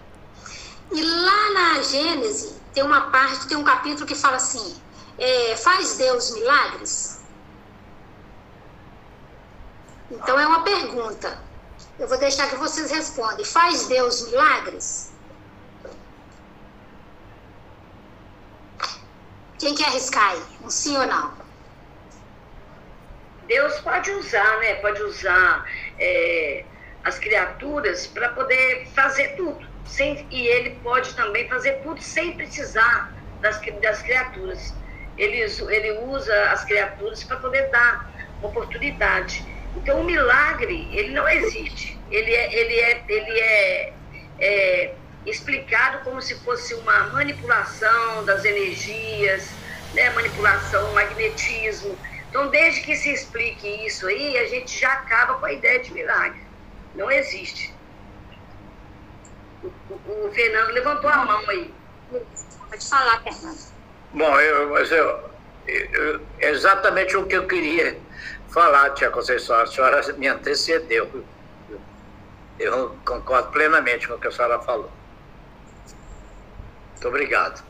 E 0.91 1.01
lá 1.01 1.51
na 1.51 1.81
Gênese 1.83 2.53
tem 2.73 2.83
uma 2.83 3.09
parte, 3.09 3.47
tem 3.47 3.57
um 3.57 3.63
capítulo 3.63 4.05
que 4.05 4.15
fala 4.15 4.37
assim: 4.37 4.75
é, 5.17 5.55
faz 5.55 5.97
Deus 5.97 6.31
milagres? 6.31 7.19
Então 10.11 10.39
é 10.39 10.45
uma 10.45 10.63
pergunta. 10.63 11.43
Eu 11.97 12.07
vou 12.07 12.17
deixar 12.17 12.49
que 12.49 12.55
vocês 12.55 12.89
respondem. 12.89 13.45
Faz 13.45 13.87
Deus 13.87 14.27
milagres? 14.27 15.08
Quem 19.59 19.75
quer 19.75 19.87
arriscar 19.87 20.31
aí? 20.31 20.41
Um 20.63 20.69
sim 20.69 20.97
ou 20.97 21.05
não? 21.05 21.33
Deus 23.45 23.77
pode 23.79 24.09
usar, 24.11 24.59
né? 24.59 24.75
Pode 24.75 25.01
usar 25.03 25.65
é, 25.99 26.63
as 27.03 27.19
criaturas 27.19 28.07
para 28.07 28.29
poder 28.29 28.87
fazer 28.95 29.35
tudo. 29.35 29.67
Sem, 29.85 30.25
e 30.31 30.47
ele 30.47 30.79
pode 30.81 31.13
também 31.13 31.49
fazer 31.49 31.81
tudo 31.83 32.01
sem 32.01 32.37
precisar 32.37 33.11
das, 33.41 33.59
das 33.81 34.01
criaturas. 34.01 34.73
Ele, 35.17 35.41
ele 35.41 35.91
usa 36.05 36.51
as 36.51 36.63
criaturas 36.63 37.23
para 37.25 37.37
poder 37.37 37.69
dar 37.69 38.09
oportunidade. 38.41 39.43
Então, 39.75 39.99
o 39.99 40.03
milagre, 40.05 40.87
ele 40.93 41.11
não 41.11 41.27
existe. 41.27 41.99
Ele 42.09 42.33
é, 42.33 42.53
ele 42.55 42.79
é, 42.79 43.03
ele 43.09 43.39
é, 43.39 43.93
é 44.39 44.95
explicado 45.25 46.03
como 46.03 46.21
se 46.21 46.35
fosse 46.39 46.73
uma 46.75 47.07
manipulação 47.07 48.25
das 48.25 48.45
energias, 48.45 49.49
né? 49.93 50.09
manipulação, 50.11 50.91
magnetismo. 50.93 51.97
Então, 52.29 52.47
desde 52.49 52.81
que 52.81 52.95
se 52.95 53.11
explique 53.11 53.67
isso 53.85 54.07
aí, 54.07 54.37
a 54.37 54.47
gente 54.47 54.79
já 54.79 54.93
acaba 54.93 55.35
com 55.35 55.45
a 55.45 55.53
ideia 55.53 55.79
de 55.79 55.91
milagre. 55.93 56.41
Não 56.95 57.11
existe. 57.11 57.73
O, 59.63 59.67
o, 59.89 60.27
o 60.27 60.31
Fernando 60.31 60.71
levantou 60.71 61.09
a 61.09 61.25
mão 61.25 61.49
aí. 61.49 61.73
Pode 62.69 62.87
falar, 62.87 63.21
Fernando. 63.23 63.79
Bom, 64.13 64.39
eu, 64.39 64.69
mas 64.69 64.91
eu, 64.91 65.29
eu, 65.67 66.21
exatamente 66.39 67.15
o 67.15 67.25
que 67.25 67.35
eu 67.35 67.47
queria 67.47 67.97
falar, 68.49 68.91
Tia 68.91 69.09
Conceição. 69.09 69.59
A 69.59 69.67
senhora 69.67 70.01
me 70.13 70.27
antecedeu. 70.27 71.23
Eu 72.59 72.95
concordo 73.05 73.51
plenamente 73.51 74.07
com 74.07 74.15
o 74.15 74.19
que 74.19 74.27
a 74.27 74.31
senhora 74.31 74.59
falou. 74.59 74.91
Muito 76.99 77.07
obrigado. 77.07 77.63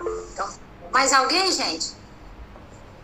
Então, 0.00 0.54
mais 0.92 1.12
alguém, 1.12 1.50
gente? 1.50 1.96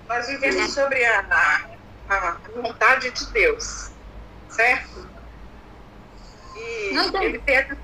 Nós 0.06 0.28
vivemos 0.28 0.72
sobre 0.72 1.04
a, 1.04 1.66
a, 2.08 2.36
vontade 2.54 3.10
de 3.10 3.26
Deus, 3.32 3.90
certo? 4.50 5.08
E 6.54 6.96
ele 6.96 7.40
tem, 7.40 7.58
a, 7.58 7.76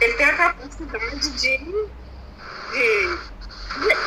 ele 0.00 0.14
tem 0.14 0.26
a 0.26 0.36
capacidade 0.36 1.30
de, 1.30 1.58
de, 1.58 1.88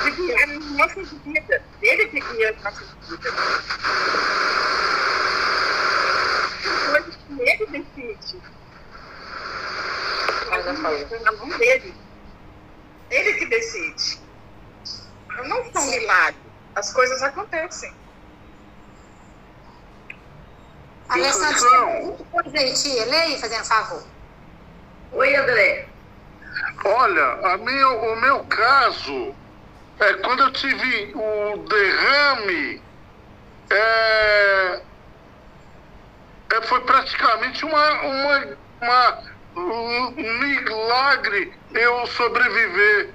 de, 0.05 0.11
guiar 0.11 0.43
a 0.43 0.59
nossa 0.77 1.03
vida. 1.03 1.63
Ele 1.81 2.05
que 2.05 2.21
guia 2.21 2.55
a 2.57 2.63
nossa 2.63 2.85
vida. 3.09 3.31
Coisas 6.91 7.15
que 7.17 7.41
ele 7.41 7.65
decide. 7.65 8.41
Está 10.73 11.19
na 11.19 11.31
mão 11.33 11.57
dele. 11.57 11.93
Ele 13.09 13.33
que 13.33 13.45
decide. 13.45 14.19
Eu 15.37 15.47
não 15.47 15.71
sou 15.71 15.81
um 15.81 15.91
milagre 15.91 16.47
as 16.77 16.93
coisas 16.93 17.21
acontecem. 17.23 17.91
Alessandro, 21.09 22.17
tia, 22.75 23.05
leia, 23.05 23.39
fazendo 23.39 23.65
favor. 23.65 24.03
Oi, 25.13 25.35
André. 25.35 25.87
Olha, 26.85 27.53
a 27.53 27.57
minha, 27.57 27.89
o 27.89 28.15
meu 28.17 28.43
caso 28.45 29.33
é 29.99 30.13
quando 30.15 30.43
eu 30.43 30.53
tive 30.53 31.13
o 31.15 31.57
derrame, 31.67 32.81
é, 33.69 34.81
é, 36.51 36.61
foi 36.63 36.81
praticamente 36.81 37.65
uma, 37.65 38.01
uma, 38.01 38.57
uma, 38.81 39.17
um 39.19 39.36
milagre 40.15 41.53
eu 41.73 42.07
sobreviver 42.07 43.13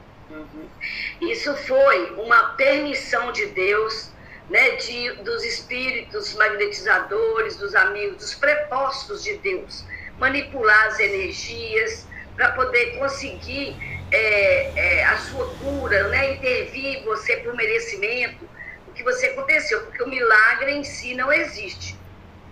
isso 1.21 1.55
foi 1.57 2.11
uma 2.17 2.55
permissão 2.55 3.33
de 3.33 3.47
Deus, 3.47 4.11
né, 4.51 4.71
de, 4.77 5.13
dos 5.23 5.45
espíritos 5.45 6.35
magnetizadores, 6.35 7.57
dos 7.57 7.75
amigos, 7.75 8.17
dos 8.17 8.35
prepostos 8.35 9.23
de 9.23 9.37
Deus, 9.39 9.85
manipular 10.19 10.87
as 10.89 10.99
energias 10.99 12.09
para 12.35 12.53
poder 12.53 12.99
conseguir 12.99 13.77
é, 14.11 14.73
é, 14.75 15.05
a 15.05 15.17
sua 15.19 15.47
cura, 15.57 16.09
né, 16.09 16.35
intervir 16.35 17.05
você 17.05 17.37
por 17.39 17.55
merecimento, 17.55 18.49
o 18.89 18.93
que 18.93 19.03
você 19.05 19.27
aconteceu, 19.27 19.81
porque 19.83 20.03
o 20.03 20.09
milagre 20.09 20.73
em 20.73 20.85
si 20.85 21.15
não 21.15 21.33
existe. 21.33 21.97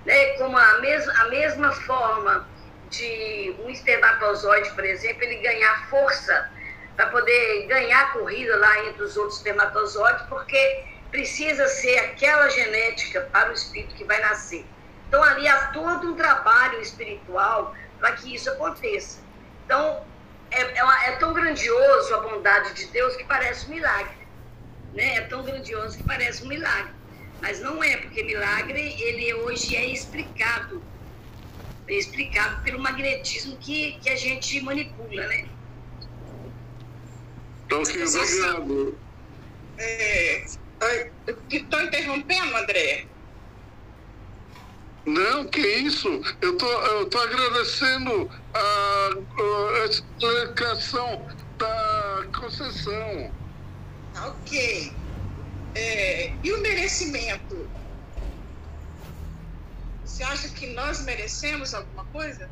Né, 0.07 0.27
como 0.39 0.57
a, 0.57 0.79
mes 0.79 1.09
a 1.09 1.25
mesma 1.29 1.73
forma 1.73 2.49
de 2.91 3.57
um 3.61 3.71
espermatozoide, 3.71 4.71
por 4.71 4.85
exemplo, 4.85 5.23
ele 5.23 5.37
ganhar 5.37 5.89
força 5.89 6.51
para 6.97 7.07
poder 7.07 7.67
ganhar 7.67 8.13
corrida 8.13 8.57
lá 8.57 8.85
entre 8.87 9.03
os 9.03 9.17
outros 9.17 9.39
espermatozoides, 9.39 10.23
porque 10.29 10.85
precisa 11.11 11.67
ser 11.67 11.99
aquela 11.99 12.49
genética 12.51 13.23
para 13.33 13.51
o 13.51 13.53
espírito 13.53 13.95
que 13.95 14.05
vai 14.05 14.21
nascer. 14.21 14.65
Então, 15.09 15.23
ali 15.23 15.49
há 15.49 15.69
todo 15.69 16.13
um 16.13 16.15
trabalho 16.15 16.81
espiritual 16.81 17.75
para 17.99 18.13
que 18.13 18.35
isso 18.35 18.51
aconteça. 18.51 19.21
Então, 19.65 20.05
é, 20.51 20.79
é, 20.79 20.85
uma, 20.85 21.05
é, 21.05 21.13
tão 21.17 21.33
grandioso 21.33 22.15
a 22.15 22.21
bondade 22.21 22.75
de 22.75 22.87
Deus 22.87 23.17
que 23.17 23.25
parece 23.25 23.67
um 23.67 23.71
milagre. 23.71 24.19
Né? 24.95 25.17
É 25.17 25.21
tão 25.23 25.43
grandioso 25.43 25.97
que 25.97 26.05
parece 26.05 26.45
um 26.45 26.49
milagre. 26.49 26.93
Mas 27.41 27.61
não 27.61 27.83
é, 27.83 27.97
porque 27.97 28.23
milagre, 28.23 29.01
ele 29.03 29.35
hoje 29.35 29.77
é 29.77 29.87
explicado. 29.87 30.83
É 31.91 31.95
explicado 31.95 32.63
pelo 32.63 32.79
magnetismo 32.79 33.57
que, 33.57 33.99
que 34.01 34.11
a 34.11 34.15
gente 34.15 34.61
manipula, 34.61 35.27
né? 35.27 35.49
Então, 37.67 37.83
que 37.83 38.01
obrigado. 38.01 38.97
Estou 41.51 41.81
é, 41.81 41.85
interrompendo, 41.85 42.57
André? 42.57 43.07
Não, 45.05 45.45
que 45.49 45.61
isso. 45.61 46.23
Eu 46.41 46.57
tô, 46.57 46.71
eu 46.71 47.07
tô 47.07 47.19
agradecendo 47.19 48.31
a, 48.55 49.11
a 49.83 49.87
explicação 49.87 51.27
da 51.59 52.27
concessão. 52.39 53.33
Ok. 54.15 54.93
É, 55.75 56.33
e 56.45 56.53
o 56.53 56.61
merecimento? 56.61 57.69
Você 60.21 60.25
acha 60.25 60.49
que 60.51 60.67
nós 60.75 61.03
merecemos 61.07 61.73
alguma 61.73 62.05
coisa? 62.05 62.47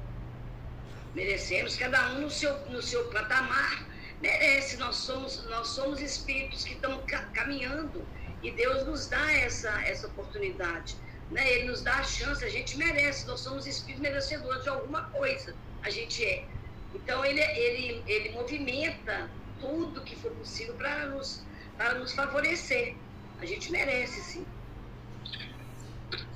Merecemos, 1.15 1.77
cada 1.77 2.13
um 2.13 2.23
no 2.23 2.31
seu, 2.31 2.59
no 2.71 2.81
seu 2.81 3.05
patamar 3.11 3.87
merece. 4.23 4.79
Nós 4.79 4.97
somos, 4.97 5.45
nós 5.51 5.69
somos 5.69 6.01
espíritos 6.01 6.65
que 6.65 6.73
estão 6.73 7.05
caminhando 7.35 8.03
e 8.43 8.51
Deus 8.53 8.87
nos 8.87 9.07
dá 9.09 9.33
essa, 9.35 9.69
essa 9.83 10.07
oportunidade. 10.07 10.97
Né? 11.31 11.47
Ele 11.47 11.65
nos 11.65 11.83
dá 11.83 11.97
a 11.97 12.05
chance, 12.05 12.43
a 12.43 12.49
gente 12.49 12.79
merece, 12.79 13.27
nós 13.27 13.41
somos 13.41 13.67
espíritos 13.67 14.01
merecedores 14.01 14.63
de 14.63 14.71
alguma 14.71 15.03
coisa, 15.11 15.55
a 15.83 15.91
gente 15.91 16.25
é. 16.25 16.47
Então 16.95 17.23
ele, 17.23 17.43
ele, 17.43 18.03
ele 18.07 18.31
movimenta 18.31 19.29
tudo 19.61 20.01
que 20.01 20.17
for 20.17 20.31
possível 20.31 20.73
para 20.73 21.05
nos, 21.05 21.43
para 21.77 21.99
nos 21.99 22.15
favorecer. 22.15 22.97
A 23.43 23.45
gente 23.45 23.71
merece, 23.71 24.23
sim. 24.23 24.47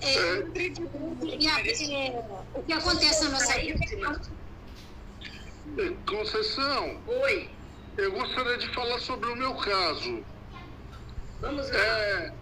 É, 0.01 0.15
é, 0.15 0.43
o 2.55 2.63
que 2.63 2.73
acontece 2.73 3.25
na 3.25 3.31
nossa 3.31 3.59
vida. 3.59 3.79
Conceição. 6.07 7.01
Oi. 7.07 7.49
Eu 7.97 8.13
gostaria 8.13 8.59
de 8.59 8.69
falar 8.71 8.99
sobre 9.01 9.31
o 9.31 9.37
meu 9.37 9.55
caso. 9.55 10.25
Vamos 11.41 11.71
lá, 11.71 11.77
é. 11.77 12.33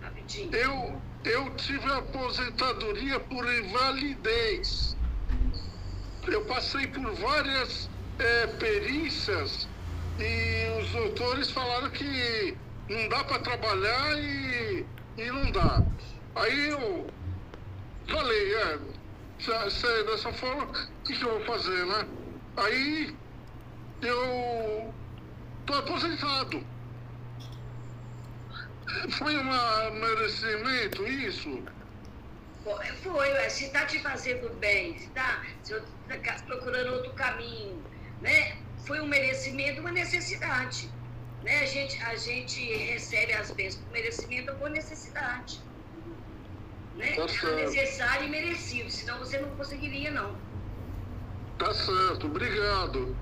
Eu, 0.53 1.01
eu 1.25 1.51
tive 1.57 1.93
aposentadoria 1.93 3.19
por 3.21 3.45
invalidez. 3.53 4.97
Eu 6.27 6.45
passei 6.45 6.87
por 6.87 7.13
várias 7.15 7.91
é, 8.19 8.47
perícias 8.47 9.69
e 10.19 10.81
os 10.81 10.91
doutores 10.91 11.51
falaram 11.51 11.91
que 11.91 12.57
não 12.89 13.09
dá 13.09 13.25
para 13.25 13.39
trabalhar 13.41 14.19
e, 14.19 14.87
e 15.17 15.27
não 15.27 15.51
dá. 15.51 15.83
Aí 16.37 16.69
eu 16.69 17.07
falei, 18.11 18.55
é, 18.55 18.79
se, 19.39 19.87
é 19.87 20.05
dessa 20.05 20.33
forma, 20.33 20.65
o 20.65 21.05
que, 21.05 21.17
que 21.17 21.25
eu 21.25 21.39
vou 21.39 21.45
fazer, 21.45 21.87
né? 21.87 22.07
Aí 22.57 23.17
eu 24.03 24.95
tô 25.67 25.75
aposentado. 25.75 26.65
Foi 29.19 29.37
um 29.37 29.93
merecimento 29.93 31.07
isso? 31.07 31.63
Foi, 33.03 33.51
se 33.51 33.67
está 33.67 33.87
te 33.87 34.01
fazendo 34.01 34.53
bem, 34.59 34.99
se 34.99 35.07
está 35.07 35.43
tá 35.65 36.43
procurando 36.47 36.95
outro 36.95 37.13
caminho, 37.15 37.83
né? 38.21 38.59
Foi 38.85 39.01
um 39.01 39.07
merecimento, 39.07 39.81
uma 39.81 39.93
necessidade. 39.93 40.91
Né? 41.43 41.61
A, 41.63 41.67
gente, 41.67 42.03
a 42.03 42.17
gente 42.17 42.61
recebe 42.75 43.33
as 43.33 43.51
bênçãos 43.53 43.83
por 43.85 43.93
merecimento 43.93 44.53
ou 44.53 44.59
por 44.59 44.71
necessidade. 44.71 45.61
Né? 47.01 47.17
Tá 47.17 47.49
é 47.49 47.57
necessário 47.67 48.27
e 48.27 48.31
merecido, 48.31 48.91
senão 48.91 49.19
você 49.19 49.39
não 49.39 49.49
conseguiria, 49.57 50.11
não. 50.11 50.37
Tá 51.59 51.73
certo, 51.73 52.27
obrigado. 52.27 53.17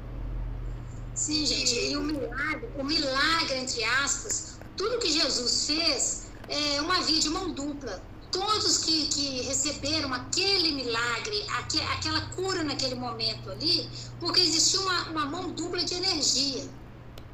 Sim, 1.15 1.47
gente, 1.47 1.91
e 1.91 1.97
o 1.97 2.01
milagre, 2.01 2.69
o 2.77 2.85
milagre, 2.85 3.57
entre 3.57 3.85
aspas, 3.85 4.59
tudo 4.77 4.99
que 4.99 5.11
Jesus 5.13 5.67
fez 5.67 6.27
é 6.49 6.81
uma 6.81 7.01
via 7.03 7.21
de 7.21 7.29
mão 7.31 7.51
dupla. 7.53 8.03
Todos 8.33 8.79
que, 8.79 9.07
que 9.09 9.43
receberam 9.43 10.13
aquele 10.13 10.73
milagre, 10.73 11.47
aqu, 11.59 11.81
aquela 11.93 12.21
cura 12.37 12.63
naquele 12.63 12.95
momento 12.97 13.51
ali, 13.51 13.89
porque 14.21 14.41
existia 14.41 14.81
uma, 14.81 15.09
uma 15.11 15.27
mão 15.27 15.51
dupla 15.53 15.83
de 15.85 15.95
energia. 15.95 16.69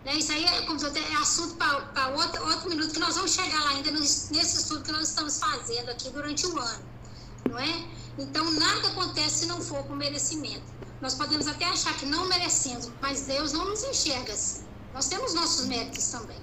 Né? 0.04 0.16
Isso 0.16 0.32
aí 0.32 0.44
é, 0.44 0.62
como 0.62 0.78
é 0.86 1.14
assunto 1.16 1.56
para 1.56 2.08
outro, 2.08 2.46
outro 2.46 2.68
minuto, 2.68 2.92
que 2.92 3.00
nós 3.00 3.14
vamos 3.14 3.32
chegar 3.32 3.62
lá 3.64 3.70
ainda 3.70 3.90
nesse 3.90 4.32
estudo 4.34 4.82
que 4.82 4.92
nós 4.92 5.08
estamos 5.08 5.38
fazendo 5.38 5.90
aqui 5.90 6.10
durante 6.10 6.46
o 6.46 6.58
ano. 6.58 6.84
Não 7.48 7.58
é? 7.58 7.88
Então, 8.18 8.48
nada 8.52 8.88
acontece 8.88 9.40
se 9.40 9.46
não 9.46 9.60
for 9.60 9.82
por 9.84 9.96
merecimento. 9.96 10.62
Nós 11.00 11.14
podemos 11.14 11.48
até 11.48 11.64
achar 11.64 11.96
que 11.96 12.06
não 12.06 12.26
merecemos, 12.26 12.90
mas 13.00 13.22
Deus 13.22 13.52
não 13.52 13.64
nos 13.68 13.82
enxerga 13.82 14.32
assim. 14.32 14.64
Nós 14.92 15.06
temos 15.08 15.34
nossos 15.34 15.66
méritos 15.66 16.06
também. 16.06 16.40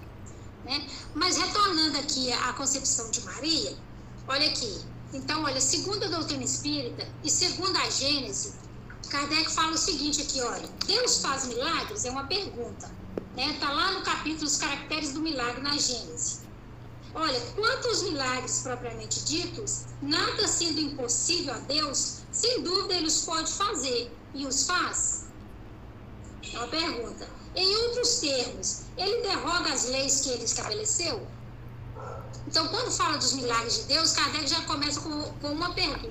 Né? 0.65 0.87
Mas 1.15 1.37
retornando 1.37 1.97
aqui 1.97 2.31
à 2.31 2.53
concepção 2.53 3.09
de 3.09 3.21
Maria, 3.21 3.77
olha 4.27 4.49
aqui. 4.49 4.81
Então, 5.13 5.43
olha, 5.43 5.59
segundo 5.59 6.03
a 6.05 6.07
doutrina 6.07 6.43
espírita 6.43 7.07
e 7.23 7.29
segundo 7.29 7.75
a 7.77 7.89
Gênese, 7.89 8.53
Kardec 9.09 9.51
fala 9.51 9.71
o 9.71 9.77
seguinte 9.77 10.21
aqui, 10.21 10.41
olha, 10.41 10.67
Deus 10.85 11.17
faz 11.17 11.45
milagres? 11.45 12.05
É 12.05 12.11
uma 12.11 12.25
pergunta. 12.25 13.00
Está 13.37 13.67
né? 13.67 13.73
Lá 13.73 13.91
no 13.93 14.01
capítulo 14.01 14.45
Os 14.45 14.57
Caracteres 14.57 15.13
do 15.13 15.21
Milagre 15.21 15.61
na 15.61 15.77
Gênese. 15.77 16.41
Olha, 17.13 17.39
quanto 17.55 17.87
aos 17.87 18.03
milagres 18.03 18.61
propriamente 18.61 19.23
ditos, 19.23 19.85
nada 20.01 20.47
sendo 20.47 20.79
impossível 20.79 21.53
a 21.53 21.57
Deus, 21.59 22.21
sem 22.31 22.61
dúvida 22.61 22.95
ele 22.95 23.07
os 23.07 23.21
pode 23.23 23.51
fazer 23.51 24.15
e 24.33 24.45
os 24.45 24.65
faz. 24.65 25.27
É 26.53 26.57
uma 26.57 26.67
pergunta. 26.67 27.29
Em 27.55 27.75
outros 27.75 28.19
termos, 28.19 28.83
ele 28.97 29.21
derroga 29.21 29.73
as 29.73 29.85
leis 29.89 30.21
que 30.21 30.29
ele 30.29 30.43
estabeleceu? 30.43 31.27
Então, 32.47 32.67
quando 32.69 32.91
fala 32.91 33.17
dos 33.17 33.33
milagres 33.33 33.81
de 33.81 33.83
Deus, 33.83 34.13
Kardec 34.13 34.47
já 34.47 34.61
começa 34.61 34.99
com, 35.01 35.21
com 35.41 35.49
uma 35.49 35.73
pergunta: 35.73 36.09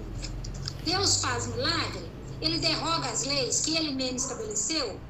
Deus 0.84 1.20
faz 1.20 1.46
milagre? 1.46 2.10
Ele 2.40 2.58
derroga 2.58 3.10
as 3.10 3.24
leis 3.24 3.60
que 3.60 3.76
ele 3.76 3.92
mesmo 3.92 4.16
estabeleceu? 4.16 5.00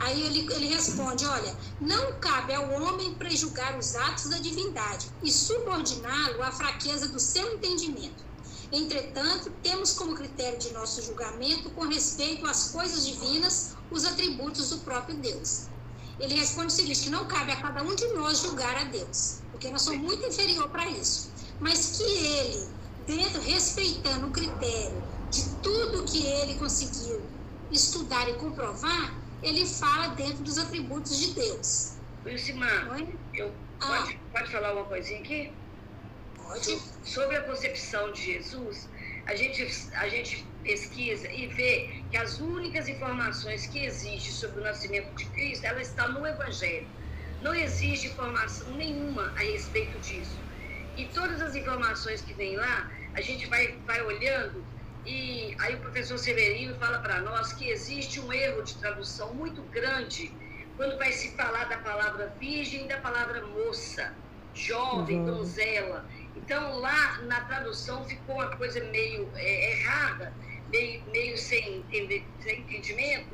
Aí 0.00 0.22
ele, 0.22 0.52
ele 0.52 0.66
responde: 0.66 1.26
olha, 1.26 1.54
não 1.80 2.18
cabe 2.20 2.54
ao 2.54 2.70
homem 2.70 3.14
prejugar 3.14 3.78
os 3.78 3.94
atos 3.94 4.30
da 4.30 4.38
divindade 4.38 5.06
e 5.22 5.30
subordiná-lo 5.30 6.42
à 6.42 6.50
fraqueza 6.50 7.08
do 7.08 7.20
seu 7.20 7.54
entendimento. 7.54 8.24
Entretanto, 8.72 9.50
temos 9.62 9.92
como 9.92 10.14
critério 10.14 10.58
de 10.58 10.72
nosso 10.72 11.02
julgamento, 11.02 11.70
com 11.70 11.86
respeito 11.86 12.46
às 12.46 12.70
coisas 12.70 13.06
divinas, 13.06 13.74
os 13.90 14.04
atributos 14.04 14.70
do 14.70 14.78
próprio 14.78 15.16
Deus. 15.16 15.66
Ele 16.18 16.34
responde 16.34 16.68
o 16.68 16.70
seguinte: 16.70 17.02
que 17.02 17.10
não 17.10 17.26
cabe 17.26 17.52
a 17.52 17.60
cada 17.60 17.82
um 17.82 17.94
de 17.94 18.06
nós 18.14 18.38
julgar 18.38 18.76
a 18.76 18.84
Deus, 18.84 19.40
porque 19.50 19.70
nós 19.70 19.82
somos 19.82 20.00
muito 20.00 20.26
inferior 20.26 20.68
para 20.70 20.88
isso. 20.88 21.30
Mas 21.60 21.98
que 21.98 22.02
ele, 22.02 22.68
dentro, 23.06 23.40
respeitando 23.42 24.28
o 24.28 24.30
critério 24.30 25.02
de 25.30 25.44
tudo 25.62 26.04
que 26.04 26.26
ele 26.26 26.54
conseguiu 26.54 27.20
estudar 27.70 28.28
e 28.28 28.34
comprovar, 28.34 29.19
ele 29.42 29.66
fala 29.66 30.08
dentro 30.14 30.42
dos 30.42 30.58
atributos 30.58 31.18
de 31.18 31.34
Deus. 31.34 31.96
Wilcimar, 32.24 33.00
é? 33.00 33.06
eu, 33.34 33.52
ah. 33.80 33.86
pode, 33.86 34.20
pode 34.32 34.52
falar 34.52 34.74
uma 34.74 34.84
coisinha 34.84 35.20
aqui? 35.20 35.52
Pode. 36.36 36.78
Sobre 37.04 37.36
a 37.36 37.42
concepção 37.42 38.12
de 38.12 38.22
Jesus, 38.34 38.88
a 39.26 39.34
gente, 39.34 39.62
a 39.94 40.08
gente 40.08 40.44
pesquisa 40.62 41.30
e 41.30 41.46
vê 41.46 42.02
que 42.10 42.16
as 42.16 42.38
únicas 42.40 42.88
informações 42.88 43.66
que 43.66 43.84
existem 43.84 44.32
sobre 44.32 44.60
o 44.60 44.64
nascimento 44.64 45.14
de 45.14 45.24
Cristo, 45.26 45.64
ela 45.64 45.80
está 45.80 46.08
no 46.08 46.26
Evangelho. 46.26 46.86
Não 47.40 47.54
existe 47.54 48.08
informação 48.08 48.70
nenhuma 48.72 49.32
a 49.36 49.40
respeito 49.40 49.98
disso. 50.00 50.38
E 50.96 51.06
todas 51.06 51.40
as 51.40 51.54
informações 51.54 52.20
que 52.20 52.34
vêm 52.34 52.56
lá, 52.56 52.90
a 53.14 53.20
gente 53.20 53.46
vai, 53.46 53.74
vai 53.86 54.02
olhando 54.02 54.62
e 55.06 55.56
aí 55.58 55.74
o 55.74 55.80
professor 55.80 56.18
Severino 56.18 56.74
fala 56.76 56.98
para 56.98 57.20
nós 57.20 57.52
que 57.52 57.68
existe 57.68 58.20
um 58.20 58.32
erro 58.32 58.62
de 58.62 58.74
tradução 58.76 59.32
muito 59.34 59.62
grande 59.62 60.32
quando 60.76 60.96
vai 60.98 61.12
se 61.12 61.30
falar 61.36 61.64
da 61.64 61.78
palavra 61.78 62.34
virgem 62.38 62.84
e 62.84 62.88
da 62.88 62.98
palavra 62.98 63.46
moça, 63.46 64.14
jovem, 64.54 65.18
uhum. 65.18 65.26
donzela. 65.26 66.06
Então, 66.36 66.78
lá 66.78 67.18
na 67.22 67.40
tradução 67.42 68.04
ficou 68.04 68.36
uma 68.36 68.56
coisa 68.56 68.82
meio 68.84 69.30
é, 69.34 69.72
errada, 69.72 70.32
meio, 70.70 71.02
meio 71.10 71.36
sem, 71.36 71.76
entender, 71.76 72.26
sem 72.40 72.60
entendimento, 72.60 73.28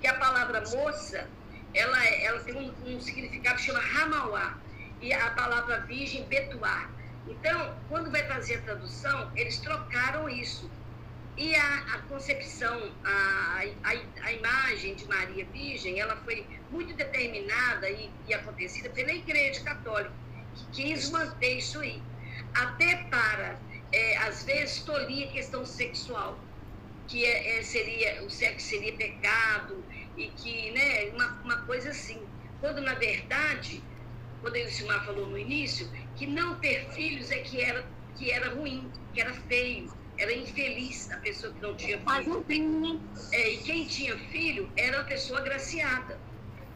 que 0.00 0.06
a 0.06 0.14
palavra 0.14 0.60
moça, 0.70 1.28
ela, 1.74 2.06
ela 2.06 2.40
tem 2.40 2.54
um, 2.54 2.72
um 2.86 3.00
significado 3.00 3.56
que 3.56 3.62
chama 3.62 3.80
ramauá, 3.80 4.58
e 5.00 5.12
a 5.12 5.30
palavra 5.32 5.80
virgem, 5.80 6.24
betuá. 6.26 6.88
Então, 7.26 7.76
quando 7.88 8.10
vai 8.10 8.24
fazer 8.28 8.56
a 8.56 8.62
tradução, 8.62 9.32
eles 9.34 9.58
trocaram 9.58 10.28
isso. 10.28 10.70
E 11.36 11.54
a, 11.54 11.76
a 11.94 11.98
concepção, 12.02 12.92
a, 13.04 13.64
a, 13.84 13.90
a, 14.24 14.32
imagem 14.32 14.94
de 14.94 15.06
Maria 15.08 15.46
Virgem, 15.46 15.98
ela 15.98 16.16
foi 16.16 16.46
muito 16.70 16.94
determinada 16.94 17.88
e, 17.88 18.10
e 18.28 18.34
acontecida 18.34 18.90
pela 18.90 19.12
Igreja 19.12 19.62
Católica, 19.62 20.12
que 20.54 20.82
quis 20.82 21.10
manter 21.10 21.56
isso 21.56 21.80
aí 21.80 22.02
até 22.54 22.96
para, 23.04 23.58
é, 23.92 24.16
às 24.18 24.44
vezes, 24.44 24.82
tolir 24.82 25.28
a 25.28 25.32
questão 25.32 25.64
sexual, 25.64 26.38
que 27.08 27.24
é, 27.24 27.58
é, 27.58 27.62
seria, 27.62 28.22
o 28.24 28.30
sexo 28.30 28.68
seria 28.68 28.92
pecado, 28.94 29.82
e 30.16 30.28
que, 30.28 30.70
né, 30.72 31.10
uma, 31.14 31.26
uma 31.42 31.56
coisa 31.62 31.90
assim. 31.90 32.22
Quando, 32.60 32.80
na 32.80 32.94
verdade, 32.94 33.82
quando 34.40 34.56
o 34.56 34.70
Silmar 34.70 35.04
falou 35.04 35.26
no 35.26 35.38
início, 35.38 35.90
que 36.16 36.26
não 36.26 36.58
ter 36.60 36.90
filhos 36.92 37.30
é 37.30 37.38
que 37.38 37.60
era, 37.60 37.84
que 38.16 38.30
era 38.30 38.54
ruim, 38.54 38.90
que 39.12 39.20
era 39.20 39.32
feio, 39.32 39.92
era 40.18 40.32
infeliz 40.32 41.10
a 41.10 41.16
pessoa 41.18 41.52
que 41.52 41.60
não 41.60 41.74
tinha 41.74 41.98
filho. 41.98 43.00
É, 43.32 43.50
e 43.50 43.58
quem 43.58 43.86
tinha 43.86 44.16
filho 44.30 44.70
era 44.76 45.00
a 45.00 45.04
pessoa 45.04 45.40
agraciada. 45.40 46.18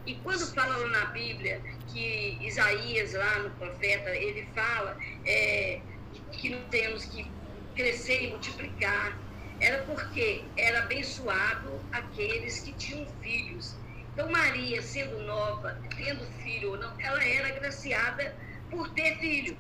E 0.07 0.14
quando 0.16 0.47
fala 0.55 0.76
lá 0.76 0.89
na 0.89 1.05
Bíblia 1.07 1.61
que 1.93 2.39
Isaías, 2.41 3.12
lá 3.12 3.39
no 3.41 3.51
profeta, 3.51 4.11
ele 4.11 4.47
fala 4.55 4.97
é, 5.24 5.80
que 6.32 6.51
nós 6.51 6.62
temos 6.70 7.05
que 7.07 7.30
crescer 7.74 8.24
e 8.24 8.30
multiplicar. 8.30 9.18
era 9.61 9.82
porque 9.84 10.45
era 10.57 10.80
abençoado 10.80 11.80
aqueles 11.93 12.61
que 12.61 12.72
tinham 12.72 13.07
filhos. 13.22 13.74
Então, 14.12 14.30
Maria, 14.30 14.80
sendo 14.82 15.18
nova, 15.24 15.78
tendo 15.97 16.24
filho 16.43 16.72
ou 16.72 16.78
não, 16.78 16.99
ela 17.01 17.22
era 17.22 17.49
agraciada 17.49 18.34
por 18.70 18.89
ter 18.91 19.18
filho, 19.18 19.57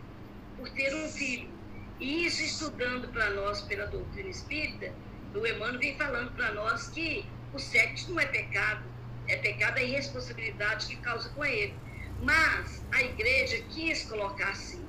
por 0.56 0.68
ter 0.70 0.94
um 0.94 1.08
filho. 1.08 1.55
E 1.98 2.26
isso, 2.26 2.42
estudando 2.42 3.08
para 3.08 3.30
nós 3.30 3.62
pela 3.62 3.86
doutrina 3.86 4.28
espírita, 4.28 4.92
o 5.34 5.46
Emmanuel 5.46 5.78
vem 5.78 5.96
falando 5.96 6.32
para 6.32 6.52
nós 6.52 6.88
que 6.88 7.24
o 7.52 7.58
sexo 7.58 8.12
não 8.12 8.20
é 8.20 8.26
pecado, 8.26 8.84
é 9.28 9.36
pecado 9.36 9.78
a 9.78 9.82
irresponsabilidade 9.82 10.86
que 10.86 10.96
causa 10.96 11.28
com 11.30 11.44
ele. 11.44 11.74
Mas 12.22 12.84
a 12.92 13.02
igreja 13.02 13.62
quis 13.70 14.04
colocar 14.04 14.50
assim. 14.50 14.86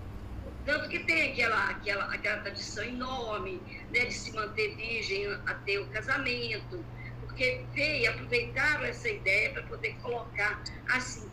Tanto 0.66 0.90
que 0.90 1.00
tem 1.00 1.32
aquela, 1.32 1.70
aquela, 1.70 2.14
aquela 2.14 2.42
tradição 2.42 2.84
enorme 2.84 3.62
né, 3.92 4.06
de 4.06 4.14
se 4.14 4.34
manter 4.34 4.76
virgem 4.76 5.26
até 5.46 5.80
o 5.80 5.88
casamento, 5.88 6.84
porque 7.22 7.64
veio 7.74 8.12
aproveitaram 8.12 8.84
essa 8.84 9.08
ideia 9.08 9.52
para 9.52 9.64
poder 9.64 9.96
colocar 10.02 10.62
assim. 10.90 11.30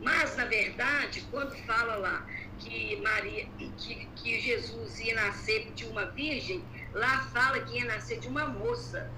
Mas, 0.00 0.36
na 0.36 0.44
verdade, 0.44 1.26
quando 1.30 1.56
fala 1.64 1.96
lá 1.96 2.26
que 2.58 2.96
Maria, 2.96 3.46
que, 3.78 4.06
que 4.16 4.40
Jesus 4.40 5.00
ia 5.00 5.14
nascer 5.14 5.72
de 5.72 5.84
uma 5.86 6.06
virgem, 6.06 6.62
lá 6.92 7.20
fala 7.32 7.60
que 7.60 7.78
ia 7.78 7.84
nascer 7.84 8.18
de 8.18 8.28
uma 8.28 8.46
moça. 8.46 9.10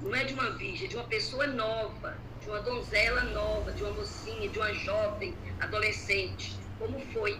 Não 0.00 0.14
é 0.14 0.24
de 0.24 0.32
uma 0.32 0.50
virgem, 0.52 0.86
é 0.86 0.88
de 0.88 0.96
uma 0.96 1.04
pessoa 1.04 1.46
nova, 1.46 2.16
de 2.40 2.48
uma 2.48 2.60
donzela 2.60 3.22
nova, 3.24 3.72
de 3.72 3.82
uma 3.82 3.92
mocinha, 3.92 4.48
de 4.48 4.58
uma 4.58 4.72
jovem, 4.72 5.34
adolescente, 5.60 6.56
como 6.78 6.98
foi. 7.12 7.38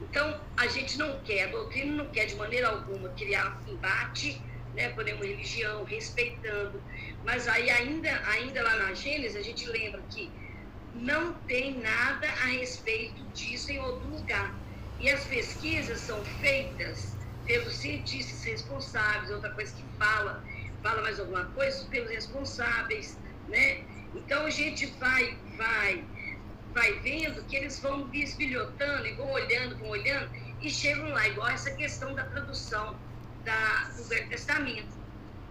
Então, 0.00 0.40
a 0.56 0.66
gente 0.66 0.96
não 0.96 1.20
quer, 1.20 1.44
a 1.44 1.46
doutrina 1.48 2.02
não 2.02 2.10
quer 2.10 2.26
de 2.26 2.36
maneira 2.36 2.68
alguma 2.68 3.08
criar 3.10 3.60
embate 3.66 4.40
né, 4.74 4.88
por 4.90 5.04
religião, 5.04 5.84
respeitando. 5.84 6.80
Mas 7.24 7.48
aí 7.48 7.68
ainda, 7.68 8.10
ainda 8.28 8.62
lá 8.62 8.76
na 8.76 8.94
Gênesis, 8.94 9.36
a 9.36 9.42
gente 9.42 9.68
lembra 9.68 10.00
que 10.08 10.30
não 11.00 11.32
tem 11.46 11.78
nada 11.78 12.26
a 12.26 12.46
respeito 12.46 13.22
disso 13.34 13.70
em 13.70 13.78
outro 13.78 14.08
lugar. 14.08 14.54
E 15.00 15.08
as 15.10 15.24
pesquisas 15.24 16.00
são 16.00 16.24
feitas 16.40 17.16
pelos 17.46 17.74
cientistas 17.76 18.42
responsáveis, 18.44 19.30
outra 19.30 19.50
coisa 19.50 19.74
que 19.74 19.84
fala, 19.98 20.44
fala 20.82 21.02
mais 21.02 21.20
alguma 21.20 21.44
coisa, 21.46 21.84
pelos 21.86 22.10
responsáveis, 22.10 23.16
né? 23.48 23.84
Então 24.14 24.44
a 24.46 24.50
gente 24.50 24.86
vai, 24.98 25.36
vai, 25.56 26.04
vai 26.74 26.92
vendo 27.00 27.44
que 27.44 27.56
eles 27.56 27.78
vão 27.78 28.04
bisbilhotando 28.08 29.06
e 29.06 29.12
vão 29.14 29.30
olhando, 29.30 29.76
vão 29.78 29.88
olhando 29.90 30.30
e 30.60 30.68
chegam 30.68 31.08
lá, 31.10 31.28
igual 31.28 31.48
essa 31.48 31.70
questão 31.70 32.14
da 32.14 32.24
tradução 32.24 32.98
da, 33.44 33.90
do 33.96 34.04
Velho 34.04 34.28
Testamento, 34.28 34.98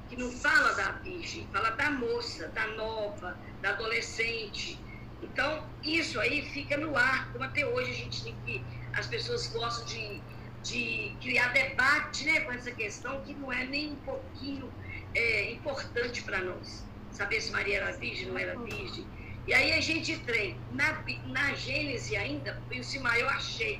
que 0.10 0.18
não 0.18 0.32
fala 0.32 0.74
da 0.74 0.92
virgem, 0.92 1.48
fala 1.52 1.72
da 1.72 1.90
moça, 1.92 2.48
da 2.50 2.68
nova, 2.68 3.38
da 3.62 3.70
adolescente, 3.70 4.80
então, 5.22 5.64
isso 5.84 6.20
aí 6.20 6.42
fica 6.42 6.78
no 6.78 6.96
ar, 6.96 7.32
como 7.32 7.44
até 7.44 7.66
hoje 7.66 7.92
a 7.92 7.94
gente 7.94 8.24
tem 8.24 8.36
que. 8.46 8.64
As 8.94 9.08
pessoas 9.08 9.48
gostam 9.48 9.86
de, 9.86 10.22
de 10.64 11.16
criar 11.22 11.50
debate 11.54 12.26
né, 12.26 12.42
com 12.42 12.52
essa 12.52 12.72
questão 12.72 13.22
que 13.22 13.34
não 13.34 13.52
é 13.52 13.66
nem 13.66 13.94
um 13.94 13.96
pouquinho 13.98 14.72
é, 15.16 15.52
importante 15.52 16.24
para 16.24 16.42
nós. 16.42 16.86
Saber 17.12 17.42
se 17.42 17.52
Maria 17.52 17.78
era 17.78 17.92
virgem, 17.98 18.28
não 18.28 18.38
era 18.38 18.58
virgem. 18.60 19.06
E 19.48 19.54
aí 19.54 19.74
a 19.74 19.82
gente 19.82 20.18
tem, 20.20 20.58
na, 20.74 21.04
na 21.28 21.54
Gênese 21.56 22.16
ainda, 22.16 22.62
o 22.70 22.84
Simar, 22.84 23.18
eu 23.18 23.30
achei 23.30 23.80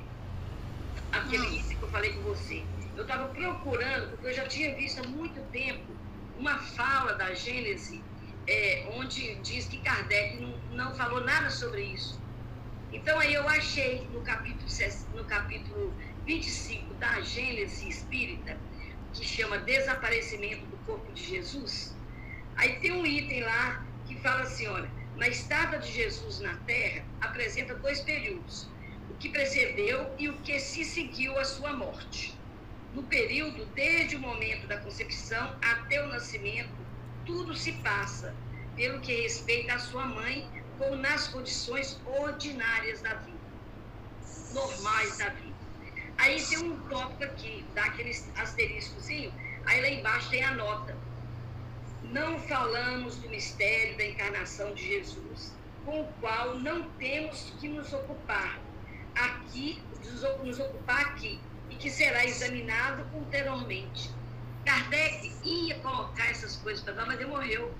aquele 1.12 1.62
que 1.62 1.82
eu 1.82 1.88
falei 1.88 2.12
com 2.14 2.22
você. 2.22 2.64
Eu 2.96 3.02
estava 3.02 3.28
procurando, 3.28 4.10
porque 4.10 4.28
eu 4.28 4.34
já 4.34 4.46
tinha 4.46 4.74
visto 4.74 5.00
há 5.04 5.08
muito 5.08 5.40
tempo 5.52 5.92
uma 6.38 6.58
fala 6.58 7.12
da 7.14 7.34
Gênese 7.34 8.02
é, 8.48 8.88
onde 8.94 9.34
diz 9.42 9.66
que 9.66 9.76
Kardec 9.78 10.40
não, 10.40 10.56
não 10.70 10.94
falou 10.94 11.20
nada 11.20 11.50
sobre 11.50 11.82
isso. 11.82 12.18
Então 12.90 13.20
aí 13.20 13.34
eu 13.34 13.46
achei 13.46 14.08
no 14.10 14.22
capítulo, 14.22 14.66
no 15.14 15.24
capítulo 15.26 15.94
25 16.24 16.94
da 16.94 17.20
Gênesis 17.20 17.82
Espírita, 17.82 18.58
que 19.12 19.22
chama 19.22 19.58
Desaparecimento 19.58 20.64
do 20.66 20.78
Corpo 20.78 21.12
de 21.12 21.22
Jesus, 21.22 21.94
aí 22.56 22.76
tem 22.80 22.92
um 22.92 23.04
item 23.04 23.42
lá 23.42 23.84
que 24.06 24.16
fala 24.16 24.40
assim, 24.40 24.66
olha, 24.66 24.90
na 25.16 25.28
estada 25.28 25.78
de 25.78 25.92
Jesus 25.92 26.40
na 26.40 26.54
Terra 26.58 27.04
apresenta 27.20 27.74
dois 27.74 28.00
períodos, 28.00 28.66
o 29.10 29.14
que 29.14 29.28
precedeu 29.28 30.14
e 30.18 30.30
o 30.30 30.38
que 30.38 30.58
se 30.58 30.84
seguiu 30.84 31.38
à 31.38 31.44
sua 31.44 31.74
morte. 31.74 32.34
No 32.94 33.02
período 33.02 33.66
desde 33.74 34.16
o 34.16 34.20
momento 34.20 34.66
da 34.66 34.78
concepção 34.78 35.54
até 35.60 36.02
o 36.02 36.08
nascimento, 36.08 36.87
tudo 37.28 37.54
se 37.54 37.72
passa, 37.72 38.34
pelo 38.74 39.00
que 39.00 39.12
respeita 39.20 39.74
à 39.74 39.78
sua 39.78 40.06
mãe, 40.06 40.48
como 40.78 40.96
nas 40.96 41.28
condições 41.28 42.00
ordinárias 42.06 43.02
da 43.02 43.12
vida, 43.14 43.38
normais 44.54 45.18
da 45.18 45.28
vida. 45.28 45.54
Aí 46.16 46.42
tem 46.42 46.58
um 46.58 46.80
tópico 46.88 47.24
aqui, 47.24 47.64
dá 47.74 47.84
aquele 47.84 48.10
asteriscozinho, 48.36 49.32
aí 49.66 49.80
lá 49.82 49.88
embaixo 49.88 50.30
tem 50.30 50.42
a 50.42 50.54
nota. 50.54 50.96
Não 52.04 52.40
falamos 52.40 53.16
do 53.16 53.28
mistério 53.28 53.98
da 53.98 54.06
encarnação 54.06 54.72
de 54.72 54.86
Jesus, 54.86 55.54
com 55.84 56.00
o 56.00 56.12
qual 56.20 56.58
não 56.58 56.88
temos 56.92 57.52
que 57.60 57.68
nos 57.68 57.92
ocupar 57.92 58.58
aqui, 59.14 59.82
nos 60.42 60.58
ocupar 60.58 61.00
aqui, 61.02 61.38
e 61.68 61.76
que 61.76 61.90
será 61.90 62.24
examinado 62.24 63.06
ulteriormente 63.12 64.17
Kardec 64.68 65.32
ia 65.44 65.76
colocar 65.76 66.30
essas 66.30 66.56
coisas 66.56 66.84
para 66.84 66.92
nós, 66.92 67.06
mas 67.06 67.18
ele 67.18 67.30
morreu. 67.30 67.74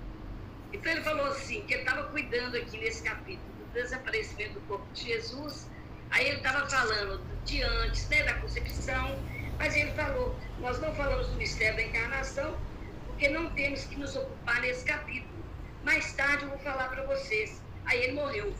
Então 0.73 0.91
ele 0.91 1.03
falou 1.03 1.27
assim, 1.27 1.61
que 1.65 1.73
ele 1.75 1.83
estava 1.83 2.03
cuidando 2.05 2.57
aqui 2.57 2.79
nesse 2.79 3.03
capítulo 3.03 3.47
do 3.59 3.73
desaparecimento 3.73 4.55
do 4.55 4.61
corpo 4.61 4.91
de 4.93 5.03
Jesus, 5.05 5.69
aí 6.09 6.27
ele 6.27 6.37
estava 6.37 6.67
falando 6.67 7.21
de 7.45 7.61
antes, 7.61 8.09
né, 8.09 8.23
da 8.23 8.33
concepção, 8.35 9.19
mas 9.59 9.75
ele 9.75 9.91
falou, 9.91 10.35
nós 10.59 10.79
não 10.81 10.91
falamos 10.95 11.27
do 11.27 11.35
mistério 11.35 11.75
da 11.75 11.83
encarnação, 11.83 12.57
porque 13.05 13.29
não 13.29 13.51
temos 13.51 13.83
que 13.83 13.95
nos 13.95 14.15
ocupar 14.15 14.59
nesse 14.61 14.83
capítulo. 14.83 15.45
Mais 15.83 16.11
tarde 16.13 16.43
eu 16.43 16.49
vou 16.49 16.59
falar 16.59 16.87
para 16.89 17.03
vocês. 17.03 17.61
Aí 17.85 18.01
ele 18.01 18.13
morreu. 18.13 18.55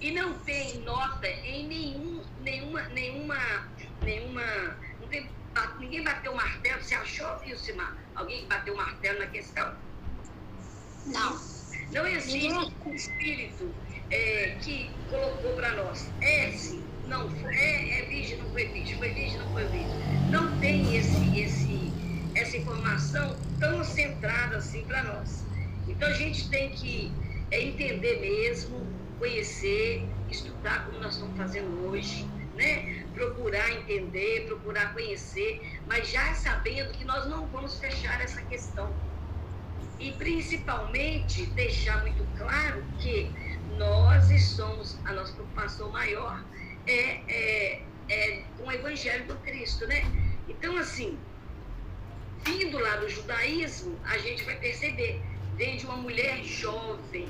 E 0.00 0.10
não 0.10 0.36
tem 0.40 0.80
nota 0.80 1.28
em 1.28 1.68
nenhum, 1.68 2.24
nenhuma, 2.40 2.82
nenhuma, 2.88 3.68
nenhuma, 4.02 4.76
não 5.00 5.06
tem 5.06 5.30
ninguém 5.78 6.02
bateu 6.02 6.32
o 6.32 6.36
martelo. 6.36 6.82
Você 6.82 6.94
achou, 6.94 7.38
Vilcimar, 7.38 7.96
alguém 8.14 8.46
bateu 8.46 8.74
o 8.74 8.76
martelo 8.76 9.18
na 9.18 9.26
questão? 9.26 9.74
Não. 11.06 11.52
Não 11.92 12.06
existe 12.06 12.48
um 12.52 12.94
espírito 12.94 13.74
é, 14.10 14.56
que 14.62 14.90
colocou 15.10 15.54
para 15.54 15.72
nós. 15.74 16.10
É 16.20 16.50
sim, 16.52 16.82
não 17.06 17.28
foi, 17.30 17.54
é, 17.54 18.00
é 18.00 18.04
virgem, 18.06 18.38
não 18.38 18.50
foi 18.50 18.66
virgem, 18.66 18.96
foi 18.96 19.12
virgem, 19.12 19.38
não 19.38 19.52
foi 19.52 19.64
virgem. 19.66 20.30
Não 20.30 20.58
tem 20.60 20.96
esse, 20.96 21.38
esse, 21.38 21.92
essa 22.34 22.56
informação 22.56 23.36
tão 23.58 23.84
centrada 23.84 24.56
assim 24.56 24.84
para 24.84 25.02
nós. 25.02 25.44
Então 25.86 26.08
a 26.08 26.14
gente 26.14 26.48
tem 26.48 26.70
que 26.70 27.12
é, 27.50 27.62
entender 27.62 28.20
mesmo, 28.20 28.86
conhecer, 29.18 30.08
estudar 30.30 30.86
como 30.86 30.98
nós 31.00 31.14
estamos 31.14 31.36
fazendo 31.36 31.86
hoje, 31.86 32.26
né? 32.54 33.04
procurar 33.14 33.70
entender, 33.72 34.46
procurar 34.46 34.92
conhecer, 34.92 35.60
mas 35.86 36.08
já 36.08 36.34
sabendo 36.34 36.92
que 36.92 37.04
nós 37.04 37.28
não 37.28 37.46
vamos 37.46 37.78
fechar 37.78 38.20
essa 38.20 38.42
questão. 38.42 38.92
E 39.98 40.12
principalmente 40.12 41.46
deixar 41.46 42.00
muito 42.02 42.26
claro 42.36 42.82
que 42.98 43.30
nós 43.76 44.42
somos, 44.42 44.98
a 45.04 45.12
nossa 45.12 45.32
preocupação 45.32 45.90
maior 45.90 46.42
é, 46.86 47.20
é, 47.28 47.82
é 48.08 48.42
com 48.58 48.66
o 48.66 48.72
Evangelho 48.72 49.26
do 49.26 49.36
Cristo, 49.36 49.86
né? 49.86 50.02
Então, 50.48 50.76
assim, 50.76 51.18
vindo 52.44 52.78
lá 52.78 52.96
do 52.96 53.08
judaísmo, 53.08 53.98
a 54.04 54.18
gente 54.18 54.44
vai 54.44 54.56
perceber, 54.56 55.20
vem 55.56 55.76
de 55.76 55.86
uma 55.86 55.96
mulher 55.96 56.42
jovem, 56.42 57.28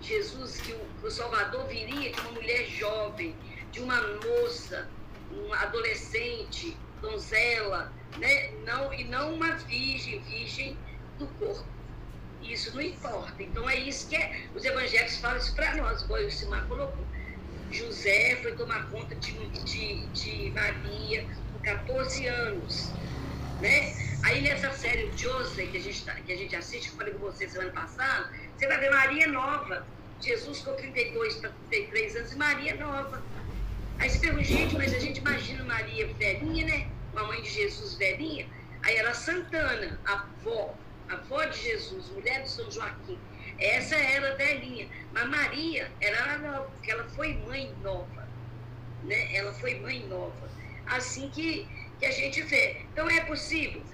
Jesus, 0.00 0.60
que 0.60 0.72
o, 0.72 1.06
o 1.06 1.10
Salvador 1.10 1.66
viria 1.66 2.12
de 2.12 2.20
uma 2.20 2.32
mulher 2.32 2.66
jovem, 2.66 3.34
de 3.72 3.80
uma 3.80 4.00
moça, 4.00 4.88
uma 5.30 5.56
adolescente, 5.56 6.76
donzela, 7.00 7.92
né? 8.18 8.50
não, 8.64 8.92
e 8.92 9.04
não 9.04 9.34
uma 9.34 9.56
virgem, 9.56 10.20
virgem 10.20 10.76
do 11.18 11.26
corpo. 11.38 11.66
Isso 12.42 12.74
não 12.74 12.82
importa. 12.82 13.42
Então 13.42 13.68
é 13.68 13.76
isso 13.76 14.08
que 14.08 14.16
é, 14.16 14.46
os 14.54 14.64
evangelhos 14.64 15.16
falam 15.18 15.38
isso 15.38 15.54
para 15.54 15.76
nós, 15.76 16.02
igual 16.02 16.20
o 16.22 16.30
Simar 16.30 16.66
colocou. 16.66 17.04
José 17.70 18.36
foi 18.42 18.52
tomar 18.52 18.90
conta 18.90 19.14
de, 19.14 19.32
de, 19.64 20.06
de 20.08 20.50
Maria 20.50 21.26
com 21.52 21.58
14 21.60 22.26
anos. 22.26 22.90
Né? 23.60 23.94
Aí 24.24 24.42
nessa 24.42 24.70
série 24.72 25.10
Joseph, 25.16 25.70
que 25.70 25.76
a 25.78 25.80
gente, 25.80 26.04
tá, 26.04 26.14
que 26.14 26.32
a 26.32 26.36
gente 26.36 26.54
assiste, 26.54 26.88
que 26.88 26.94
eu 26.94 26.98
falei 26.98 27.14
com 27.14 27.20
você 27.20 27.48
semana 27.48 27.70
passada, 27.70 28.30
você 28.56 28.66
vai 28.66 28.78
ver 28.78 28.90
Maria 28.90 29.26
nova. 29.28 29.86
Jesus 30.20 30.60
com 30.60 30.74
32 30.74 31.36
para 31.36 31.50
33 31.70 32.16
anos 32.16 32.32
e 32.32 32.36
Maria 32.36 32.76
nova. 32.76 33.22
Aí 34.02 34.10
você 34.10 34.18
pergunta, 34.18 34.42
gente, 34.42 34.74
mas 34.76 34.92
a 34.92 34.98
gente 34.98 35.18
imagina 35.18 35.62
Maria 35.62 36.12
velhinha, 36.14 36.66
né? 36.66 36.88
Mamãe 37.14 37.40
de 37.40 37.48
Jesus 37.48 37.94
velhinha. 37.94 38.48
Aí 38.82 38.96
era 38.96 39.14
Santana, 39.14 39.96
a 40.04 40.14
avó, 40.14 40.74
avó 41.08 41.44
de 41.44 41.56
Jesus, 41.56 42.08
mulher 42.08 42.42
de 42.42 42.50
São 42.50 42.68
Joaquim. 42.68 43.16
Essa 43.60 43.94
era 43.94 44.32
a 44.32 44.34
velhinha. 44.34 44.88
Mas 45.12 45.28
Maria 45.28 45.88
era 46.00 46.36
nova, 46.38 46.64
porque 46.64 46.90
ela 46.90 47.04
foi 47.10 47.34
mãe 47.46 47.72
nova. 47.80 48.28
Né? 49.04 49.36
Ela 49.36 49.52
foi 49.52 49.78
mãe 49.78 50.04
nova. 50.08 50.50
Assim 50.86 51.30
que, 51.30 51.68
que 52.00 52.06
a 52.06 52.10
gente 52.10 52.42
vê. 52.42 52.84
Então 52.92 53.08
é 53.08 53.20
possível 53.20 53.84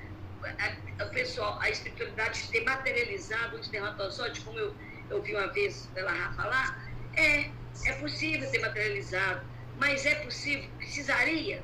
a, 0.43 1.03
a 1.03 1.07
pessoal, 1.09 1.59
a 1.61 1.69
espiritualidade 1.69 2.49
ter 2.49 2.65
materializado 2.65 3.59
o 3.59 3.61
espermatozoide, 3.61 4.41
como 4.41 4.59
eu, 4.59 4.75
eu 5.11 5.21
vi 5.21 5.35
uma 5.35 5.49
vez 5.49 5.87
pela 5.93 6.11
Rafa 6.11 6.45
falar, 6.45 6.91
é, 7.15 7.51
é 7.85 7.93
possível 8.01 8.51
ter 8.51 8.61
materializado, 8.61 9.58
mas 9.79 10.05
é 10.07 10.15
possível, 10.17 10.69
precisaria, 10.77 11.63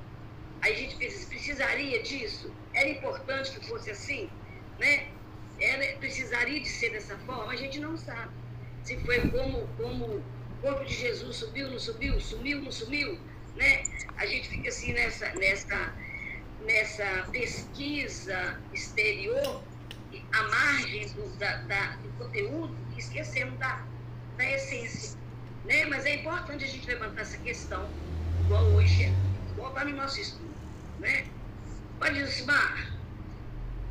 a 0.63 0.71
gente 0.71 0.97
precisaria 0.97 2.03
disso, 2.03 2.53
era 2.73 2.89
importante 2.89 3.51
que 3.53 3.67
fosse 3.67 3.91
assim, 3.91 4.31
né? 4.79 5.09
Era, 5.61 5.97
precisaria 5.99 6.61
de 6.61 6.69
ser 6.69 6.91
dessa 6.91 7.17
forma, 7.19 7.53
a 7.53 7.57
gente 7.57 7.79
não 7.79 7.97
sabe. 7.97 8.33
Se 8.83 8.99
foi 9.01 9.21
como, 9.31 9.67
como 9.77 10.05
o 10.05 10.25
corpo 10.61 10.85
de 10.85 10.95
Jesus 10.95 11.37
subiu, 11.37 11.71
não 11.71 11.79
subiu, 11.79 12.21
sumiu, 12.21 12.61
não 12.61 12.73
sumiu, 12.73 13.19
né? 13.57 13.83
A 14.17 14.27
gente 14.27 14.49
fica 14.49 14.69
assim 14.69 14.93
nessa, 14.93 15.31
nessa 15.35 15.95
nessa 16.65 17.29
pesquisa 17.31 18.59
exterior, 18.73 19.63
à 20.33 20.43
margem 20.45 21.09
do, 21.09 21.29
da, 21.39 21.57
da, 21.63 21.97
do 21.97 22.09
conteúdo, 22.19 22.75
esquecendo 22.97 23.57
da, 23.57 23.85
da 24.37 24.51
essência. 24.51 25.19
Né? 25.65 25.87
Mas 25.87 26.05
é 26.05 26.17
importante 26.17 26.65
a 26.65 26.69
gente 26.69 26.87
levantar 26.87 27.23
essa 27.23 27.39
questão, 27.39 27.89
igual 28.45 28.65
hoje, 28.73 29.13
igual 29.53 29.71
está 29.71 29.85
no 29.85 29.97
nosso 29.97 30.21
estudo. 30.21 30.55
Né? 31.01 31.27
Pode 31.99 32.23
Lucimar. 32.23 32.95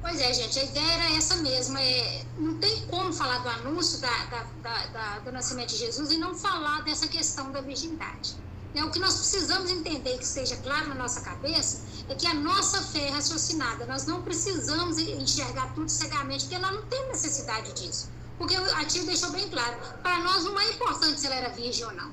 Pois 0.02 0.20
é, 0.20 0.34
gente, 0.34 0.60
a 0.60 0.64
ideia 0.64 0.92
era 0.92 1.16
essa 1.16 1.38
mesma. 1.38 1.82
É, 1.82 2.26
não 2.38 2.58
tem 2.58 2.86
como 2.88 3.14
falar 3.14 3.38
do 3.38 3.50
anúncio 3.50 4.02
da, 4.02 4.26
da, 4.26 4.44
da, 4.62 4.86
da, 4.88 5.20
do 5.20 5.32
nascimento 5.32 5.70
de 5.70 5.78
Jesus 5.78 6.12
e 6.12 6.18
não 6.18 6.36
falar 6.36 6.84
dessa 6.84 7.08
questão 7.08 7.52
da 7.52 7.62
virgindade. 7.62 8.36
Né? 8.76 8.84
O 8.84 8.92
que 8.92 9.00
nós 9.00 9.16
precisamos 9.16 9.72
entender, 9.72 10.18
que 10.18 10.26
esteja 10.26 10.58
claro 10.58 10.90
na 10.90 10.96
nossa 10.96 11.22
cabeça, 11.22 11.86
é 12.10 12.16
que 12.16 12.28
a 12.28 12.34
nossa 12.34 12.82
fé 12.82 13.08
é 13.08 13.10
raciocinada. 13.12 13.86
Nós 13.86 14.06
não 14.06 14.22
precisamos 14.22 14.98
enxergar 14.98 15.74
tudo 15.74 15.90
cegamente, 15.90 16.46
porque 16.46 16.60
nós 16.60 16.74
não 16.76 16.86
temos 16.88 17.08
necessidade 17.08 17.72
disso. 17.74 18.10
Porque 18.38 18.56
a 18.56 18.86
tia 18.86 19.04
deixou 19.04 19.32
bem 19.32 19.48
claro, 19.50 19.76
para 20.02 20.20
nós 20.20 20.44
não 20.44 20.60
é 20.60 20.70
importante 20.72 21.20
se 21.20 21.28
ela 21.28 21.36
era 21.36 21.50
virgem 21.50 21.86
ou 21.86 21.94
não. 21.94 22.12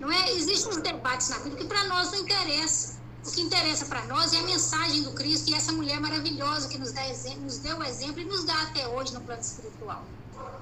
Não 0.00 0.10
é? 0.10 0.32
Existem 0.32 0.72
uns 0.72 0.78
debates 0.78 1.28
na 1.28 1.38
Bíblia 1.38 1.58
que 1.58 1.64
para 1.66 1.84
nós 1.84 2.10
não 2.10 2.18
interessa. 2.20 3.00
O 3.24 3.30
que 3.30 3.40
interessa 3.40 3.84
para 3.86 4.04
nós 4.06 4.32
é 4.32 4.38
a 4.38 4.42
mensagem 4.42 5.02
do 5.02 5.12
Cristo 5.12 5.50
e 5.50 5.54
essa 5.54 5.72
mulher 5.72 6.00
maravilhosa 6.00 6.68
que 6.68 6.76
nos, 6.76 6.92
exemplo, 6.92 7.42
nos 7.42 7.58
deu 7.58 7.78
o 7.78 7.84
exemplo 7.84 8.20
e 8.20 8.24
nos 8.24 8.44
dá 8.44 8.62
até 8.62 8.88
hoje 8.88 9.14
no 9.14 9.20
plano 9.20 9.40
espiritual 9.40 10.04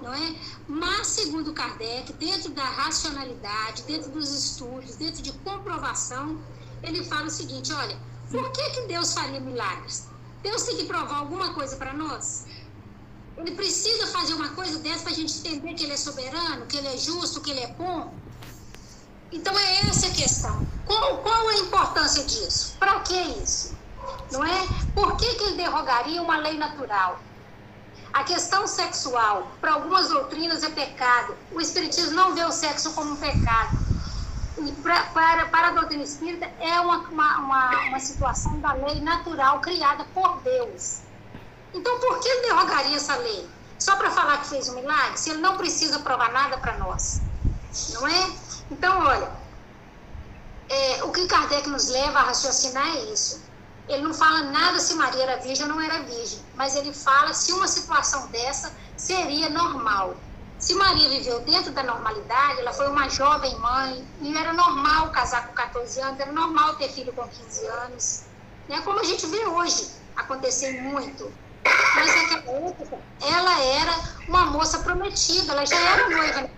não 0.02 0.14
é? 0.14 0.36
Mas, 0.66 1.06
segundo 1.08 1.52
Kardec, 1.52 2.12
dentro 2.14 2.50
da 2.52 2.64
racionalidade, 2.64 3.82
dentro 3.82 4.10
dos 4.10 4.30
estudos, 4.30 4.96
dentro 4.96 5.22
de 5.22 5.32
comprovação, 5.32 6.40
ele 6.82 7.04
fala 7.04 7.26
o 7.26 7.30
seguinte: 7.30 7.72
olha, 7.72 7.96
por 8.30 8.50
que, 8.52 8.70
que 8.70 8.86
Deus 8.86 9.12
faria 9.12 9.40
milagres? 9.40 10.08
Deus 10.42 10.62
tem 10.62 10.76
que 10.76 10.84
provar 10.86 11.18
alguma 11.18 11.52
coisa 11.52 11.76
para 11.76 11.92
nós? 11.92 12.46
Ele 13.40 13.52
precisa 13.56 14.06
fazer 14.08 14.34
uma 14.34 14.50
coisa 14.50 14.78
dessa 14.80 15.02
para 15.02 15.12
a 15.12 15.14
gente 15.14 15.38
entender 15.38 15.74
que 15.74 15.84
ele 15.84 15.94
é 15.94 15.96
soberano, 15.96 16.66
que 16.66 16.76
ele 16.76 16.88
é 16.88 16.96
justo, 16.96 17.40
que 17.40 17.50
ele 17.50 17.60
é 17.60 17.68
bom? 17.68 18.14
Então 19.32 19.58
é 19.58 19.88
essa 19.88 20.08
a 20.08 20.10
questão. 20.10 20.66
Qual, 20.84 21.18
qual 21.22 21.48
a 21.48 21.54
importância 21.56 22.24
disso? 22.24 22.76
Para 22.78 23.00
que 23.00 23.14
isso? 23.14 23.78
Não 24.30 24.44
é? 24.44 24.68
Por 24.94 25.16
que, 25.16 25.34
que 25.36 25.44
ele 25.44 25.56
derrogaria 25.56 26.20
uma 26.20 26.36
lei 26.36 26.58
natural? 26.58 27.20
A 28.12 28.24
questão 28.24 28.66
sexual, 28.66 29.56
para 29.60 29.72
algumas 29.72 30.08
doutrinas, 30.08 30.62
é 30.62 30.70
pecado. 30.70 31.38
O 31.50 31.60
Espiritismo 31.60 32.12
não 32.12 32.34
vê 32.34 32.44
o 32.44 32.52
sexo 32.52 32.92
como 32.92 33.12
um 33.12 33.16
pecado. 33.16 33.78
E 34.58 34.72
pra, 34.82 35.04
para, 35.06 35.46
para 35.46 35.68
a 35.68 35.72
doutrina 35.72 36.02
espírita, 36.02 36.44
é 36.58 36.78
uma, 36.80 37.08
uma, 37.08 37.38
uma, 37.38 37.84
uma 37.88 38.00
situação 38.00 38.60
da 38.60 38.74
lei 38.74 39.00
natural 39.00 39.60
criada 39.60 40.04
por 40.12 40.42
Deus. 40.42 41.09
Então, 41.72 42.00
por 42.00 42.18
que 42.20 42.28
ele 42.28 42.48
derrogaria 42.48 42.96
essa 42.96 43.16
lei? 43.16 43.48
Só 43.78 43.96
para 43.96 44.10
falar 44.10 44.38
que 44.38 44.48
fez 44.48 44.68
um 44.68 44.74
milagre? 44.74 45.18
Se 45.18 45.30
ele 45.30 45.40
não 45.40 45.56
precisa 45.56 46.00
provar 46.00 46.30
nada 46.32 46.58
para 46.58 46.76
nós. 46.78 47.20
Não 47.90 48.06
é? 48.06 48.30
Então, 48.70 49.00
olha, 49.00 49.30
é, 50.68 51.02
o 51.04 51.10
que 51.10 51.26
Kardec 51.26 51.68
nos 51.68 51.88
leva 51.88 52.20
a 52.20 52.22
raciocinar 52.24 52.86
é 52.86 53.04
isso. 53.12 53.42
Ele 53.88 54.02
não 54.02 54.14
fala 54.14 54.42
nada 54.44 54.78
se 54.78 54.94
Maria 54.94 55.24
era 55.24 55.36
virgem 55.38 55.66
ou 55.66 55.72
não 55.72 55.80
era 55.80 56.02
virgem, 56.04 56.38
mas 56.54 56.76
ele 56.76 56.92
fala 56.92 57.34
se 57.34 57.52
uma 57.52 57.66
situação 57.66 58.28
dessa 58.28 58.72
seria 58.96 59.50
normal. 59.50 60.16
Se 60.60 60.74
Maria 60.74 61.08
viveu 61.08 61.40
dentro 61.40 61.72
da 61.72 61.82
normalidade, 61.82 62.60
ela 62.60 62.72
foi 62.72 62.88
uma 62.88 63.08
jovem 63.08 63.56
mãe, 63.58 64.06
e 64.20 64.36
era 64.36 64.52
normal 64.52 65.10
casar 65.10 65.48
com 65.48 65.54
14 65.54 66.00
anos, 66.00 66.20
era 66.20 66.30
normal 66.30 66.76
ter 66.76 66.90
filho 66.90 67.12
com 67.12 67.26
15 67.26 67.66
anos. 67.66 68.24
Né? 68.68 68.80
Como 68.82 69.00
a 69.00 69.04
gente 69.04 69.26
vê 69.26 69.46
hoje 69.46 69.90
acontecer 70.14 70.82
muito. 70.82 71.32
Mas 71.94 72.14
naquela 72.14 72.68
época, 72.68 73.02
ela 73.20 73.60
era 73.60 74.04
uma 74.28 74.46
moça 74.46 74.78
prometida, 74.80 75.52
ela 75.52 75.66
já 75.66 75.78
era 75.78 76.08
noiva. 76.08 76.50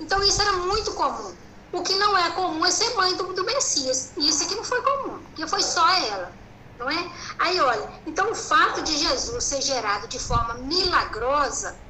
Então 0.00 0.22
isso 0.22 0.40
era 0.42 0.52
muito 0.52 0.94
comum. 0.94 1.36
O 1.72 1.82
que 1.82 1.94
não 1.96 2.16
é 2.16 2.30
comum 2.30 2.64
é 2.64 2.70
ser 2.70 2.94
mãe 2.94 3.14
do, 3.16 3.32
do 3.32 3.44
Messias. 3.44 4.16
Isso 4.16 4.44
aqui 4.44 4.54
não 4.54 4.64
foi 4.64 4.82
comum, 4.82 5.22
porque 5.24 5.46
foi 5.46 5.62
só 5.62 5.88
ela. 5.88 6.36
Não 6.78 6.90
é? 6.90 7.12
Aí, 7.38 7.58
olha, 7.58 8.02
então 8.06 8.30
o 8.30 8.34
fato 8.34 8.82
de 8.82 8.96
Jesus 8.96 9.44
ser 9.44 9.62
gerado 9.62 10.08
de 10.08 10.18
forma 10.18 10.54
milagrosa, 10.54 11.80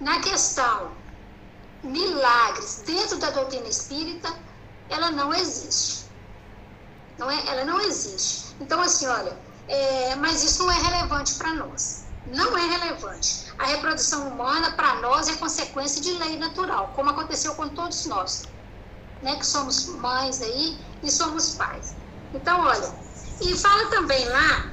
na 0.00 0.20
questão 0.20 0.98
milagres 1.82 2.82
dentro 2.84 3.18
da 3.18 3.30
doutrina 3.30 3.68
espírita, 3.68 4.28
ela 4.88 5.10
não 5.10 5.32
existe. 5.32 6.08
Não 7.18 7.30
é? 7.30 7.46
Ela 7.48 7.64
não 7.64 7.80
existe. 7.80 8.54
Então, 8.60 8.80
assim, 8.80 9.06
olha, 9.06 9.47
é, 9.68 10.16
mas 10.16 10.42
isso 10.42 10.64
não 10.64 10.70
é 10.70 10.78
relevante 10.78 11.34
para 11.34 11.54
nós. 11.54 12.06
Não 12.26 12.56
é 12.56 12.66
relevante. 12.66 13.46
A 13.58 13.66
reprodução 13.66 14.28
humana, 14.28 14.72
para 14.72 14.96
nós, 14.96 15.28
é 15.28 15.36
consequência 15.36 16.00
de 16.00 16.12
lei 16.12 16.38
natural, 16.38 16.92
como 16.94 17.10
aconteceu 17.10 17.54
com 17.54 17.68
todos 17.68 18.04
nós 18.06 18.42
né, 19.22 19.36
que 19.36 19.46
somos 19.46 19.86
mães 19.86 20.40
aí 20.40 20.78
e 21.02 21.10
somos 21.10 21.54
pais. 21.54 21.94
Então, 22.32 22.60
olha, 22.60 22.94
e 23.40 23.56
fala 23.56 23.90
também 23.90 24.24
lá 24.28 24.72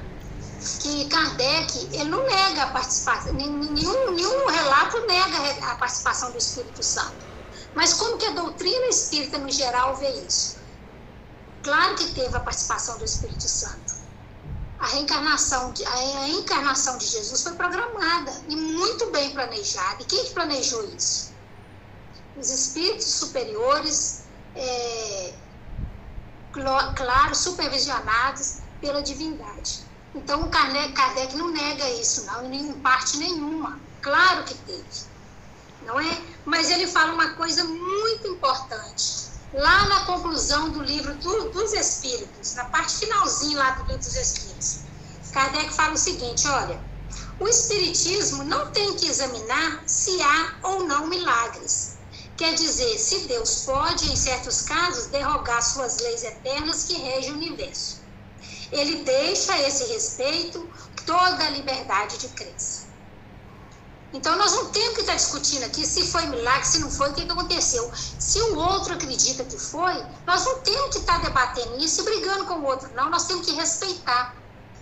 que 0.80 1.08
Kardec, 1.08 1.88
ele 1.92 2.10
não 2.10 2.24
nega 2.24 2.64
a 2.64 2.70
participação, 2.70 3.32
nenhum, 3.34 4.12
nenhum 4.12 4.46
relato 4.46 5.06
nega 5.06 5.66
a 5.70 5.76
participação 5.76 6.30
do 6.32 6.38
Espírito 6.38 6.82
Santo. 6.82 7.26
Mas 7.74 7.94
como 7.94 8.16
que 8.18 8.26
a 8.26 8.32
doutrina 8.32 8.86
espírita, 8.86 9.38
no 9.38 9.50
geral, 9.50 9.96
vê 9.96 10.08
isso? 10.26 10.56
Claro 11.62 11.94
que 11.96 12.14
teve 12.14 12.34
a 12.34 12.40
participação 12.40 12.96
do 12.98 13.04
Espírito 13.04 13.46
Santo. 13.48 13.85
A 14.78 14.86
reencarnação, 14.86 15.72
de, 15.72 15.84
a 15.86 16.28
encarnação 16.28 16.98
de 16.98 17.06
Jesus 17.06 17.42
foi 17.42 17.54
programada 17.54 18.30
e 18.48 18.56
muito 18.56 19.10
bem 19.10 19.30
planejada. 19.30 20.02
E 20.02 20.04
quem 20.04 20.24
que 20.24 20.34
planejou 20.34 20.84
isso? 20.94 21.32
Os 22.36 22.50
espíritos 22.50 23.06
superiores 23.06 24.24
é, 24.54 25.34
claro, 26.94 27.34
supervisionados 27.34 28.58
pela 28.80 29.02
divindade. 29.02 29.84
Então, 30.14 30.42
o 30.42 30.48
Kardec 30.48 31.36
não 31.36 31.50
nega 31.50 31.88
isso, 31.90 32.24
não, 32.24 32.52
em 32.52 32.72
parte 32.80 33.18
nenhuma. 33.18 33.78
Claro 34.00 34.44
que 34.44 34.54
teve, 34.54 34.84
não 35.82 36.00
é? 36.00 36.22
Mas 36.44 36.70
ele 36.70 36.86
fala 36.86 37.12
uma 37.12 37.30
coisa 37.34 37.64
muito 37.64 38.28
importante. 38.28 39.35
Lá 39.56 39.88
na 39.88 40.04
conclusão 40.04 40.70
do 40.70 40.82
livro 40.82 41.16
do, 41.16 41.50
dos 41.50 41.72
Espíritos, 41.72 42.54
na 42.54 42.64
parte 42.66 42.94
finalzinha 42.96 43.58
lá 43.58 43.70
do 43.72 43.82
livro 43.86 43.98
dos 43.98 44.14
Espíritos, 44.14 44.84
Kardec 45.32 45.74
fala 45.74 45.94
o 45.94 45.98
seguinte: 45.98 46.46
olha, 46.46 46.84
o 47.40 47.48
Espiritismo 47.48 48.44
não 48.44 48.70
tem 48.70 48.94
que 48.96 49.08
examinar 49.08 49.82
se 49.86 50.22
há 50.22 50.58
ou 50.62 50.84
não 50.84 51.06
milagres 51.06 51.96
Quer 52.36 52.54
dizer, 52.54 52.98
se 52.98 53.20
Deus 53.28 53.62
pode, 53.64 54.12
em 54.12 54.16
certos 54.16 54.60
casos, 54.60 55.06
derrogar 55.06 55.62
suas 55.62 55.96
leis 55.96 56.22
eternas 56.22 56.84
que 56.84 56.92
regem 56.92 57.32
o 57.32 57.36
universo. 57.36 58.04
Ele 58.70 59.04
deixa 59.04 59.54
a 59.54 59.62
esse 59.62 59.84
respeito 59.84 60.70
toda 61.06 61.46
a 61.46 61.50
liberdade 61.50 62.18
de 62.18 62.28
crença. 62.28 62.85
Então, 64.12 64.36
nós 64.36 64.52
não 64.52 64.70
temos 64.70 64.94
que 64.94 65.00
estar 65.00 65.14
discutindo 65.14 65.64
aqui 65.64 65.84
se 65.84 66.06
foi 66.06 66.26
milagre, 66.26 66.66
se 66.66 66.78
não 66.78 66.90
foi, 66.90 67.10
o 67.10 67.14
que, 67.14 67.22
aconteceu. 67.22 67.90
Se 67.94 68.40
o 68.40 68.56
outro 68.56 68.94
acredita 68.94 69.44
que 69.44 69.58
foi, 69.58 69.94
nós 70.26 70.44
não 70.44 70.60
temos 70.60 70.90
que 70.90 70.98
estar 70.98 71.20
debatendo 71.20 71.76
isso 71.78 72.00
e 72.00 72.04
brigando 72.04 72.46
com 72.46 72.54
o 72.54 72.64
outro, 72.64 72.88
não. 72.94 73.10
Nós 73.10 73.26
temos 73.26 73.44
que 73.44 73.52
respeitar. 73.52 74.34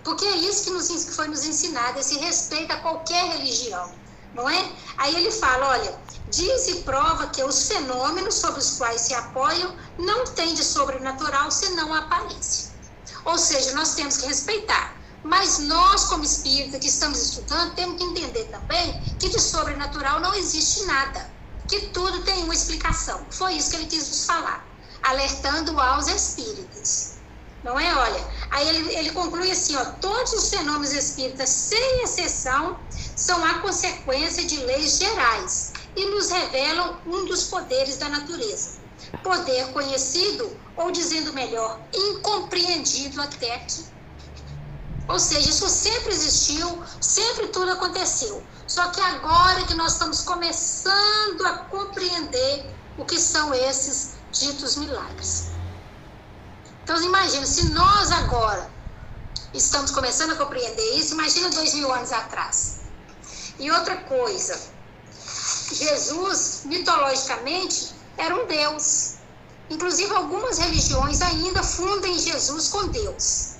Porque 0.05 0.25
é 0.25 0.37
isso 0.37 0.65
que, 0.65 0.71
nos, 0.71 0.89
que 0.89 1.13
foi 1.13 1.29
nos 1.29 1.45
ensinado, 1.45 1.99
esse 1.99 2.19
respeito 2.19 2.71
a 2.73 2.77
qualquer 2.77 3.27
religião, 3.39 3.91
não 4.35 4.49
é? 4.49 4.73
Aí 4.99 5.17
ele 5.17 5.31
fala, 5.31 5.69
olha, 5.69 5.99
diz 6.29 6.69
e 6.69 6.75
prova 6.83 7.29
que 7.29 7.43
os 7.43 7.67
fenômenos 7.69 8.35
sobre 8.35 8.61
os 8.61 8.77
quais 8.77 9.01
se 9.01 9.15
apoiam 9.15 9.75
não 9.99 10.27
têm 10.27 10.53
de 10.53 10.63
sobrenatural 10.63 11.51
senão 11.51 11.93
a 11.95 12.01
aparência. 12.01 12.75
Ou 13.25 13.39
seja, 13.39 13.73
nós 13.73 13.95
temos 13.95 14.19
que 14.19 14.27
respeitar. 14.27 14.94
Mas 15.25 15.59
nós, 15.61 16.05
como 16.05 16.23
espírita 16.23 16.79
que 16.79 16.89
estamos 16.89 17.19
estudando, 17.19 17.75
temos 17.75 17.97
que 17.97 18.05
entender 18.05 18.45
também 18.45 19.01
que 19.19 19.31
de 19.31 19.41
sobrenatural 19.41 20.21
não 20.21 20.35
existe 20.35 20.85
nada, 20.85 21.35
que 21.67 21.89
tudo 21.93 22.23
tem 22.25 22.45
uma 22.45 22.53
explicação. 22.53 23.27
Foi 23.31 23.55
isso 23.55 23.71
que 23.71 23.77
ele 23.77 23.87
quis 23.87 24.07
nos 24.07 24.27
falar, 24.27 24.69
alertando 25.03 25.81
aos 25.81 26.09
espíritos. 26.09 27.15
Não 27.63 27.81
é? 27.81 27.97
Olha, 27.97 28.29
aí 28.51 28.69
ele, 28.69 28.95
ele 28.97 29.11
conclui 29.13 29.51
assim: 29.51 29.75
ó, 29.77 29.85
todos 29.93 30.35
os 30.35 30.51
fenômenos 30.51 30.93
espíritas, 30.93 31.49
sem 31.49 32.05
exceção, 32.05 32.79
são 33.17 33.43
a 33.43 33.61
consequência 33.61 34.45
de 34.45 34.59
leis 34.59 34.99
gerais 34.99 35.73
e 35.97 36.05
nos 36.11 36.29
revelam 36.29 37.01
um 37.07 37.25
dos 37.25 37.45
poderes 37.45 37.97
da 37.97 38.11
natureza. 38.11 38.85
Poder 39.23 39.73
conhecido, 39.73 40.61
ou 40.77 40.91
dizendo 40.91 41.33
melhor, 41.33 41.89
incompreendido 41.95 43.23
até 43.23 43.55
aqui. 43.55 43.94
Ou 45.07 45.19
seja, 45.19 45.51
isso 45.51 45.69
sempre 45.69 46.13
existiu, 46.13 46.83
sempre 47.01 47.49
tudo 47.49 47.71
aconteceu. 47.73 48.43
Só 48.67 48.89
que 48.89 49.01
agora 49.01 49.65
que 49.65 49.75
nós 49.75 49.93
estamos 49.93 50.23
começando 50.23 51.47
a 51.47 51.59
compreender 51.65 52.75
o 52.97 53.05
que 53.05 53.19
são 53.19 53.53
esses 53.53 54.15
ditos 54.33 54.77
milagres. 54.77 55.49
Então, 56.83 57.01
imagina, 57.03 57.47
se 57.47 57.65
nós 57.71 58.13
agora 58.13 58.71
estamos 59.53 59.91
começando 59.91 60.33
a 60.33 60.37
compreender 60.37 60.97
isso, 60.97 61.15
imagina 61.15 61.51
dois 61.51 61.75
mil 61.75 61.93
anos 61.93 62.13
atrás. 62.13 62.81
E 63.59 63.71
outra 63.71 63.97
coisa, 63.99 64.61
Jesus, 65.73 66.63
mitologicamente, 66.65 67.95
era 68.17 68.35
um 68.35 68.47
Deus. 68.47 69.15
Inclusive, 69.71 70.13
algumas 70.15 70.59
religiões 70.59 71.23
ainda 71.23 71.63
fundem 71.63 72.19
Jesus 72.19 72.69
com 72.69 72.89
Deus. 72.89 73.54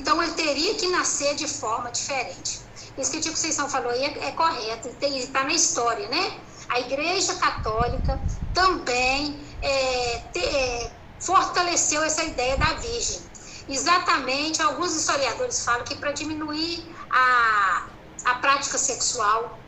Então, 0.00 0.22
ele 0.22 0.32
teria 0.32 0.74
que 0.76 0.86
nascer 0.88 1.34
de 1.34 1.46
forma 1.46 1.90
diferente. 1.90 2.62
Isso 2.96 3.10
que 3.10 3.18
o 3.18 3.20
Tico 3.20 3.34
Conceição 3.34 3.68
falou 3.68 3.90
aí 3.90 4.02
é, 4.02 4.28
é 4.28 4.32
correto, 4.32 4.88
está 4.88 5.44
na 5.44 5.52
história, 5.52 6.08
né? 6.08 6.40
A 6.70 6.80
Igreja 6.80 7.34
Católica 7.34 8.18
também 8.54 9.46
é, 9.60 10.18
te, 10.32 10.42
é, 10.42 10.96
fortaleceu 11.20 12.02
essa 12.02 12.24
ideia 12.24 12.56
da 12.56 12.72
Virgem. 12.74 13.30
Exatamente, 13.68 14.62
alguns 14.62 14.96
historiadores 14.96 15.62
falam 15.64 15.84
que 15.84 15.94
para 15.96 16.12
diminuir 16.12 16.96
a, 17.10 17.90
a 18.24 18.34
prática 18.36 18.78
sexual, 18.78 19.60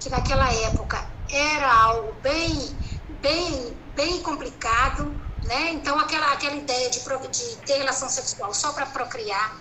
que 0.00 0.08
naquela 0.08 0.50
época 0.54 1.06
era 1.28 1.70
algo 1.70 2.14
bem, 2.22 2.80
bem, 3.20 3.76
bem 3.94 4.22
complicado, 4.22 5.25
né? 5.46 5.72
Então 5.72 5.98
aquela, 5.98 6.32
aquela 6.32 6.56
ideia 6.56 6.90
de, 6.90 7.00
de 7.00 7.56
ter 7.58 7.78
relação 7.78 8.08
sexual 8.08 8.52
só 8.52 8.72
para 8.72 8.86
procriar 8.86 9.56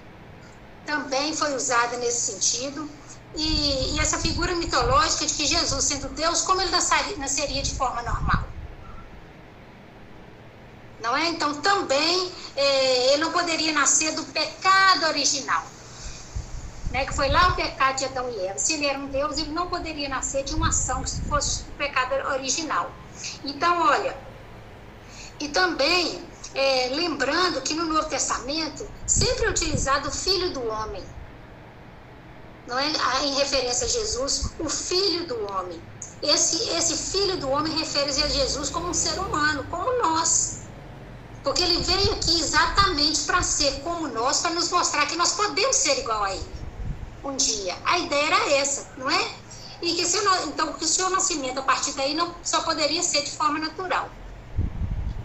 também 0.86 1.36
foi 1.36 1.54
usada 1.56 1.98
nesse 1.98 2.34
sentido. 2.34 2.90
E, 3.36 3.96
e, 3.96 4.00
essa 4.00 4.18
figura 4.18 4.56
mitológica 4.56 5.26
de 5.26 5.34
que 5.34 5.46
Jesus, 5.46 5.84
sendo 5.84 6.08
Deus, 6.10 6.42
como 6.44 6.62
ele 6.62 6.72
nasceria 6.72 7.62
de 7.62 7.76
forma 7.76 8.02
normal? 8.02 8.46
não 11.06 11.16
é? 11.16 11.28
Então 11.30 11.62
também 11.62 12.32
é, 12.56 13.14
ele 13.14 13.24
não 13.24 13.32
poderia 13.32 13.72
nascer 13.72 14.14
do 14.16 14.24
pecado 14.26 15.06
original, 15.06 15.64
né? 16.92 17.06
Que 17.06 17.14
foi 17.14 17.30
lá 17.30 17.50
o 17.50 17.56
pecado 17.56 17.98
de 17.98 18.06
Adão 18.06 18.30
e 18.30 18.40
Eva. 18.48 18.58
Se 18.58 18.74
ele 18.74 18.88
era 18.88 18.98
um 18.98 19.08
Deus, 19.08 19.38
ele 19.38 19.52
não 19.52 19.68
poderia 19.68 20.10
nascer 20.10 20.44
de 20.44 20.56
uma 20.56 20.70
ação 20.70 21.04
que 21.04 21.12
fosse 21.22 21.70
o 21.70 21.74
pecado 21.74 22.14
original. 22.34 22.92
Então, 23.44 23.82
olha, 23.82 24.18
e 25.40 25.50
também 25.50 26.28
é, 26.54 26.90
lembrando 26.90 27.62
que 27.62 27.74
no 27.74 27.86
Novo 27.86 28.08
Testamento 28.10 28.88
sempre 29.06 29.46
é 29.46 29.50
utilizado 29.50 30.10
o 30.10 30.12
Filho 30.12 30.54
do 30.54 30.66
Homem, 30.68 31.04
não 32.68 32.80
é? 32.80 32.92
Em 33.24 33.36
referência 33.36 33.86
a 33.86 33.90
Jesus, 33.90 34.54
o 34.60 34.70
Filho 34.70 35.28
do 35.28 35.52
Homem. 35.52 35.82
Esse, 36.22 36.70
esse 36.70 37.12
Filho 37.12 37.38
do 37.38 37.50
Homem 37.50 37.78
refere-se 37.78 38.24
a 38.24 38.28
Jesus 38.28 38.70
como 38.70 38.88
um 38.90 38.94
ser 38.94 39.20
humano, 39.20 39.66
como 39.70 40.02
nós. 40.02 40.64
Porque 41.44 41.62
ele 41.62 41.84
veio 41.84 42.14
aqui 42.14 42.40
exatamente 42.40 43.22
para 43.22 43.44
ser 43.44 43.82
como 43.82 44.08
nós, 44.08 44.40
para 44.40 44.52
nos 44.52 44.72
mostrar 44.72 45.06
que 45.06 45.16
nós 45.16 45.34
podemos 45.34 45.76
ser 45.76 46.00
igual 46.00 46.24
a 46.24 46.34
ele 46.34 46.56
um 47.24 47.36
dia. 47.36 47.78
A 47.84 48.00
ideia 48.00 48.28
era 48.28 48.52
essa, 48.54 48.94
não 48.98 49.10
é? 49.10 49.38
E 49.82 49.96
que 49.96 50.06
se 50.06 50.18
então, 50.48 50.74
que 50.74 50.86
o 50.86 50.88
seu 50.88 51.10
nascimento 51.10 51.60
a 51.60 51.64
partir 51.64 51.94
daí 51.94 52.14
não 52.14 52.36
só 52.44 52.64
poderia 52.64 53.04
ser 53.04 53.24
de 53.24 53.32
forma 53.32 53.60
natural. 53.60 54.10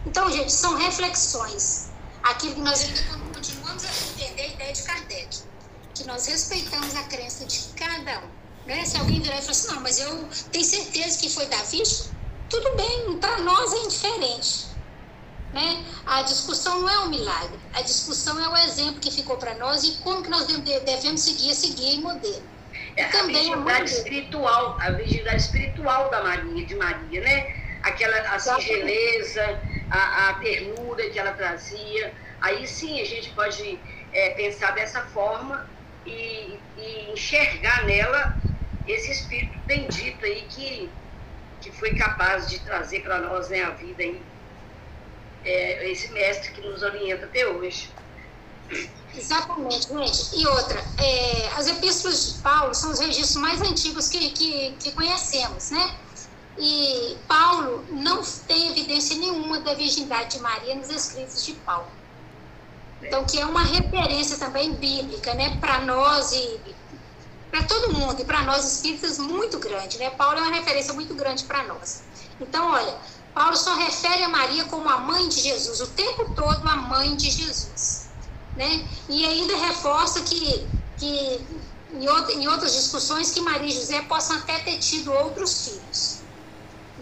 Então, 0.07 0.31
gente, 0.31 0.53
são 0.53 0.77
reflexões. 0.77 1.91
Aquilo 2.23 2.55
que 2.55 2.61
nós 2.61 2.83
ainda 2.83 3.03
continuamos 3.35 3.85
a 3.85 3.89
entender 3.89 4.43
a 4.43 4.49
ideia 4.49 4.73
de 4.73 4.83
Kardec, 4.83 5.39
que 5.95 6.05
nós 6.05 6.27
respeitamos 6.27 6.95
a 6.97 7.03
crença 7.05 7.45
de 7.45 7.59
cada 7.77 8.21
um. 8.21 8.29
Né? 8.67 8.85
Se 8.85 8.97
alguém 8.97 9.21
virar 9.21 9.39
e 9.39 9.41
falar 9.41 9.51
assim, 9.53 9.75
não, 9.75 9.81
mas 9.81 9.99
eu 9.99 10.29
tenho 10.53 10.65
certeza 10.65 11.19
que 11.19 11.31
foi 11.31 11.47
Davi, 11.47 11.83
tudo 12.49 12.77
bem, 12.77 13.19
para 13.19 13.39
nós 13.39 13.73
é 13.73 13.79
indiferente. 13.79 14.67
Né? 15.53 15.85
A 16.07 16.23
discussão 16.23 16.81
não 16.81 16.89
é 16.89 16.99
um 17.01 17.09
milagre, 17.09 17.59
a 17.73 17.83
discussão 17.83 18.39
é 18.39 18.49
o 18.49 18.57
exemplo 18.57 19.01
que 19.01 19.11
ficou 19.11 19.37
para 19.37 19.55
nós 19.55 19.83
e 19.83 19.93
como 20.03 20.23
que 20.23 20.29
nós 20.29 20.47
devemos 20.47 21.23
seguir 21.23 21.51
esse 21.51 21.71
guia 21.71 21.95
e 21.95 22.01
modelo. 22.01 22.43
É, 22.97 23.05
também 23.07 23.53
a 23.53 23.57
virgindade 23.57 23.91
espiritual, 23.91 24.77
a 24.81 24.91
virgindade 24.91 25.43
espiritual 25.43 26.11
da 26.11 26.23
Maria, 26.23 26.67
de 26.67 26.75
Maria, 26.75 27.21
né? 27.21 27.70
Aquela 27.83 28.35
a 28.35 28.39
singeleza, 28.39 29.61
a, 29.91 30.31
a 30.31 30.35
ternura 30.35 31.09
que 31.11 31.19
ela 31.19 31.33
trazia. 31.33 32.13
Aí 32.41 32.67
sim 32.67 33.01
a 33.01 33.05
gente 33.05 33.31
pode 33.31 33.79
é, 34.13 34.31
pensar 34.31 34.73
dessa 34.73 35.03
forma 35.03 35.69
e, 36.07 36.59
e, 36.77 37.11
enxergar 37.13 37.85
nela 37.85 38.39
esse 38.87 39.13
espírito 39.13 39.59
bendito 39.67 40.25
aí 40.25 40.43
que, 40.49 40.91
que 41.61 41.71
foi 41.73 41.95
capaz 41.95 42.49
de 42.49 42.59
trazer 42.61 43.03
para 43.03 43.19
nós 43.21 43.49
né, 43.51 43.63
a 43.63 43.71
vida 43.71 44.03
aí 44.03 44.23
é, 45.45 45.91
esse 45.91 46.13
mestre 46.13 46.53
que 46.53 46.61
nos 46.61 46.83
orienta 46.83 47.27
até 47.27 47.47
hoje. 47.47 47.91
Exatamente, 49.15 49.89
gente. 49.89 50.41
E 50.41 50.47
outra, 50.47 50.81
é, 50.99 51.49
as 51.57 51.67
epístolas 51.67 52.35
de 52.35 52.39
Paulo 52.41 52.75
são 52.75 52.93
os 52.93 53.01
registros 53.01 53.37
mais 53.37 53.61
antigos 53.61 54.09
que, 54.09 54.31
que, 54.31 54.73
que 54.79 54.93
conhecemos, 54.93 55.71
né? 55.71 55.99
E 56.59 57.17
Paulo 57.27 57.85
não 57.91 58.23
tem 58.47 58.69
evidência 58.71 59.17
nenhuma 59.17 59.61
da 59.61 59.75
virgindade 59.75 60.37
de 60.37 60.43
Maria 60.43 60.75
nos 60.75 60.91
escritos 60.91 61.45
de 61.45 61.55
Paulo. 61.55 61.89
Então, 63.03 63.25
que 63.25 63.41
é 63.41 63.47
uma 63.47 63.63
referência 63.63 64.37
também 64.37 64.75
bíblica, 64.75 65.33
né, 65.35 65.57
para 65.59 65.81
nós 65.81 66.33
e 66.33 66.61
para 67.51 67.65
todo 67.65 67.93
mundo, 67.93 68.21
e 68.21 68.25
para 68.25 68.43
nós 68.45 68.65
espíritas 68.65 69.19
muito 69.19 69.59
grande, 69.59 69.99
né? 69.99 70.11
Paulo 70.11 70.39
é 70.39 70.43
uma 70.43 70.55
referência 70.55 70.93
muito 70.93 71.15
grande 71.15 71.45
para 71.45 71.65
nós. 71.65 72.03
Então, 72.41 72.71
olha, 72.71 72.97
Paulo 73.35 73.57
só 73.57 73.75
refere 73.75 74.23
a 74.23 74.29
Maria 74.29 74.65
como 74.65 74.89
a 74.89 74.99
mãe 74.99 75.29
de 75.29 75.41
Jesus, 75.41 75.81
o 75.81 75.89
tempo 75.89 76.33
todo 76.35 76.67
a 76.69 76.77
mãe 76.77 77.17
de 77.17 77.31
Jesus. 77.31 78.09
Né? 78.57 78.87
E 79.09 79.25
ainda 79.25 79.57
reforça 79.57 80.21
que, 80.23 80.67
que 80.97 81.47
em, 81.93 82.09
outra, 82.09 82.33
em 82.35 82.49
outras 82.49 82.73
discussões 82.73 83.31
que 83.31 83.41
Maria 83.41 83.69
e 83.69 83.73
José 83.73 84.03
possam 84.03 84.37
até 84.37 84.59
ter 84.61 84.79
tido 84.79 85.13
outros 85.13 85.65
filhos. 85.65 86.20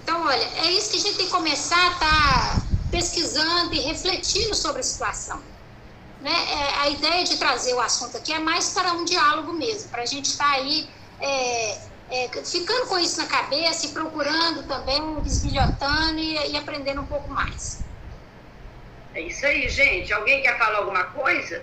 Então, 0.08 0.24
olha, 0.24 0.48
é 0.64 0.70
isso 0.70 0.90
que 0.90 0.96
a 0.96 1.00
gente 1.00 1.16
tem 1.18 1.26
que 1.26 1.30
começar 1.30 1.76
a 1.76 1.92
estar 1.92 1.98
tá 2.00 2.66
pesquisando 2.90 3.74
e 3.74 3.80
refletindo 3.80 4.54
sobre 4.54 4.80
a 4.80 4.82
situação. 4.82 5.38
Né? 6.22 6.30
É, 6.30 6.74
a 6.80 6.88
ideia 6.88 7.24
de 7.24 7.36
trazer 7.36 7.74
o 7.74 7.80
assunto 7.80 8.16
aqui 8.16 8.32
é 8.32 8.38
mais 8.38 8.70
para 8.70 8.90
um 8.94 9.04
diálogo 9.04 9.52
mesmo, 9.52 9.90
para 9.90 10.04
a 10.04 10.06
gente 10.06 10.24
estar 10.24 10.46
tá 10.46 10.52
aí 10.52 10.88
é, 11.20 11.72
é, 12.10 12.28
ficando 12.42 12.86
com 12.86 12.98
isso 12.98 13.20
na 13.20 13.28
cabeça 13.28 13.84
e 13.84 13.90
procurando 13.90 14.66
também, 14.66 15.20
desbilhotando 15.20 16.18
e, 16.18 16.52
e 16.52 16.56
aprendendo 16.56 17.02
um 17.02 17.06
pouco 17.06 17.30
mais. 17.30 17.84
É 19.12 19.20
isso 19.20 19.44
aí, 19.44 19.68
gente. 19.68 20.10
Alguém 20.14 20.40
quer 20.40 20.56
falar 20.56 20.78
alguma 20.78 21.04
coisa? 21.04 21.62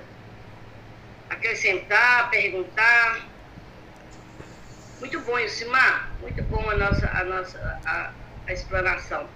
Acrescentar, 1.32 2.30
perguntar? 2.30 3.28
Muito 5.00 5.20
bom, 5.22 5.40
Ilcimar. 5.40 6.12
Muito 6.22 6.44
bom 6.44 6.70
a 6.70 6.76
nossa, 6.76 7.08
a 7.08 7.24
nossa 7.24 7.58
a, 7.84 8.25
a 8.48 8.54
explanação. 8.54 9.28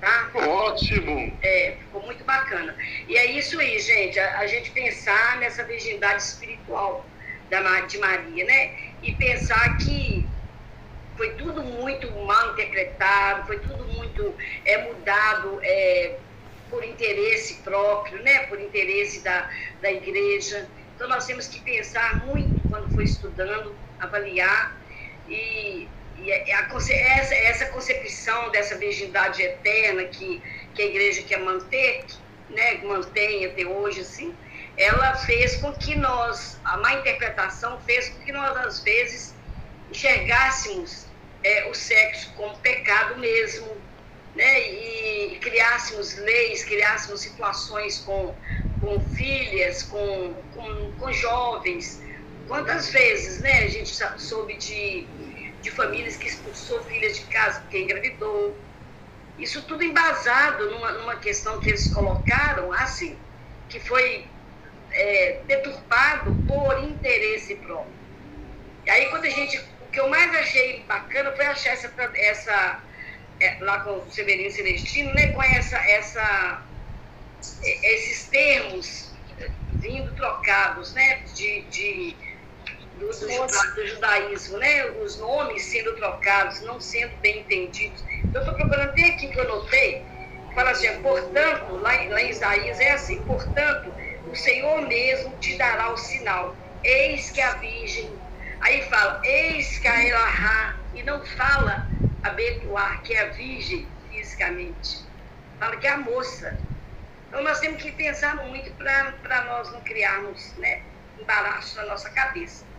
Tá? 0.00 0.30
Ótimo! 0.34 1.36
É, 1.42 1.76
ficou 1.78 2.02
muito 2.02 2.24
bacana. 2.24 2.74
E 3.06 3.16
é 3.16 3.26
isso 3.32 3.60
aí, 3.60 3.78
gente, 3.78 4.18
a, 4.18 4.38
a 4.38 4.46
gente 4.46 4.70
pensar 4.70 5.36
nessa 5.38 5.62
virgindade 5.64 6.22
espiritual 6.22 7.04
da, 7.50 7.80
de 7.80 7.98
Maria, 7.98 8.44
né? 8.46 8.72
E 9.02 9.14
pensar 9.14 9.76
que 9.76 10.26
foi 11.20 11.34
tudo 11.34 11.62
muito 11.62 12.10
mal 12.24 12.52
interpretado, 12.52 13.46
foi 13.46 13.58
tudo 13.58 13.84
muito 13.84 14.34
é, 14.64 14.78
mudado 14.78 15.60
é, 15.62 16.16
por 16.70 16.82
interesse 16.82 17.56
próprio, 17.56 18.22
né? 18.22 18.46
por 18.46 18.58
interesse 18.58 19.20
da, 19.20 19.50
da 19.82 19.92
igreja. 19.92 20.66
Então 20.94 21.06
nós 21.08 21.26
temos 21.26 21.46
que 21.46 21.60
pensar 21.60 22.24
muito 22.24 22.58
quando 22.70 22.90
for 22.94 23.02
estudando, 23.02 23.76
avaliar 23.98 24.74
e, 25.28 25.88
e 26.24 26.32
a, 26.32 26.68
essa, 27.16 27.34
essa 27.34 27.66
concepção 27.66 28.50
dessa 28.50 28.76
virgindade 28.76 29.42
eterna 29.42 30.04
que, 30.04 30.42
que 30.74 30.82
a 30.82 30.86
igreja 30.86 31.22
quer 31.22 31.40
manter, 31.40 32.04
né, 32.50 32.74
mantém 32.82 33.46
até 33.46 33.64
hoje, 33.64 34.00
assim, 34.00 34.34
ela 34.76 35.14
fez 35.16 35.56
com 35.56 35.72
que 35.72 35.94
nós, 35.94 36.58
a 36.64 36.76
má 36.78 36.94
interpretação 36.94 37.80
fez 37.80 38.08
com 38.08 38.20
que 38.24 38.32
nós, 38.32 38.56
às 38.56 38.80
vezes, 38.80 39.34
enxergássemos 39.90 41.06
é, 41.42 41.68
o 41.68 41.74
sexo 41.74 42.32
como 42.36 42.56
pecado 42.58 43.18
mesmo, 43.18 43.76
né? 44.34 44.60
E 44.70 45.38
criássemos 45.40 46.16
leis, 46.16 46.64
criássemos 46.64 47.20
situações 47.20 47.98
com, 47.98 48.34
com 48.80 49.00
filhas, 49.14 49.82
com, 49.82 50.34
com, 50.54 50.92
com 50.98 51.12
jovens. 51.12 52.00
Quantas 52.46 52.90
vezes, 52.90 53.40
né, 53.40 53.64
a 53.64 53.68
gente 53.68 53.90
soube 54.18 54.56
de, 54.56 55.06
de 55.62 55.70
famílias 55.70 56.16
que 56.16 56.28
expulsou 56.28 56.82
filhas 56.84 57.18
de 57.18 57.26
casa 57.26 57.60
porque 57.60 57.78
engravidou. 57.78 58.56
Isso 59.38 59.62
tudo 59.62 59.82
embasado 59.82 60.70
numa, 60.70 60.92
numa 60.92 61.16
questão 61.16 61.60
que 61.60 61.70
eles 61.70 61.88
colocaram, 61.88 62.72
assim, 62.72 63.16
que 63.68 63.80
foi 63.80 64.26
é, 64.92 65.40
deturpado 65.46 66.34
por 66.46 66.78
interesse 66.84 67.54
próprio. 67.56 67.92
E 68.86 68.90
aí, 68.90 69.06
quando 69.06 69.24
a 69.24 69.30
gente. 69.30 69.58
O 69.80 69.90
que 69.90 69.98
eu 69.98 70.08
mais 70.08 70.32
achei 70.36 70.84
bacana 70.84 71.32
foi 71.32 71.46
achar 71.46 71.70
essa. 71.70 71.92
essa 72.14 72.80
é, 73.40 73.56
lá 73.60 73.80
com 73.80 73.98
o 73.98 74.10
Severino 74.10 74.50
Celestino, 74.50 75.12
né, 75.14 75.28
com 75.28 75.42
essa, 75.42 75.76
essa, 75.78 76.62
esses 77.62 78.28
termos 78.28 79.10
vindo 79.80 80.14
trocados 80.14 80.92
né, 80.92 81.22
de, 81.34 81.62
de 81.62 82.16
do, 83.00 83.08
do, 83.08 83.74
do, 83.74 83.86
judaísmo, 83.86 84.58
né, 84.58 84.84
os 85.02 85.18
nomes 85.18 85.64
sendo 85.64 85.96
trocados, 85.96 86.60
não 86.60 86.80
sendo 86.80 87.16
bem 87.18 87.40
entendidos. 87.40 88.04
Eu 88.32 88.40
estou 88.40 88.54
procurando 88.54 88.90
até 88.90 89.06
aqui 89.06 89.28
que 89.28 89.38
eu 89.38 89.48
notei, 89.48 90.04
fala 90.54 90.70
assim, 90.70 91.00
portanto, 91.00 91.76
lá, 91.76 91.92
lá 91.92 92.22
em 92.22 92.30
Isaías 92.30 92.78
é 92.78 92.92
assim, 92.92 93.18
portanto, 93.24 93.92
o 94.26 94.36
Senhor 94.36 94.82
mesmo 94.82 95.36
te 95.38 95.56
dará 95.56 95.90
o 95.90 95.96
sinal. 95.96 96.56
Eis 96.84 97.30
que 97.30 97.40
a 97.40 97.54
virgem. 97.54 98.10
Aí 98.60 98.82
fala, 98.82 99.20
eis 99.24 99.78
que 99.78 99.88
a 99.88 100.06
Elahá. 100.06 100.76
E 100.94 101.02
não 101.02 101.24
fala 101.24 101.88
a 102.22 102.30
Betuar, 102.30 103.02
que 103.02 103.14
é 103.14 103.20
a 103.20 103.30
virgem 103.30 103.88
fisicamente. 104.08 105.04
Fala 105.58 105.76
que 105.76 105.86
é 105.86 105.90
a 105.90 105.98
moça. 105.98 106.58
Então 107.28 107.42
nós 107.42 107.60
temos 107.60 107.82
que 107.82 107.92
pensar 107.92 108.36
muito 108.36 108.72
para 108.72 109.44
nós 109.44 109.70
não 109.72 109.80
criarmos 109.82 110.56
né, 110.58 110.82
embaraço 111.18 111.76
na 111.76 111.86
nossa 111.86 112.10
cabeça. 112.10 112.69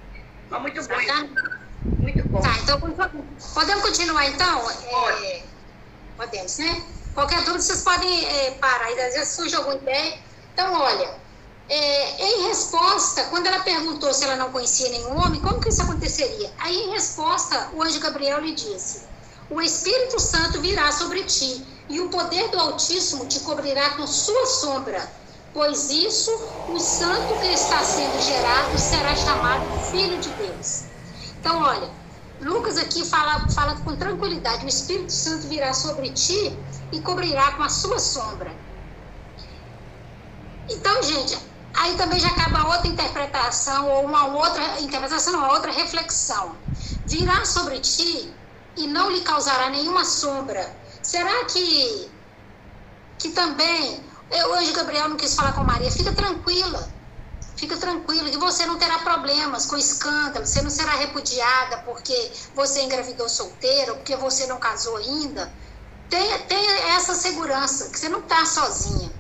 Mas 0.51 0.61
muito 0.61 0.81
bom. 0.83 1.05
Tá. 1.05 1.27
Muito 2.01 2.25
bom. 2.25 2.41
Tá, 2.41 2.59
então 2.59 2.79
podemos 3.53 3.81
continuar 3.83 4.27
então? 4.27 4.61
Pode. 4.61 5.25
É, 5.25 5.43
podemos, 6.17 6.57
né? 6.57 6.83
Qualquer 7.13 7.39
dúvida 7.43 7.61
vocês 7.61 7.81
podem 7.83 8.25
é, 8.25 8.51
parar. 8.51 8.89
Às 8.89 9.13
vezes 9.13 9.29
surge 9.29 9.55
alguma 9.55 9.75
ideia. 9.75 10.19
Então, 10.53 10.73
olha, 10.73 11.15
é, 11.69 12.25
em 12.25 12.47
resposta, 12.47 13.23
quando 13.25 13.47
ela 13.47 13.61
perguntou 13.61 14.13
se 14.13 14.25
ela 14.25 14.35
não 14.35 14.51
conhecia 14.51 14.89
nenhum 14.89 15.17
homem, 15.17 15.39
como 15.41 15.61
que 15.61 15.69
isso 15.69 15.83
aconteceria? 15.83 16.51
Aí, 16.59 16.75
em 16.75 16.91
resposta, 16.91 17.69
o 17.73 17.81
anjo 17.81 17.99
Gabriel 18.01 18.41
lhe 18.41 18.53
disse: 18.53 19.07
O 19.49 19.61
Espírito 19.61 20.19
Santo 20.19 20.59
virá 20.59 20.91
sobre 20.91 21.23
ti, 21.23 21.65
e 21.87 22.01
o 22.01 22.09
poder 22.09 22.49
do 22.49 22.59
Altíssimo 22.59 23.25
te 23.25 23.39
cobrirá 23.39 23.91
com 23.91 24.05
sua 24.05 24.45
sombra, 24.47 25.09
pois 25.53 25.89
isso, 25.89 26.31
o 26.67 26.79
santo 26.79 27.37
que 27.37 27.47
está 27.47 27.83
sendo 27.83 28.19
gerado 28.19 28.77
será 28.77 29.15
chamado 29.15 29.71
Filho 29.71 30.19
de 30.19 30.29
Deus. 30.33 30.91
Então, 31.39 31.61
olha, 31.61 31.91
Lucas 32.39 32.77
aqui 32.77 33.05
fala, 33.05 33.49
fala 33.49 33.75
com 33.81 33.95
tranquilidade: 33.97 34.65
o 34.65 34.69
Espírito 34.69 35.11
Santo 35.13 35.47
virá 35.47 35.73
sobre 35.73 36.11
ti 36.13 36.65
e 36.91 37.01
cobrirá 37.01 37.53
com 37.53 37.63
a 37.63 37.69
sua 37.69 37.99
sombra. 37.99 38.61
Então, 40.69 41.03
gente, 41.03 41.51
Aí 41.73 41.95
também 41.97 42.19
já 42.19 42.29
acaba 42.29 42.67
outra 42.75 42.87
interpretação, 42.87 43.89
ou 43.89 44.05
uma 44.05 44.27
outra 44.27 44.81
interpretação, 44.81 45.33
uma 45.35 45.53
outra 45.53 45.71
reflexão. 45.71 46.61
Virá 47.05 47.45
sobre 47.45 47.79
ti 47.79 48.39
e 48.75 48.87
não 48.87 49.09
lhe 49.09 49.21
causará 49.21 49.69
nenhuma 49.69 50.05
sombra. 50.05 50.79
Será 51.01 51.45
que, 51.45 52.11
que 53.17 53.29
também, 53.31 54.10
eu, 54.31 54.51
hoje 54.53 54.71
Gabriel 54.71 55.09
não 55.09 55.17
quis 55.17 55.35
falar 55.35 55.53
com 55.53 55.63
Maria, 55.63 55.91
fica 55.91 56.11
tranquila, 56.11 56.89
fica 57.55 57.77
tranquila, 57.77 58.29
que 58.29 58.37
você 58.37 58.65
não 58.65 58.77
terá 58.77 58.99
problemas 58.99 59.65
com 59.65 59.77
escândalo, 59.77 60.45
você 60.45 60.61
não 60.61 60.69
será 60.69 60.93
repudiada 60.93 61.77
porque 61.79 62.31
você 62.55 62.81
engravidou 62.81 63.29
solteira, 63.29 63.91
ou 63.91 63.97
porque 63.97 64.15
você 64.15 64.47
não 64.47 64.57
casou 64.57 64.97
ainda. 64.97 65.51
Tenha, 66.09 66.39
tenha 66.39 66.95
essa 66.95 67.13
segurança, 67.13 67.89
que 67.89 67.97
você 67.97 68.09
não 68.09 68.19
está 68.19 68.45
sozinha 68.45 69.11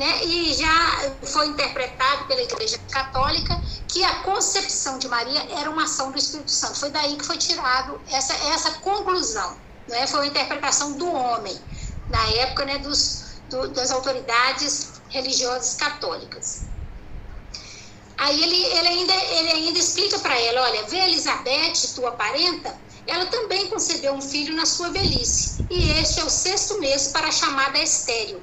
né? 0.00 0.24
E 0.24 0.54
já 0.54 1.12
foi 1.22 1.48
interpretado 1.48 2.24
pela 2.24 2.40
Igreja 2.40 2.78
Católica 2.90 3.60
que 3.86 4.02
a 4.02 4.22
concepção 4.22 4.98
de 4.98 5.06
Maria 5.06 5.46
era 5.60 5.70
uma 5.70 5.84
ação 5.84 6.10
do 6.10 6.18
Espírito 6.18 6.50
Santo. 6.50 6.78
Foi 6.78 6.90
daí 6.90 7.16
que 7.16 7.26
foi 7.26 7.36
tirado 7.36 8.00
essa, 8.10 8.32
essa 8.48 8.70
conclusão. 8.78 9.58
Né? 9.86 10.06
Foi 10.06 10.20
uma 10.20 10.26
interpretação 10.26 10.92
do 10.92 11.12
homem, 11.12 11.54
na 12.08 12.24
época 12.28 12.64
né, 12.64 12.78
dos, 12.78 13.24
do, 13.50 13.68
das 13.68 13.90
autoridades 13.90 15.00
religiosas 15.08 15.74
católicas. 15.74 16.62
Aí 18.16 18.42
ele, 18.42 18.56
ele, 18.56 18.88
ainda, 18.88 19.14
ele 19.14 19.50
ainda 19.50 19.78
explica 19.78 20.18
para 20.18 20.38
ela: 20.38 20.62
olha, 20.62 20.82
vê 20.84 20.98
Elizabeth, 20.98 21.94
tua 21.94 22.12
parenta, 22.12 22.76
ela 23.06 23.26
também 23.26 23.68
concebeu 23.68 24.14
um 24.14 24.22
filho 24.22 24.54
na 24.54 24.66
sua 24.66 24.90
velhice, 24.90 25.64
e 25.70 25.90
este 25.92 26.20
é 26.20 26.24
o 26.24 26.30
sexto 26.30 26.78
mês 26.78 27.08
para 27.08 27.28
a 27.28 27.32
chamada 27.32 27.78
estéreo 27.78 28.42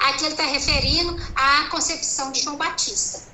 Aqui 0.00 0.24
ele 0.24 0.32
está 0.32 0.44
referindo 0.44 1.16
à 1.34 1.68
concepção 1.70 2.32
de 2.32 2.40
João 2.40 2.56
Batista. 2.56 3.28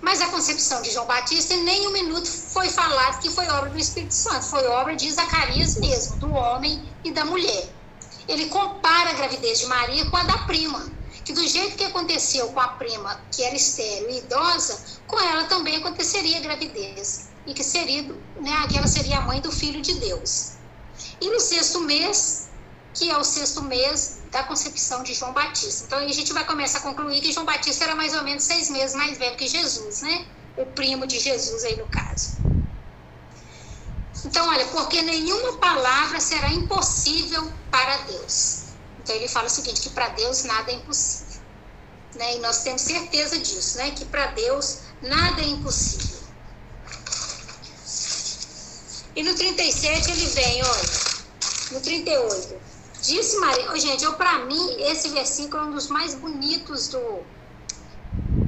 Mas 0.00 0.20
a 0.20 0.28
concepção 0.28 0.82
de 0.82 0.90
João 0.90 1.06
Batista, 1.06 1.54
em 1.54 1.62
nenhum 1.62 1.90
minuto 1.92 2.26
foi 2.26 2.68
falado 2.68 3.20
que 3.20 3.30
foi 3.30 3.48
obra 3.48 3.70
do 3.70 3.78
Espírito 3.78 4.14
Santo, 4.14 4.44
foi 4.44 4.66
obra 4.66 4.94
de 4.96 5.10
Zacarias 5.10 5.76
mesmo, 5.76 6.16
do 6.16 6.32
homem 6.32 6.82
e 7.04 7.10
da 7.10 7.24
mulher. 7.24 7.73
Ele 8.28 8.46
compara 8.46 9.10
a 9.10 9.14
gravidez 9.14 9.60
de 9.60 9.66
Maria 9.66 10.08
com 10.10 10.16
a 10.16 10.22
da 10.24 10.38
prima, 10.38 10.92
que 11.24 11.32
do 11.32 11.46
jeito 11.46 11.76
que 11.76 11.84
aconteceu 11.84 12.48
com 12.52 12.60
a 12.60 12.68
prima, 12.68 13.26
que 13.30 13.42
era 13.42 13.54
estéril 13.54 14.10
e 14.10 14.18
idosa, 14.18 15.00
com 15.06 15.18
ela 15.20 15.44
também 15.44 15.76
aconteceria 15.76 16.38
a 16.38 16.40
gravidez, 16.40 17.30
e 17.46 17.54
que 17.54 17.64
seria, 17.64 18.02
né, 18.40 18.66
que 18.68 18.76
ela 18.76 18.86
seria 18.86 19.18
a 19.18 19.26
mãe 19.26 19.40
do 19.40 19.52
filho 19.52 19.82
de 19.82 19.94
Deus. 20.00 20.54
E 21.20 21.30
no 21.30 21.40
sexto 21.40 21.80
mês, 21.80 22.50
que 22.94 23.10
é 23.10 23.18
o 23.18 23.24
sexto 23.24 23.62
mês 23.62 24.22
da 24.30 24.44
concepção 24.44 25.02
de 25.02 25.14
João 25.14 25.32
Batista. 25.32 25.84
Então 25.84 25.98
a 25.98 26.08
gente 26.08 26.32
vai 26.32 26.46
começar 26.46 26.78
a 26.78 26.82
concluir 26.82 27.20
que 27.20 27.32
João 27.32 27.44
Batista 27.46 27.84
era 27.84 27.94
mais 27.94 28.14
ou 28.14 28.22
menos 28.22 28.44
seis 28.44 28.70
meses 28.70 28.94
mais 28.94 29.18
velho 29.18 29.36
que 29.36 29.48
Jesus, 29.48 30.00
né? 30.02 30.26
O 30.56 30.66
primo 30.66 31.06
de 31.06 31.18
Jesus 31.18 31.64
aí 31.64 31.76
no 31.76 31.88
caso. 31.88 32.44
Então, 34.24 34.48
olha, 34.48 34.66
porque 34.68 35.02
nenhuma 35.02 35.58
palavra 35.58 36.18
será 36.20 36.48
impossível 36.50 37.52
para 37.70 37.98
Deus. 37.98 38.64
Então 39.02 39.14
ele 39.14 39.28
fala 39.28 39.46
o 39.46 39.50
seguinte, 39.50 39.82
que 39.82 39.90
para 39.90 40.08
Deus 40.10 40.44
nada 40.44 40.72
é 40.72 40.74
impossível. 40.76 41.42
Né? 42.14 42.36
E 42.36 42.38
nós 42.38 42.62
temos 42.62 42.80
certeza 42.82 43.38
disso, 43.38 43.76
né? 43.76 43.90
Que 43.90 44.04
para 44.06 44.26
Deus 44.28 44.78
nada 45.02 45.42
é 45.42 45.46
impossível. 45.46 46.24
E 49.14 49.22
no 49.22 49.34
37 49.34 50.10
ele 50.10 50.26
vem, 50.26 50.62
olha, 50.64 50.90
no 51.72 51.80
38. 51.80 52.54
Disse 53.02 53.36
Maria, 53.36 53.70
oh, 53.70 53.76
gente, 53.76 54.02
eu 54.02 54.14
para 54.14 54.46
mim 54.46 54.76
esse 54.80 55.08
versículo 55.10 55.62
é 55.62 55.66
um 55.66 55.72
dos 55.72 55.88
mais 55.88 56.14
bonitos 56.14 56.88
do 56.88 57.22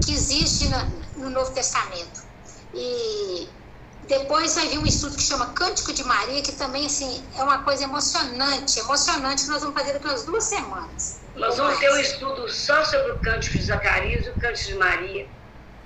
que 0.04 0.12
existe 0.12 0.68
no, 0.68 1.24
no 1.24 1.30
Novo 1.30 1.52
Testamento. 1.52 2.24
E 2.72 3.48
depois 4.08 4.54
vai 4.54 4.68
vir 4.68 4.78
um 4.78 4.86
estudo 4.86 5.16
que 5.16 5.22
chama 5.22 5.52
Cântico 5.52 5.92
de 5.92 6.04
Maria, 6.04 6.42
que 6.42 6.52
também 6.52 6.86
assim 6.86 7.28
é 7.36 7.42
uma 7.42 7.64
coisa 7.64 7.84
emocionante, 7.84 8.78
emocionante 8.78 9.44
que 9.44 9.50
nós 9.50 9.62
vamos 9.62 9.78
fazer 9.78 9.94
daqui 9.94 10.06
umas 10.06 10.24
duas 10.24 10.44
semanas. 10.44 11.20
Nós 11.34 11.56
vamos 11.56 11.78
ter 11.78 11.92
um 11.92 11.98
estudo 11.98 12.48
só 12.48 12.84
sobre 12.84 13.12
o 13.12 13.20
Cântico 13.20 13.58
de 13.58 13.64
Zacarias 13.64 14.26
e 14.26 14.30
o 14.30 14.36
Cântico 14.36 14.68
de 14.68 14.74
Maria. 14.76 15.28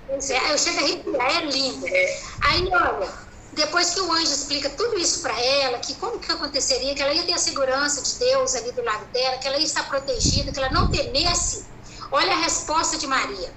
É, 0.09 0.53
eu 0.53 0.59
chego 0.59 0.79
a 0.79 0.83
arrepiar, 0.83 1.37
é 1.37 1.45
lindo. 1.47 1.87
É. 1.87 2.21
Aí, 2.43 2.69
olha, 2.73 3.09
depois 3.53 3.91
que 3.91 4.01
o 4.01 4.13
anjo 4.13 4.33
explica 4.33 4.71
tudo 4.71 4.99
isso 4.99 5.23
para 5.23 5.41
ela, 5.41 5.79
que 5.79 5.95
como 5.95 6.19
que 6.19 6.31
aconteceria, 6.31 6.95
que 6.95 7.03
ela 7.03 7.13
ia 7.13 7.25
ter 7.25 7.33
a 7.33 7.39
segurança 7.39 8.03
de 8.03 8.19
Deus 8.19 8.55
ali 8.55 8.73
do 8.73 8.83
lado 8.83 9.07
dela, 9.13 9.39
que 9.39 9.49
ela 9.49 9.57
ia 9.57 9.65
estar 9.65 9.89
protegida, 9.89 10.53
que 10.53 10.59
ela 10.59 10.71
não 10.71 10.91
temesse, 10.91 11.67
olha 12.13 12.33
a 12.33 12.41
resposta 12.41 12.99
de 12.99 13.07
Maria. 13.07 13.53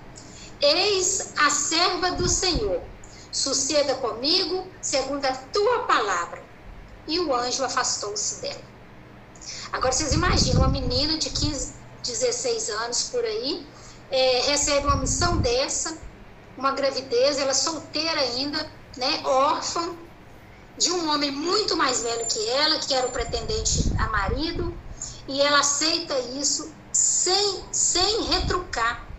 Eis 0.61 1.33
a 1.37 1.49
serva 1.49 2.11
do 2.11 2.29
Senhor, 2.29 2.92
suceda 3.33 3.95
comigo 3.95 4.67
segundo 4.81 5.25
a 5.25 5.33
tua 5.33 5.79
palavra. 5.79 6.41
E 7.07 7.19
o 7.19 7.35
anjo 7.35 7.65
afastou-se 7.65 8.41
dela. 8.41 8.63
Agora 9.73 9.91
vocês 9.91 10.13
imaginam 10.13 10.61
uma 10.61 10.69
menina 10.69 11.17
de 11.17 11.29
15, 11.31 11.73
16 12.03 12.69
anos 12.69 13.03
por 13.09 13.25
aí, 13.25 13.67
é, 14.11 14.41
recebe 14.41 14.85
uma 14.85 14.97
missão 14.97 15.39
dessa, 15.39 15.97
uma 16.55 16.71
gravidez, 16.71 17.39
ela 17.39 17.53
solteira 17.53 18.21
ainda, 18.21 18.71
né, 18.95 19.21
órfã, 19.25 19.97
de 20.77 20.91
um 20.91 21.09
homem 21.09 21.31
muito 21.31 21.75
mais 21.75 22.01
velho 22.01 22.25
que 22.27 22.49
ela, 22.49 22.79
que 22.79 22.93
era 22.93 23.07
o 23.07 23.11
pretendente 23.11 23.91
a 23.97 24.07
marido, 24.09 24.77
e 25.27 25.41
ela 25.41 25.59
aceita 25.59 26.17
isso 26.19 26.71
sem, 26.91 27.63
sem 27.71 28.23
retrucar. 28.25 29.12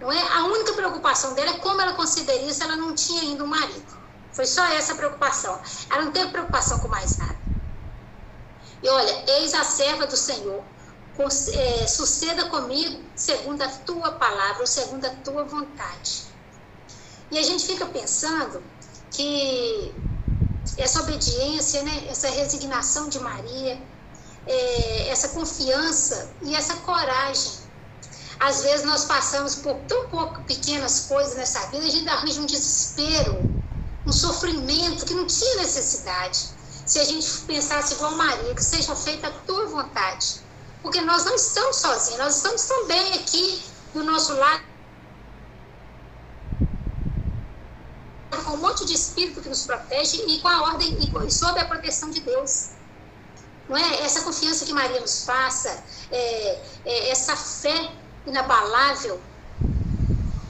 Não 0.00 0.10
é? 0.10 0.20
A 0.32 0.44
única 0.44 0.72
preocupação 0.72 1.34
dela 1.34 1.50
é 1.50 1.58
como 1.58 1.80
ela 1.80 1.92
consideraria 1.92 2.52
se 2.52 2.62
ela 2.62 2.76
não 2.76 2.94
tinha 2.94 3.20
ainda 3.22 3.44
um 3.44 3.46
marido. 3.46 4.00
Foi 4.32 4.46
só 4.46 4.64
essa 4.64 4.94
preocupação. 4.94 5.60
Ela 5.90 6.04
não 6.04 6.12
teve 6.12 6.30
preocupação 6.30 6.78
com 6.78 6.88
mais 6.88 7.18
nada. 7.18 7.38
E 8.82 8.88
olha, 8.88 9.24
eis 9.38 9.52
a 9.52 9.62
serva 9.62 10.06
do 10.06 10.16
Senhor, 10.16 10.64
é, 11.52 11.86
suceda 11.86 12.48
comigo 12.48 12.98
segundo 13.14 13.60
a 13.60 13.68
tua 13.68 14.12
palavra, 14.12 14.66
segundo 14.66 15.04
a 15.04 15.10
tua 15.16 15.44
vontade. 15.44 16.24
E 17.30 17.38
a 17.38 17.42
gente 17.42 17.66
fica 17.66 17.84
pensando 17.86 18.62
que 19.10 19.94
essa 20.78 21.02
obediência, 21.02 21.82
né, 21.82 22.06
essa 22.08 22.30
resignação 22.30 23.08
de 23.08 23.20
Maria, 23.20 23.78
é, 24.46 25.08
essa 25.08 25.28
confiança 25.28 26.34
e 26.40 26.54
essa 26.54 26.76
coragem. 26.76 27.59
Às 28.40 28.62
vezes 28.62 28.86
nós 28.86 29.04
passamos 29.04 29.56
por 29.56 29.74
tão 29.86 30.08
pouco 30.08 30.42
pequenas 30.44 31.00
coisas 31.00 31.36
nessa 31.36 31.66
vida, 31.66 31.84
a 31.84 31.90
gente 31.90 32.08
arranja 32.08 32.40
um 32.40 32.46
desespero, 32.46 33.44
um 34.06 34.12
sofrimento 34.12 35.04
que 35.04 35.12
não 35.12 35.26
tinha 35.26 35.56
necessidade. 35.56 36.48
Se 36.86 36.98
a 36.98 37.04
gente 37.04 37.30
pensasse 37.46 37.94
igual 37.94 38.12
Maria, 38.12 38.54
que 38.54 38.64
seja 38.64 38.96
feita 38.96 39.28
a 39.28 39.30
tua 39.30 39.66
vontade. 39.66 40.40
Porque 40.82 41.02
nós 41.02 41.26
não 41.26 41.34
estamos 41.34 41.76
sozinhos, 41.76 42.18
nós 42.18 42.36
estamos 42.36 42.62
também 42.62 43.12
aqui 43.12 43.62
do 43.92 44.02
nosso 44.02 44.32
lado 44.34 44.64
com 48.30 48.52
um 48.52 48.56
monte 48.56 48.86
de 48.86 48.94
espírito 48.94 49.42
que 49.42 49.50
nos 49.50 49.66
protege 49.66 50.24
e 50.26 50.40
com 50.40 50.48
a 50.48 50.62
ordem 50.62 50.96
e 50.98 51.30
sob 51.30 51.60
a 51.60 51.64
proteção 51.66 52.10
de 52.10 52.20
Deus. 52.20 52.70
Não 53.68 53.76
é? 53.76 54.02
Essa 54.02 54.22
confiança 54.22 54.64
que 54.64 54.72
Maria 54.72 55.00
nos 55.00 55.24
faça, 55.24 55.84
é, 56.10 56.62
é, 56.86 57.10
essa 57.10 57.36
fé 57.36 57.92
inabalável, 58.26 59.20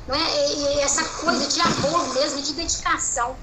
não 0.06 0.14
é? 0.14 0.52
E 0.54 0.80
essa 0.80 1.04
coisa 1.20 1.46
de 1.46 1.60
amor 1.60 2.14
mesmo, 2.14 2.42
de 2.42 2.52
dedicação. 2.54 3.36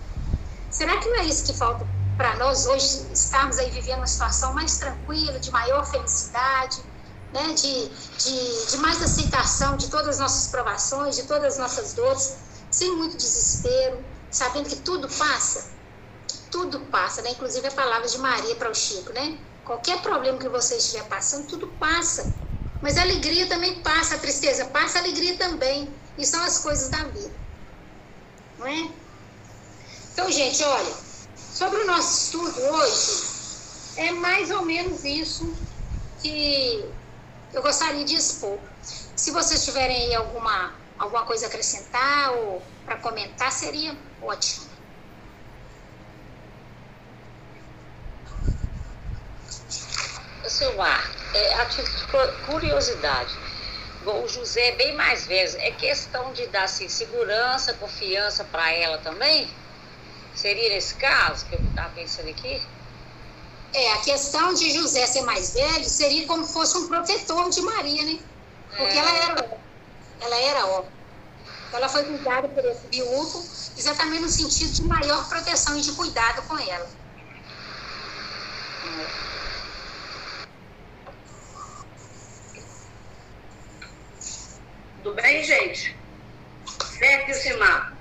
Será 0.70 0.98
que 0.98 1.10
não 1.10 1.18
é 1.18 1.26
isso 1.26 1.46
que 1.46 1.54
falta 1.54 1.86
para 2.18 2.36
nós 2.36 2.66
hoje 2.66 3.14
estarmos 3.14 3.58
aí 3.60 3.70
vivendo 3.70 4.00
uma 4.00 4.08
situação 4.08 4.54
mais 4.54 4.78
tranquila, 4.78 5.40
de 5.40 5.52
maior 5.52 5.86
felicidade, 5.86 6.84
né? 7.32 7.54
de, 7.54 7.90
de, 7.90 8.66
de 8.72 8.78
mais 8.78 9.02
aceitação 9.02 9.78
de 9.78 9.88
todas 9.90 10.10
as 10.16 10.20
nossas 10.20 10.48
provações, 10.48 11.16
de 11.16 11.24
todas 11.24 11.54
as 11.54 11.60
nossas 11.60 11.94
dores, 11.94 12.38
sem 12.72 12.96
muito 12.96 13.16
desespero, 13.18 14.04
sabendo 14.30 14.68
que 14.68 14.78
tudo 14.78 15.08
passa? 15.08 15.78
Tudo 16.50 16.80
passa, 16.88 17.22
né? 17.22 17.32
Inclusive 17.32 17.68
a 17.68 17.72
palavra 17.72 18.08
de 18.08 18.18
Maria 18.18 18.56
para 18.56 18.72
o 18.72 18.76
Chico, 18.76 19.14
né? 19.14 19.40
Qualquer 19.64 20.02
problema 20.02 20.40
que 20.40 20.50
você 20.50 20.78
estiver 20.78 21.04
passando, 21.08 21.48
tudo 21.48 21.68
passa. 21.78 22.47
Mas 22.82 22.98
a 22.98 23.02
alegria 23.02 23.48
também 23.48 23.82
passa, 23.82 24.16
a 24.16 24.20
tristeza 24.20 24.66
passa, 24.66 25.00
a 25.00 25.02
alegria 25.02 25.36
também. 25.38 25.94
E 26.18 26.26
são 26.26 26.44
as 26.44 26.60
coisas 26.60 26.90
da 26.90 27.04
vida. 27.06 27.32
Não 28.58 28.68
é? 28.68 28.92
Então, 30.14 30.32
gente, 30.32 30.64
olha, 30.64 30.96
sobre 31.36 31.80
o 31.80 31.86
nosso 31.86 32.24
estudo 32.24 32.60
hoje, 32.60 33.38
é 33.98 34.12
mais 34.12 34.50
ou 34.52 34.64
menos 34.64 35.04
isso 35.04 35.56
que 36.22 36.84
eu 37.54 37.62
gostaria 37.62 38.04
de 38.04 38.16
expor. 38.16 38.60
Se 38.82 39.32
vocês 39.32 39.64
tiverem 39.66 39.96
aí 39.96 40.16
alguma, 40.16 40.76
alguma 40.98 41.26
coisa 41.26 41.46
a 41.46 41.50
acrescentar 41.50 42.32
ou 42.34 42.62
para 42.86 42.98
comentar, 42.98 43.52
seria 43.52 43.98
ótimo. 44.22 44.68
Silmar, 50.48 51.12
é, 51.34 51.54
a 51.56 51.68
curiosidade, 52.46 53.34
Bom, 54.08 54.24
o 54.24 54.28
José 54.30 54.70
é 54.70 54.72
bem 54.76 54.96
mais 54.96 55.26
velho, 55.26 55.58
é 55.60 55.72
questão 55.72 56.32
de 56.32 56.48
dar 56.48 56.64
assim, 56.64 56.88
segurança, 56.88 57.74
confiança 57.74 58.44
para 58.46 58.72
ela 58.72 58.98
também? 59.00 59.50
Seria 60.34 60.70
nesse 60.70 60.96
caso 60.96 61.46
que 61.48 61.56
eu 61.56 61.60
estava 61.60 61.90
pensando 61.94 62.30
aqui? 62.30 62.62
É, 63.74 63.94
a 63.94 63.98
questão 63.98 64.54
de 64.54 64.72
José 64.72 65.06
ser 65.08 65.24
mais 65.24 65.54
velho 65.54 65.84
seria 65.84 66.26
como 66.26 66.46
se 66.46 66.54
fosse 66.54 66.78
um 66.78 66.88
protetor 66.88 67.50
de 67.50 67.62
Maria, 67.62 68.04
né? 68.06 68.20
Porque 68.78 68.94
é. 68.94 68.98
ela 68.98 69.12
era 69.12 69.58
ela 70.22 70.36
era 70.38 70.66
ó. 70.68 70.86
Ela 71.74 71.90
foi 71.90 72.06
cuidada 72.06 72.48
por 72.48 72.64
esse 72.64 72.88
viúvo 72.88 73.40
exatamente 73.76 74.22
no 74.22 74.30
sentido 74.30 74.72
de 74.72 74.84
maior 74.84 75.28
proteção 75.28 75.78
e 75.78 75.82
de 75.82 75.92
cuidado 75.92 76.44
com 76.44 76.58
ela. 76.58 76.90
Tudo 85.08 85.22
bem, 85.22 85.42
gente? 85.42 85.98
Certo, 86.84 87.34
Simar? 87.34 87.98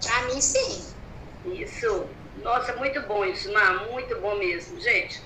Para 0.00 0.22
mim, 0.22 0.40
sim. 0.40 0.94
Isso. 1.44 2.16
Nossa, 2.36 2.76
muito 2.76 3.00
bom 3.08 3.24
isso, 3.24 3.52
Mar, 3.52 3.88
muito 3.90 4.20
bom 4.20 4.36
mesmo. 4.36 4.78
Gente, 4.80 5.20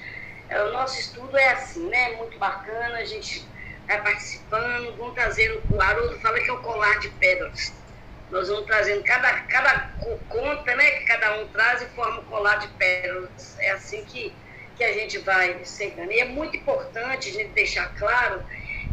é, 0.48 0.62
o 0.62 0.72
nosso 0.72 0.98
estudo 0.98 1.36
é 1.36 1.50
assim, 1.50 1.86
né? 1.90 2.16
Muito 2.16 2.38
bacana, 2.38 3.00
a 3.00 3.04
gente 3.04 3.46
vai 3.86 4.02
participando, 4.02 4.96
vamos 4.96 5.12
trazendo, 5.12 5.62
o 5.68 5.78
Haroldo 5.82 6.18
fala 6.20 6.40
que 6.40 6.48
é 6.48 6.54
o 6.54 6.62
colar 6.62 6.98
de 7.00 7.10
pérolas. 7.10 7.74
Nós 8.30 8.48
vamos 8.48 8.64
trazendo 8.64 9.04
cada, 9.04 9.30
cada 9.40 9.94
conta, 10.26 10.74
né? 10.74 10.90
Que 10.92 11.04
cada 11.04 11.38
um 11.38 11.48
traz 11.48 11.82
e 11.82 11.86
forma 11.90 12.20
o 12.20 12.24
colar 12.24 12.56
de 12.56 12.68
pérolas. 12.78 13.58
É 13.58 13.72
assim 13.72 14.06
que, 14.06 14.34
que 14.74 14.84
a 14.84 14.92
gente 14.94 15.18
vai 15.18 15.62
chegando. 15.66 16.10
E 16.12 16.18
é 16.18 16.24
muito 16.24 16.56
importante 16.56 17.28
a 17.28 17.32
gente 17.32 17.52
deixar 17.52 17.88
claro 17.96 18.42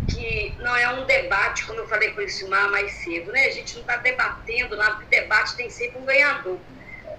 que 0.08 0.56
não 0.60 0.76
é 0.76 0.90
um 0.90 1.06
debate, 1.06 1.66
como 1.66 1.80
eu 1.80 1.88
falei 1.88 2.12
com 2.12 2.22
o 2.22 2.30
Silmar 2.30 2.70
mais 2.72 2.92
cedo, 2.94 3.32
né? 3.32 3.46
A 3.46 3.52
gente 3.52 3.76
não 3.76 3.82
está 3.82 3.98
debatendo 3.98 4.76
nada, 4.78 4.96
porque 4.96 5.20
debate 5.20 5.56
tem 5.56 5.70
sempre 5.70 6.00
um 6.00 6.06
ganhador. 6.06 6.58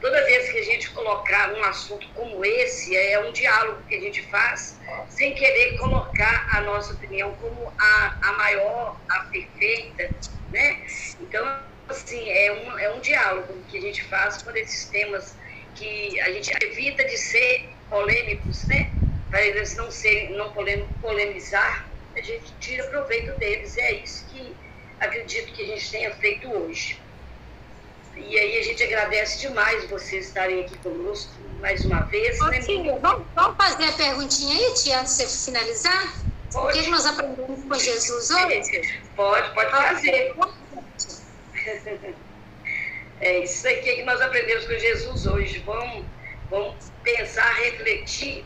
Toda 0.01 0.25
vez 0.25 0.51
que 0.51 0.59
a 0.59 0.65
gente 0.65 0.91
colocar 0.91 1.53
um 1.53 1.65
assunto 1.65 2.07
como 2.15 2.45
esse, 2.45 2.97
é 2.97 3.19
um 3.21 3.33
diálogo 3.33 3.83
que 3.89 3.97
a 3.97 4.01
gente 4.01 4.23
faz, 4.29 4.79
sem 5.09 5.35
querer 5.35 5.77
colocar 5.77 6.49
a 6.53 6.61
nossa 6.61 6.95
opinião 6.95 7.35
como 7.35 7.73
a, 7.77 8.17
a 8.23 8.33
maior, 8.35 9.01
a 9.09 9.21
perfeita, 9.25 10.11
né? 10.53 10.81
Então, 11.21 11.61
assim, 11.89 12.31
é 12.31 12.53
um, 12.53 12.79
é 12.79 12.91
um 12.93 13.01
diálogo 13.01 13.61
que 13.69 13.79
a 13.79 13.81
gente 13.81 14.05
faz 14.05 14.41
por 14.43 14.57
esses 14.57 14.89
temas 14.89 15.35
que 15.75 16.21
a 16.21 16.31
gente 16.33 16.53
evita 16.63 17.05
de 17.05 17.17
ser 17.17 17.69
polêmicos, 17.91 18.67
né? 18.67 18.91
Para 19.29 19.43
eles 19.43 19.77
não 19.77 19.91
serem, 19.91 20.31
não 20.37 20.53
polemizar, 21.03 21.88
a 22.19 22.23
gente 22.23 22.53
tira 22.61 22.85
proveito 22.89 23.33
deles. 23.39 23.77
É 23.79 23.93
isso 23.93 24.25
que 24.27 24.55
acredito 25.01 25.53
que 25.53 25.63
a 25.63 25.67
gente 25.67 25.91
tenha 25.91 26.15
feito 26.17 26.51
hoje. 26.51 27.01
E 28.17 28.37
aí 28.37 28.59
a 28.59 28.63
gente 28.63 28.83
agradece 28.83 29.39
demais 29.39 29.89
vocês 29.89 30.27
estarem 30.27 30.65
aqui 30.65 30.77
conosco 30.79 31.33
mais 31.61 31.85
uma 31.85 32.01
vez. 32.01 32.41
Ô, 32.41 32.49
né, 32.49 32.61
tia, 32.61 32.99
vamos, 32.99 33.27
vamos, 33.35 33.57
fazer 33.57 33.85
a 33.85 33.93
perguntinha 33.93 34.57
aí, 34.57 34.75
tia, 34.75 35.01
antes 35.01 35.17
de 35.17 35.23
você 35.23 35.51
finalizar? 35.51 36.15
Pode. 36.53 36.79
O 36.79 36.83
que 36.83 36.91
nós 36.91 37.07
aprendemos 37.07 37.65
com 37.65 37.75
Jesus 37.75 38.31
hoje? 38.31 39.01
Pode, 39.15 39.55
pode 39.55 39.71
fazer. 39.71 40.35
É 43.21 43.41
isso 43.41 43.67
aqui 43.67 43.97
que 43.97 44.03
nós 44.05 44.21
aprendemos 44.21 44.65
com 44.65 44.79
Jesus 44.79 45.27
hoje. 45.27 45.59
Vamos, 45.67 46.05
vamos 46.49 46.77
pensar, 47.03 47.53
refletir 47.55 48.45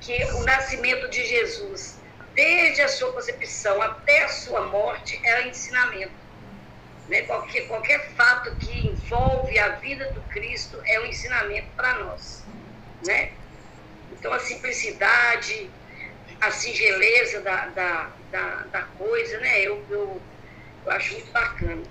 que 0.00 0.24
o 0.26 0.44
nascimento 0.44 1.10
de 1.10 1.26
Jesus 1.26 1.98
desde 2.34 2.82
a 2.82 2.88
sua 2.88 3.12
concepção 3.12 3.80
até 3.80 4.24
a 4.24 4.28
sua 4.28 4.66
morte, 4.66 5.20
é 5.22 5.48
ensinamento. 5.48 6.12
Né? 7.08 7.22
Qualquer, 7.22 7.66
qualquer 7.68 8.10
fato 8.12 8.54
que 8.56 8.88
envolve 8.88 9.58
a 9.58 9.70
vida 9.76 10.10
do 10.12 10.20
Cristo 10.22 10.80
é 10.84 11.00
um 11.00 11.06
ensinamento 11.06 11.68
para 11.76 11.94
nós. 11.98 12.42
Né? 13.06 13.32
Então, 14.12 14.32
a 14.32 14.38
simplicidade, 14.38 15.70
a 16.40 16.50
singeleza 16.50 17.40
da, 17.40 17.66
da, 17.66 18.10
da, 18.30 18.48
da 18.72 18.82
coisa, 18.98 19.38
né? 19.38 19.60
eu, 19.60 19.84
eu, 19.90 20.20
eu 20.86 20.92
acho 20.92 21.12
muito 21.14 21.30
bacana. 21.32 21.82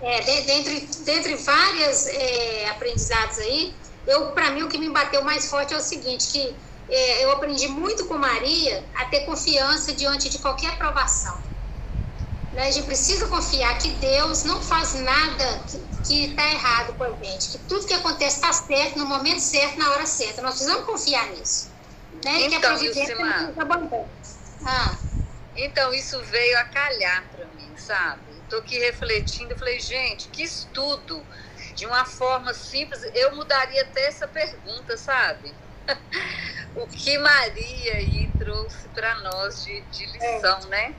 É, 0.00 0.20
dentre, 0.20 0.80
dentre 1.04 1.34
várias 1.34 2.06
é, 2.06 2.68
aprendizados 2.68 3.38
aí, 3.40 3.74
eu 4.06 4.30
para 4.30 4.52
mim 4.52 4.62
o 4.62 4.68
que 4.68 4.78
me 4.78 4.88
bateu 4.90 5.22
mais 5.22 5.50
forte 5.50 5.74
é 5.74 5.76
o 5.76 5.80
seguinte, 5.80 6.28
que 6.28 6.56
é, 6.88 7.24
eu 7.24 7.32
aprendi 7.32 7.68
muito 7.68 8.06
com 8.06 8.16
Maria 8.16 8.84
a 8.94 9.04
ter 9.06 9.20
confiança 9.20 9.92
diante 9.92 10.28
de 10.28 10.38
qualquer 10.38 10.70
aprovação. 10.70 11.38
Né? 12.52 12.68
A 12.68 12.70
gente 12.70 12.86
precisa 12.86 13.28
confiar 13.28 13.76
que 13.78 13.90
Deus 13.90 14.44
não 14.44 14.60
faz 14.62 14.94
nada 14.94 15.62
que 16.06 16.26
está 16.26 16.50
errado 16.50 16.94
com 16.94 17.04
a 17.04 17.10
gente, 17.10 17.50
que 17.50 17.58
tudo 17.58 17.86
que 17.86 17.94
acontece 17.94 18.36
está 18.36 18.52
certo 18.52 18.98
no 18.98 19.06
momento 19.06 19.40
certo, 19.40 19.78
na 19.78 19.90
hora 19.90 20.06
certa. 20.06 20.40
Nós 20.40 20.52
precisamos 20.52 20.84
confiar 20.84 21.26
nisso. 21.28 21.70
Né? 22.24 22.46
Então, 22.46 22.74
ah. 24.66 24.96
então, 25.56 25.94
isso 25.94 26.20
veio 26.24 26.58
a 26.58 26.64
calhar 26.64 27.24
para 27.30 27.44
mim, 27.46 27.70
sabe? 27.76 28.22
Estou 28.42 28.58
aqui 28.60 28.78
refletindo, 28.78 29.52
eu 29.52 29.58
falei, 29.58 29.78
gente, 29.78 30.28
que 30.28 30.42
estudo! 30.42 31.24
De 31.74 31.86
uma 31.86 32.04
forma 32.04 32.52
simples, 32.54 33.08
eu 33.14 33.36
mudaria 33.36 33.82
até 33.82 34.08
essa 34.08 34.26
pergunta, 34.26 34.96
sabe? 34.96 35.54
o 36.78 36.86
que 36.86 37.18
Maria 37.18 37.94
aí 37.94 38.30
trouxe 38.38 38.88
para 38.88 39.16
nós 39.16 39.64
de, 39.64 39.80
de 39.80 40.06
lição, 40.06 40.58
é. 40.64 40.66
né? 40.66 40.94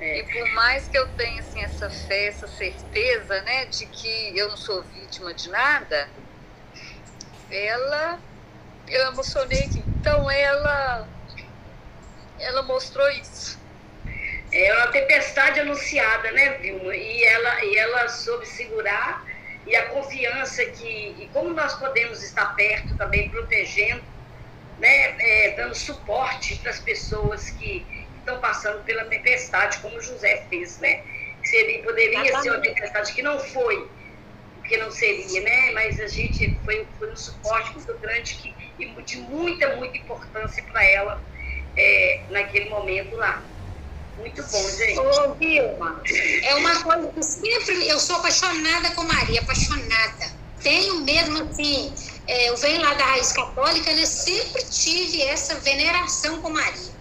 É. 0.00 0.18
E 0.18 0.22
por 0.24 0.48
mais 0.54 0.88
que 0.88 0.96
eu 0.96 1.06
tenha 1.08 1.40
assim, 1.40 1.62
essa 1.62 1.90
fé, 1.90 2.28
essa 2.28 2.48
certeza 2.48 3.40
né, 3.42 3.66
de 3.66 3.86
que 3.86 4.36
eu 4.36 4.48
não 4.48 4.56
sou 4.56 4.82
vítima 4.82 5.32
de 5.34 5.50
nada, 5.50 6.08
ela, 7.50 8.18
eu 8.88 9.08
emocionei 9.08 9.68
que 9.68 9.78
então 9.78 10.30
ela, 10.30 11.06
ela 12.38 12.62
mostrou 12.62 13.08
isso. 13.10 13.60
É 14.52 14.74
uma 14.78 14.88
tempestade 14.88 15.60
anunciada, 15.60 16.32
né, 16.32 16.54
Vilma? 16.58 16.96
E 16.96 17.24
ela, 17.24 17.64
e 17.64 17.76
ela 17.76 18.08
soube 18.08 18.46
segurar 18.46 19.24
e 19.66 19.76
a 19.76 19.86
confiança 19.86 20.64
que, 20.64 21.14
e 21.18 21.30
como 21.32 21.50
nós 21.50 21.74
podemos 21.74 22.22
estar 22.22 22.54
perto 22.56 22.96
também, 22.96 23.28
protegendo, 23.28 24.02
né, 24.80 25.14
é, 25.18 25.54
dando 25.56 25.74
suporte 25.74 26.56
para 26.56 26.70
as 26.70 26.80
pessoas 26.80 27.50
que 27.50 27.86
estão 28.18 28.40
passando 28.40 28.82
pela 28.84 29.04
tempestade, 29.04 29.78
como 29.78 30.00
José 30.00 30.46
fez, 30.48 30.78
né? 30.78 31.02
Seria, 31.44 31.82
poderia 31.82 32.20
Exatamente. 32.20 32.42
ser 32.42 32.50
uma 32.50 32.60
tempestade 32.60 33.12
que 33.12 33.22
não 33.22 33.38
foi, 33.38 33.90
porque 34.54 34.76
não 34.78 34.90
seria, 34.90 35.40
né? 35.42 35.70
Mas 35.72 36.00
a 36.00 36.08
gente 36.08 36.58
foi, 36.64 36.86
foi 36.98 37.12
um 37.12 37.16
suporte 37.16 37.74
muito 37.74 37.98
grande 37.98 38.34
que, 38.34 38.54
e 38.78 39.02
de 39.02 39.18
muita, 39.18 39.76
muita 39.76 39.98
importância 39.98 40.62
para 40.64 40.82
ela 40.84 41.22
é, 41.76 42.22
naquele 42.30 42.70
momento 42.70 43.16
lá. 43.16 43.42
Muito 44.16 44.42
bom, 44.42 44.70
gente. 44.70 44.98
Ô, 44.98 45.34
Vilma, 45.34 46.02
é 46.44 46.54
uma 46.56 46.82
coisa 46.82 47.12
que 47.12 47.22
sempre. 47.22 47.88
Eu 47.88 47.98
sou 47.98 48.16
apaixonada 48.16 48.94
com 48.94 49.02
Maria, 49.04 49.40
apaixonada. 49.40 50.39
Tenho 50.62 51.00
mesmo, 51.00 51.42
assim. 51.42 51.94
É, 52.26 52.50
eu 52.50 52.56
venho 52.56 52.80
lá 52.80 52.94
da 52.94 53.04
raiz 53.04 53.32
católica, 53.32 53.92
né? 53.92 54.06
Sempre 54.06 54.62
tive 54.64 55.22
essa 55.22 55.54
veneração 55.60 56.40
com 56.42 56.50
Maria. 56.50 57.00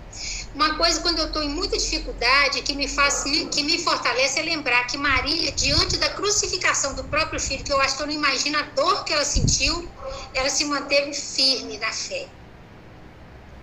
Uma 0.53 0.77
coisa, 0.77 1.01
quando 1.01 1.19
eu 1.19 1.27
estou 1.27 1.43
em 1.43 1.49
muita 1.49 1.77
dificuldade, 1.77 2.63
que 2.63 2.73
me 2.73 2.87
faz, 2.87 3.23
que 3.23 3.63
me 3.63 3.77
fortalece 3.83 4.39
é 4.39 4.43
lembrar 4.43 4.85
que 4.87 4.97
Maria, 4.97 5.51
diante 5.51 5.97
da 5.97 6.09
crucificação 6.09 6.95
do 6.95 7.03
próprio 7.07 7.39
filho, 7.39 7.63
que 7.63 7.71
eu 7.71 7.79
acho 7.79 7.95
que 7.97 8.01
eu 8.01 8.07
não 8.07 8.13
imagino 8.13 8.57
a 8.57 8.63
dor 8.63 9.03
que 9.03 9.13
ela 9.13 9.25
sentiu, 9.25 9.93
ela 10.33 10.49
se 10.49 10.65
manteve 10.65 11.13
firme 11.13 11.77
na 11.77 11.91
fé. 11.91 12.29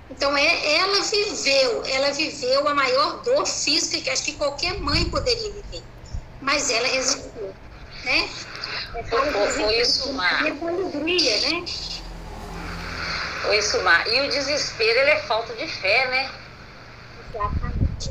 Então, 0.09 0.36
é, 0.36 0.74
ela 0.76 1.03
viveu, 1.03 1.84
ela 1.86 2.11
viveu 2.12 2.68
a 2.68 2.74
maior 2.74 3.22
dor 3.22 3.44
física 3.47 4.01
que 4.01 4.11
acho 4.11 4.24
que 4.24 4.34
qualquer 4.34 4.80
mãe 4.80 5.11
poderia 5.11 5.53
viver. 5.53 5.84
Mas 6.40 6.70
ela 6.70 6.86
resistiu, 6.86 7.57
né? 8.05 8.30
Foi, 9.05 9.80
isso, 9.80 10.12
Mar. 10.14 10.40
Alegria, 10.40 11.40
né? 11.40 11.64
Foi 13.42 13.59
isso, 13.59 13.82
Mar. 13.82 14.07
E 14.07 14.20
o 14.20 14.28
desespero, 14.28 14.99
ele 14.99 15.11
é 15.11 15.22
falta 15.22 15.55
de 15.55 15.66
fé, 15.68 16.07
né? 16.09 16.30
Exatamente. 17.28 18.11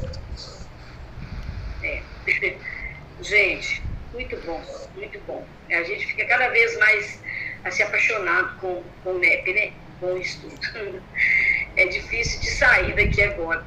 É. 1.83 2.03
Gente, 3.21 3.81
muito 4.13 4.37
bom, 4.41 4.61
muito 4.95 5.19
bom. 5.21 5.47
A 5.69 5.83
gente 5.83 6.05
fica 6.05 6.25
cada 6.25 6.49
vez 6.49 6.77
mais 6.77 7.21
assim, 7.63 7.83
apaixonado 7.83 8.59
com, 8.59 8.83
com 9.03 9.13
o 9.13 9.19
NEP, 9.19 9.53
né? 9.53 9.71
Com 9.99 10.13
o 10.13 10.17
estudo. 10.17 10.59
é 11.75 11.85
difícil 11.87 12.41
de 12.41 12.49
sair 12.51 12.95
daqui 12.95 13.21
agora. 13.21 13.65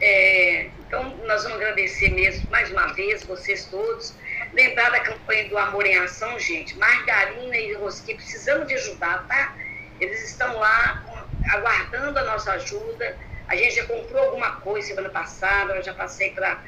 É, 0.00 0.70
então, 0.78 1.16
nós 1.26 1.42
vamos 1.42 1.58
agradecer 1.58 2.10
mesmo, 2.10 2.50
mais 2.50 2.70
uma 2.70 2.92
vez, 2.94 3.24
vocês 3.24 3.66
todos. 3.66 4.14
Lembrar 4.52 4.90
da 4.90 5.00
campanha 5.00 5.48
do 5.48 5.56
Amor 5.56 5.86
em 5.86 5.96
Ação, 5.98 6.38
gente. 6.38 6.76
Margarina 6.76 7.56
e 7.56 7.72
Rosquinha 7.74 8.16
precisamos 8.16 8.66
de 8.66 8.74
ajudar, 8.74 9.26
tá? 9.28 9.56
Eles 10.00 10.28
estão 10.28 10.58
lá 10.58 11.04
aguardando 11.50 12.18
a 12.18 12.24
nossa 12.24 12.52
ajuda. 12.52 13.16
A 13.48 13.54
gente 13.54 13.76
já 13.76 13.84
comprou 13.86 14.22
alguma 14.22 14.56
coisa 14.60 14.88
semana 14.88 15.08
passada, 15.10 15.74
eu 15.74 15.82
já 15.82 15.94
passei 15.94 16.30
para 16.32 16.62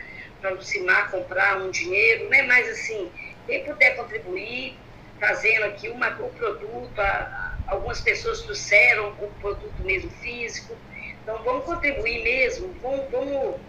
Lucimar 0.50 1.10
comprar 1.10 1.58
um 1.58 1.70
dinheiro, 1.70 2.28
né? 2.28 2.42
Mas, 2.42 2.68
assim, 2.68 3.10
quem 3.46 3.64
puder 3.64 3.96
contribuir, 3.96 4.78
trazendo 5.18 5.64
aqui 5.66 5.88
uma, 5.88 6.08
o 6.20 6.30
produto, 6.30 7.00
a, 7.00 7.58
algumas 7.66 8.00
pessoas 8.00 8.42
trouxeram 8.42 9.08
o 9.20 9.28
produto 9.40 9.82
mesmo 9.82 10.10
físico. 10.10 10.76
Então, 11.22 11.42
vamos 11.44 11.64
contribuir 11.64 12.22
mesmo, 12.22 12.74
vamos, 12.80 13.10
vamos, 13.10 13.60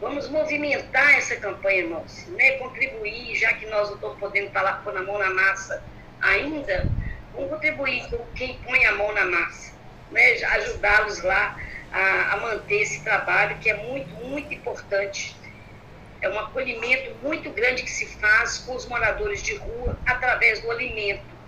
vamos 0.00 0.28
movimentar 0.28 1.14
essa 1.16 1.36
campanha 1.36 1.86
nossa, 1.86 2.30
né? 2.30 2.52
contribuir, 2.52 3.34
já 3.36 3.52
que 3.54 3.66
nós 3.66 3.88
não 3.88 3.96
estamos 3.96 4.18
podendo 4.18 4.50
falar 4.50 4.82
pôr 4.84 4.96
a 4.96 5.02
mão 5.02 5.18
na 5.18 5.30
massa 5.30 5.82
ainda, 6.20 6.86
vamos 7.32 7.50
contribuir 7.50 8.08
com 8.08 8.18
quem 8.34 8.58
põe 8.64 8.84
a 8.86 8.92
mão 8.92 9.12
na 9.12 9.24
massa, 9.24 9.72
né? 10.10 10.32
ajudá-los 10.42 11.22
lá 11.22 11.58
a, 11.92 12.32
a 12.32 12.36
manter 12.38 12.82
esse 12.82 13.02
trabalho 13.02 13.58
que 13.58 13.70
é 13.70 13.76
muito, 13.76 14.14
muito 14.24 14.52
importante. 14.52 15.36
É 16.20 16.28
um 16.28 16.38
acolhimento 16.38 17.14
muito 17.22 17.50
grande 17.50 17.82
que 17.82 17.90
se 17.90 18.06
faz 18.18 18.58
com 18.58 18.74
os 18.74 18.86
moradores 18.86 19.42
de 19.42 19.54
rua 19.54 19.96
através 20.04 20.60
do 20.60 20.70
alimento 20.70 21.38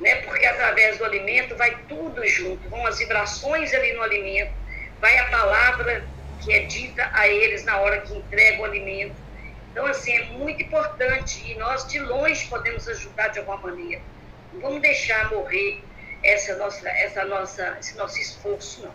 né? 0.00 0.16
porque 0.16 0.44
através 0.46 0.98
do 0.98 1.04
alimento 1.04 1.56
vai 1.56 1.76
tudo 1.88 2.26
junto, 2.26 2.68
vão 2.68 2.86
as 2.86 2.98
vibrações 2.98 3.72
ali 3.72 3.92
no 3.94 4.02
alimento, 4.02 4.52
vai 5.00 5.18
a 5.18 5.24
palavra 5.26 6.04
que 6.42 6.52
é 6.52 6.64
dita 6.64 7.08
a 7.12 7.28
eles 7.28 7.64
na 7.64 7.78
hora 7.78 8.00
que 8.00 8.14
entrega 8.14 8.60
o 8.60 8.64
alimento. 8.64 9.14
Então, 9.70 9.86
assim, 9.86 10.12
é 10.12 10.24
muito 10.24 10.62
importante 10.62 11.50
e 11.50 11.54
nós 11.56 11.86
de 11.86 11.98
longe 12.00 12.46
podemos 12.48 12.88
ajudar 12.88 13.28
de 13.28 13.40
alguma 13.40 13.58
maneira. 13.58 14.00
Não 14.52 14.60
vamos 14.60 14.80
deixar 14.80 15.30
morrer 15.30 15.82
essa 16.22 16.56
nossa, 16.56 16.88
essa 16.88 17.24
nossa, 17.24 17.76
esse 17.80 17.96
nosso 17.96 18.18
esforço, 18.18 18.82
não. 18.82 18.94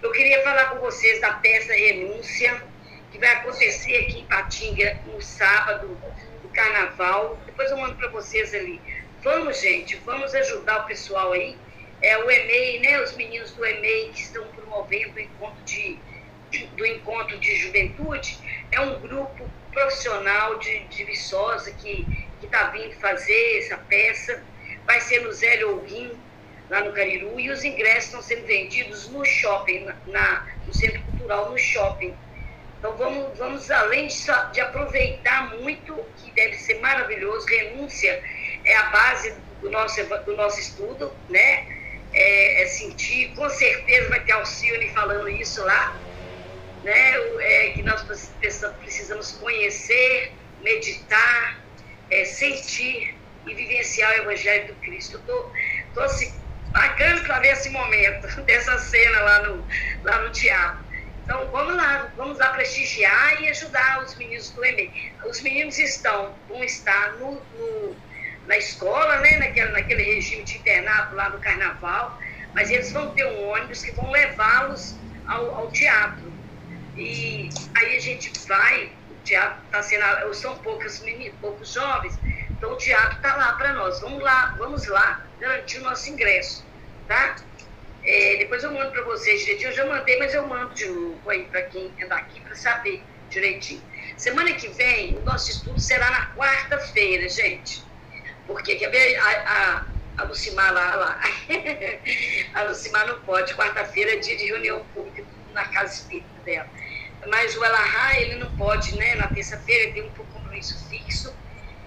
Eu 0.00 0.12
queria 0.12 0.42
falar 0.44 0.66
com 0.66 0.78
vocês 0.78 1.20
da 1.20 1.32
peça 1.34 1.72
Renúncia, 1.72 2.62
que 3.10 3.18
vai 3.18 3.30
acontecer 3.34 3.96
aqui 3.96 4.20
em 4.20 4.24
Patinga 4.26 4.98
no 5.06 5.20
sábado 5.20 5.98
do 6.42 6.48
carnaval. 6.50 7.36
Depois 7.46 7.70
eu 7.70 7.76
mando 7.76 7.96
para 7.96 8.08
vocês 8.08 8.54
ali 8.54 8.80
Vamos, 9.22 9.60
gente, 9.60 9.96
vamos 10.06 10.32
ajudar 10.32 10.84
o 10.84 10.86
pessoal 10.86 11.32
aí. 11.32 11.56
É 12.00 12.16
o 12.18 12.30
EMEI, 12.30 12.78
né? 12.78 13.00
Os 13.02 13.16
meninos 13.16 13.50
do 13.52 13.66
EMEI 13.66 14.10
que 14.10 14.20
estão 14.20 14.46
promovendo 14.48 15.16
o 15.16 15.20
encontro 15.20 15.60
de, 15.64 15.98
do 16.76 16.86
encontro 16.86 17.38
de 17.38 17.56
juventude. 17.56 18.38
É 18.70 18.80
um 18.80 19.00
grupo 19.00 19.48
profissional 19.72 20.58
de, 20.58 20.80
de 20.84 21.04
Viçosa 21.04 21.70
que 21.72 22.06
está 22.42 22.64
vindo 22.68 22.94
fazer 23.00 23.58
essa 23.58 23.76
peça. 23.76 24.42
Vai 24.86 25.00
ser 25.00 25.20
no 25.20 25.32
Zé 25.32 25.64
Ourim, 25.64 26.12
lá 26.70 26.80
no 26.80 26.92
Cariru, 26.92 27.38
e 27.38 27.50
os 27.50 27.64
ingressos 27.64 28.04
estão 28.04 28.22
sendo 28.22 28.46
vendidos 28.46 29.08
no 29.08 29.24
shopping, 29.24 29.84
na, 29.84 29.96
na, 30.06 30.46
no 30.66 30.74
Centro 30.74 31.00
Cultural, 31.02 31.50
no 31.50 31.58
shopping. 31.58 32.14
Então 32.78 32.96
vamos, 32.96 33.36
vamos 33.36 33.70
além 33.70 34.06
de, 34.06 34.16
de 34.52 34.60
aproveitar 34.60 35.54
muito, 35.56 35.94
que 36.16 36.30
deve 36.32 36.54
ser 36.54 36.80
maravilhoso, 36.80 37.46
renúncia 37.46 38.22
é 38.64 38.76
a 38.76 38.84
base 38.84 39.34
do 39.60 39.70
nosso, 39.70 40.04
do 40.24 40.36
nosso 40.36 40.60
estudo, 40.60 41.12
né? 41.28 41.66
É, 42.12 42.62
é 42.62 42.66
sentir, 42.66 43.34
com 43.34 43.48
certeza 43.50 44.08
vai 44.08 44.20
ter 44.20 44.32
Alcione 44.32 44.88
falando 44.90 45.28
isso 45.28 45.62
lá, 45.64 45.94
né? 46.82 47.12
É, 47.40 47.70
que 47.70 47.82
nós 47.82 48.02
precisamos 48.02 49.32
conhecer, 49.32 50.32
meditar, 50.62 51.58
é, 52.10 52.24
sentir 52.24 53.14
e 53.46 53.54
vivenciar 53.54 54.10
o 54.12 54.22
Evangelho 54.22 54.68
do 54.68 54.74
Cristo. 54.80 55.18
Estou 55.18 55.42
tô, 55.42 55.52
tô 55.94 56.00
assim, 56.00 56.32
bacana 56.70 57.20
para 57.22 57.40
ver 57.40 57.48
esse 57.48 57.70
momento, 57.70 58.42
dessa 58.42 58.78
cena 58.78 59.20
lá 59.20 59.42
no, 59.42 59.66
lá 60.04 60.22
no 60.22 60.30
teatro. 60.30 60.86
Então, 61.24 61.46
vamos 61.50 61.76
lá, 61.76 62.10
vamos 62.16 62.38
lá 62.38 62.52
prestigiar 62.52 63.42
e 63.42 63.50
ajudar 63.50 64.02
os 64.02 64.14
meninos 64.14 64.48
do 64.50 64.64
EMEI. 64.64 65.12
Os 65.26 65.42
meninos 65.42 65.78
estão, 65.78 66.34
vão 66.48 66.64
estar 66.64 67.12
no, 67.16 67.32
no 67.34 67.96
na 68.48 68.56
escola, 68.56 69.18
né, 69.18 69.36
naquele, 69.36 69.70
naquele 69.72 70.02
regime 70.02 70.42
de 70.42 70.56
internato 70.56 71.14
lá 71.14 71.28
no 71.28 71.38
carnaval, 71.38 72.18
mas 72.54 72.70
eles 72.70 72.90
vão 72.90 73.10
ter 73.10 73.26
um 73.26 73.50
ônibus 73.50 73.82
que 73.82 73.92
vão 73.92 74.10
levá-los 74.10 74.96
ao, 75.26 75.54
ao, 75.54 75.70
teatro. 75.70 76.32
E 76.98 77.48
aí 77.76 77.96
a 77.96 78.00
gente 78.00 78.32
vai, 78.46 78.92
o 79.10 79.14
teatro 79.24 79.62
está 79.66 79.82
sendo, 79.82 80.34
são 80.34 80.58
poucos 80.58 81.00
meninos, 81.00 81.34
poucos 81.40 81.72
jovens, 81.72 82.18
então 82.50 82.72
o 82.72 82.76
teatro 82.76 83.16
está 83.16 83.36
lá 83.36 83.52
para 83.52 83.72
nós. 83.74 84.00
Vamos 84.00 84.22
lá, 84.22 84.54
vamos 84.58 84.86
lá 84.88 85.24
garantir 85.38 85.78
o 85.78 85.82
nosso 85.82 86.10
ingresso, 86.10 86.64
tá? 87.06 87.36
É, 88.04 88.36
depois 88.38 88.64
eu 88.64 88.72
mando 88.72 88.90
para 88.90 89.02
vocês 89.02 89.40
direitinho, 89.40 89.70
eu 89.70 89.76
já 89.76 89.86
mandei, 89.86 90.18
mas 90.18 90.34
eu 90.34 90.46
mando 90.46 90.74
de 90.74 90.86
novo 90.86 91.30
aí 91.30 91.44
para 91.44 91.62
quem 91.62 91.92
é 91.98 92.06
daqui 92.06 92.40
para 92.40 92.56
saber 92.56 93.02
direitinho. 93.30 93.82
Semana 94.16 94.52
que 94.52 94.68
vem, 94.68 95.16
o 95.18 95.20
nosso 95.24 95.50
estudo 95.50 95.78
será 95.78 96.10
na 96.10 96.26
quarta-feira, 96.34 97.28
gente. 97.28 97.84
Porque, 98.46 98.76
quer 98.76 98.90
ver, 98.90 99.16
a, 99.16 99.84
a, 100.16 100.22
a 100.22 100.24
Lucimar 100.24 100.72
lá, 100.72 100.96
lá. 100.96 101.20
a 102.54 102.62
Lucimar 102.62 103.06
não 103.06 103.20
pode, 103.20 103.54
quarta-feira 103.54 104.14
é 104.14 104.16
dia 104.16 104.36
de 104.36 104.46
reunião 104.46 104.84
pública 104.94 105.24
na 105.52 105.64
casa 105.66 105.94
espírita 105.94 106.40
dela. 106.44 106.68
Mas 107.26 107.56
o 107.56 107.64
Elahá, 107.64 108.20
ele 108.20 108.36
não 108.36 108.50
pode, 108.56 108.96
né? 108.96 109.14
Na 109.16 109.28
terça-feira 109.28 109.92
tem 109.92 110.02
um 110.02 110.10
compromisso 110.10 110.88
fixo. 110.88 111.34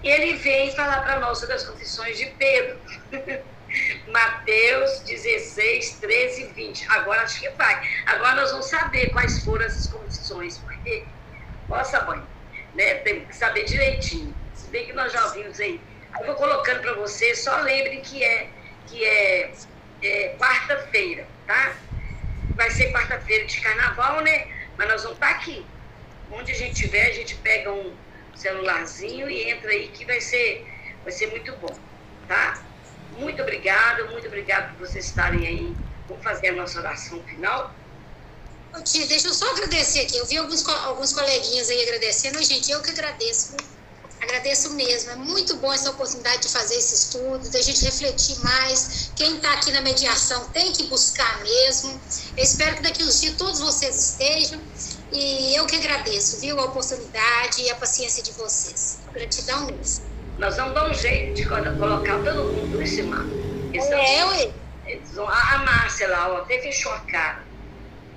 E 0.02 0.08
ele 0.10 0.34
vem 0.34 0.74
falar 0.74 1.02
para 1.02 1.20
nós 1.20 1.38
sobre 1.38 1.54
as 1.54 1.64
confissões 1.64 2.18
de 2.18 2.26
Pedro. 2.26 2.78
Mateus 4.08 5.00
16, 5.00 5.98
13 6.00 6.42
e 6.42 6.46
20. 6.48 6.86
Agora 6.90 7.22
acho 7.22 7.40
que 7.40 7.48
vai. 7.50 7.88
Agora 8.06 8.34
nós 8.34 8.50
vamos 8.50 8.66
saber 8.66 9.10
quais 9.10 9.42
foram 9.44 9.64
essas 9.64 9.86
confissões, 9.86 10.58
porque 10.58 11.04
Nossa, 11.68 12.02
mãe, 12.02 12.22
né? 12.74 12.96
Tem 12.96 13.24
que 13.24 13.34
saber 13.34 13.64
direitinho. 13.64 14.34
Se 14.54 14.68
bem 14.68 14.86
que 14.86 14.92
nós 14.92 15.12
já 15.12 15.24
ouvimos 15.24 15.58
aí. 15.60 15.80
Aí 16.12 16.20
eu 16.20 16.26
vou 16.26 16.34
colocando 16.34 16.80
para 16.80 16.92
vocês, 16.94 17.42
só 17.42 17.56
lembrem 17.62 18.02
que 18.02 18.22
é, 18.22 18.50
que 18.86 19.04
é, 19.04 19.52
é 20.02 20.36
quarta-feira, 20.38 21.26
tá? 21.46 21.74
Vai 22.54 22.70
ser 22.70 22.92
quarta-feira 22.92 23.46
de 23.46 23.60
carnaval, 23.60 24.20
né? 24.20 24.46
Mas 24.82 24.90
nós 24.90 25.02
vamos 25.04 25.16
estar 25.16 25.30
aqui. 25.30 25.64
Onde 26.32 26.50
a 26.50 26.54
gente 26.56 26.72
estiver, 26.72 27.06
a 27.06 27.12
gente 27.12 27.36
pega 27.36 27.70
um 27.72 27.94
celularzinho 28.34 29.30
e 29.30 29.48
entra 29.48 29.70
aí 29.70 29.88
que 29.88 30.04
vai 30.04 30.20
ser, 30.20 30.66
vai 31.04 31.12
ser 31.12 31.28
muito 31.28 31.52
bom, 31.58 31.72
tá? 32.26 32.60
Muito 33.16 33.40
obrigada, 33.42 34.04
muito 34.06 34.26
obrigada 34.26 34.72
por 34.72 34.88
vocês 34.88 35.04
estarem 35.04 35.46
aí. 35.46 35.76
Vamos 36.08 36.24
fazer 36.24 36.48
a 36.48 36.52
nossa 36.52 36.80
oração 36.80 37.22
final. 37.22 37.72
Tia, 38.84 39.06
deixa 39.06 39.28
eu 39.28 39.34
só 39.34 39.48
agradecer 39.52 40.00
aqui. 40.00 40.16
Eu 40.16 40.26
vi 40.26 40.38
alguns, 40.38 40.66
alguns 40.66 41.12
coleguinhas 41.12 41.70
aí 41.70 41.82
agradecendo. 41.82 42.42
Gente, 42.42 42.72
eu 42.72 42.82
que 42.82 42.90
agradeço. 42.90 43.54
Agradeço 44.22 44.72
mesmo. 44.74 45.10
É 45.10 45.16
muito 45.16 45.56
bom 45.56 45.72
essa 45.72 45.90
oportunidade 45.90 46.42
de 46.42 46.48
fazer 46.48 46.76
esse 46.76 46.94
estudo, 46.94 47.50
da 47.50 47.60
gente 47.60 47.84
refletir 47.84 48.38
mais. 48.38 49.10
Quem 49.16 49.34
está 49.34 49.52
aqui 49.54 49.72
na 49.72 49.80
mediação 49.80 50.48
tem 50.50 50.72
que 50.72 50.84
buscar 50.84 51.40
mesmo. 51.42 52.00
Eu 52.36 52.44
espero 52.44 52.76
que 52.76 52.82
daqui 52.82 53.02
uns 53.02 53.20
dias 53.20 53.34
todos 53.36 53.58
vocês 53.58 53.96
estejam. 53.96 54.60
E 55.10 55.56
eu 55.56 55.66
que 55.66 55.74
agradeço, 55.74 56.40
viu, 56.40 56.58
a 56.60 56.64
oportunidade 56.66 57.62
e 57.62 57.70
a 57.70 57.74
paciência 57.74 58.22
de 58.22 58.30
vocês. 58.32 59.00
Gratidão 59.12 59.66
mesmo. 59.66 60.06
Nós 60.38 60.56
vamos 60.56 60.74
dar 60.74 60.88
um 60.88 60.94
jeito 60.94 61.34
de 61.34 61.44
colocar 61.44 62.22
todo 62.22 62.44
mundo 62.44 62.80
em 62.80 62.86
cima. 62.86 63.26
É, 63.74 64.24
ué. 64.24 64.52
A 65.26 65.58
Márcia 65.58 66.08
lá, 66.08 66.32
ó, 66.32 66.36
até 66.38 66.60
fechou 66.60 66.92
a 66.92 67.00
cara. 67.00 67.42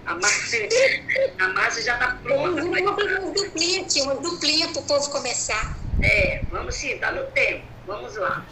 A 0.05 0.13
Márcia, 0.13 0.69
a 1.39 1.47
Márcia 1.47 1.81
já 1.81 1.93
está 1.95 2.15
pronta. 2.21 2.61
Fazer 2.63 3.17
uma 3.19 3.31
duplinha, 3.31 3.83
tia, 3.85 4.03
uma 4.03 4.15
duplinha 4.15 4.67
para 4.69 4.81
o 4.81 4.85
povo 4.85 5.09
começar. 5.09 5.84
É, 6.01 6.45
vamos 6.49 6.75
sim, 6.75 6.91
está 6.91 7.11
no 7.11 7.31
tempo. 7.31 7.65
Vamos 7.85 8.15
lá, 8.15 8.45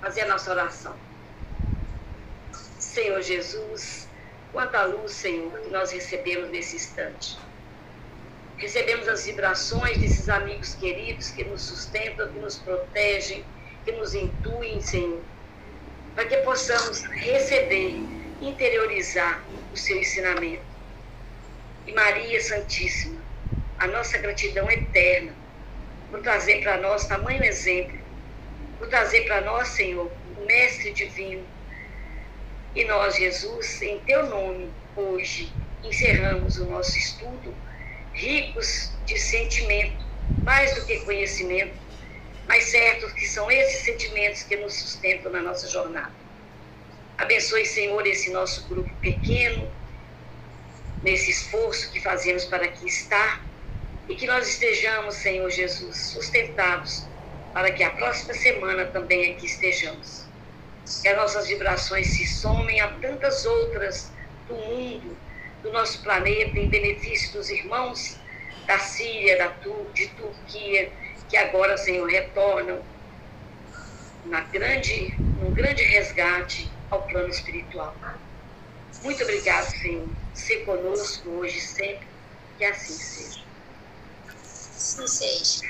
fazer 0.00 0.22
a 0.22 0.28
nossa 0.28 0.50
oração. 0.50 0.98
Senhor 2.52 3.20
Jesus, 3.22 4.08
quanta 4.52 4.84
luz, 4.84 5.12
Senhor, 5.12 5.58
que 5.60 5.70
nós 5.70 5.92
recebemos 5.92 6.50
nesse 6.50 6.76
instante. 6.76 7.38
Recebemos 8.56 9.08
as 9.08 9.24
vibrações 9.24 9.98
desses 9.98 10.28
amigos 10.28 10.74
queridos 10.74 11.30
que 11.30 11.44
nos 11.44 11.62
sustentam, 11.62 12.32
que 12.32 12.38
nos 12.40 12.58
protegem, 12.58 13.44
que 13.84 13.92
nos 13.92 14.14
intuem, 14.14 14.80
Senhor, 14.80 15.22
para 16.14 16.26
que 16.26 16.38
possamos 16.38 17.02
receber, 17.04 17.94
interiorizar 18.40 19.44
o 19.72 19.76
seu 19.76 19.96
ensinamento 19.98 20.66
e 21.86 21.92
Maria 21.92 22.40
Santíssima, 22.40 23.24
a 23.78 23.86
nossa 23.86 24.18
gratidão 24.18 24.70
eterna 24.70 25.37
por 26.10 26.22
trazer 26.22 26.62
para 26.62 26.78
nós 26.78 27.06
tamanho 27.06 27.42
exemplo, 27.44 27.98
por 28.78 28.88
trazer 28.88 29.22
para 29.22 29.40
nós, 29.42 29.68
Senhor, 29.68 30.10
o 30.36 30.46
Mestre 30.46 30.92
Divino. 30.92 31.44
E 32.74 32.84
nós, 32.84 33.16
Jesus, 33.16 33.82
em 33.82 33.98
Teu 34.00 34.26
nome, 34.26 34.70
hoje, 34.96 35.52
encerramos 35.82 36.58
o 36.58 36.66
nosso 36.66 36.96
estudo, 36.96 37.54
ricos 38.12 38.92
de 39.04 39.18
sentimento, 39.18 40.04
mais 40.44 40.74
do 40.74 40.86
que 40.86 41.00
conhecimento, 41.00 41.74
mas 42.46 42.64
certo 42.64 43.12
que 43.14 43.26
são 43.26 43.50
esses 43.50 43.82
sentimentos 43.82 44.42
que 44.42 44.56
nos 44.56 44.74
sustentam 44.74 45.30
na 45.30 45.42
nossa 45.42 45.68
jornada. 45.68 46.12
Abençoe, 47.18 47.66
Senhor, 47.66 48.06
esse 48.06 48.30
nosso 48.30 48.66
grupo 48.68 48.94
pequeno, 48.96 49.70
nesse 51.02 51.30
esforço 51.30 51.90
que 51.92 52.00
fazemos 52.00 52.44
para 52.44 52.64
aqui 52.64 52.86
estar 52.86 53.47
e 54.08 54.14
que 54.16 54.26
nós 54.26 54.48
estejamos, 54.48 55.16
Senhor 55.16 55.50
Jesus, 55.50 55.96
sustentados 55.96 57.06
para 57.52 57.70
que 57.72 57.82
a 57.82 57.90
próxima 57.90 58.32
semana 58.34 58.86
também 58.86 59.32
aqui 59.32 59.46
estejamos. 59.46 60.26
Que 61.02 61.08
as 61.08 61.16
nossas 61.16 61.48
vibrações 61.48 62.06
se 62.08 62.26
somem 62.26 62.80
a 62.80 62.88
tantas 62.88 63.44
outras 63.44 64.10
do 64.46 64.54
mundo, 64.54 65.16
do 65.62 65.72
nosso 65.72 66.02
planeta, 66.02 66.58
em 66.58 66.68
benefício 66.68 67.32
dos 67.32 67.50
irmãos 67.50 68.16
da 68.66 68.78
Síria, 68.78 69.36
da 69.38 69.48
Tur 69.48 69.90
de 69.92 70.06
Turquia, 70.08 70.90
que 71.28 71.36
agora, 71.36 71.76
Senhor, 71.76 72.08
retornam 72.08 72.82
na 74.24 74.40
grande, 74.42 75.18
num 75.36 75.52
grande 75.52 75.82
resgate 75.84 76.70
ao 76.90 77.02
plano 77.02 77.28
espiritual. 77.28 77.94
Muito 79.02 79.22
obrigado, 79.22 79.70
Senhor. 79.70 80.08
Ser 80.32 80.64
conosco 80.64 81.28
hoje 81.30 81.60
sempre, 81.60 82.06
que 82.56 82.64
assim 82.64 82.92
seja. 82.92 83.47
Seja. 84.78 85.60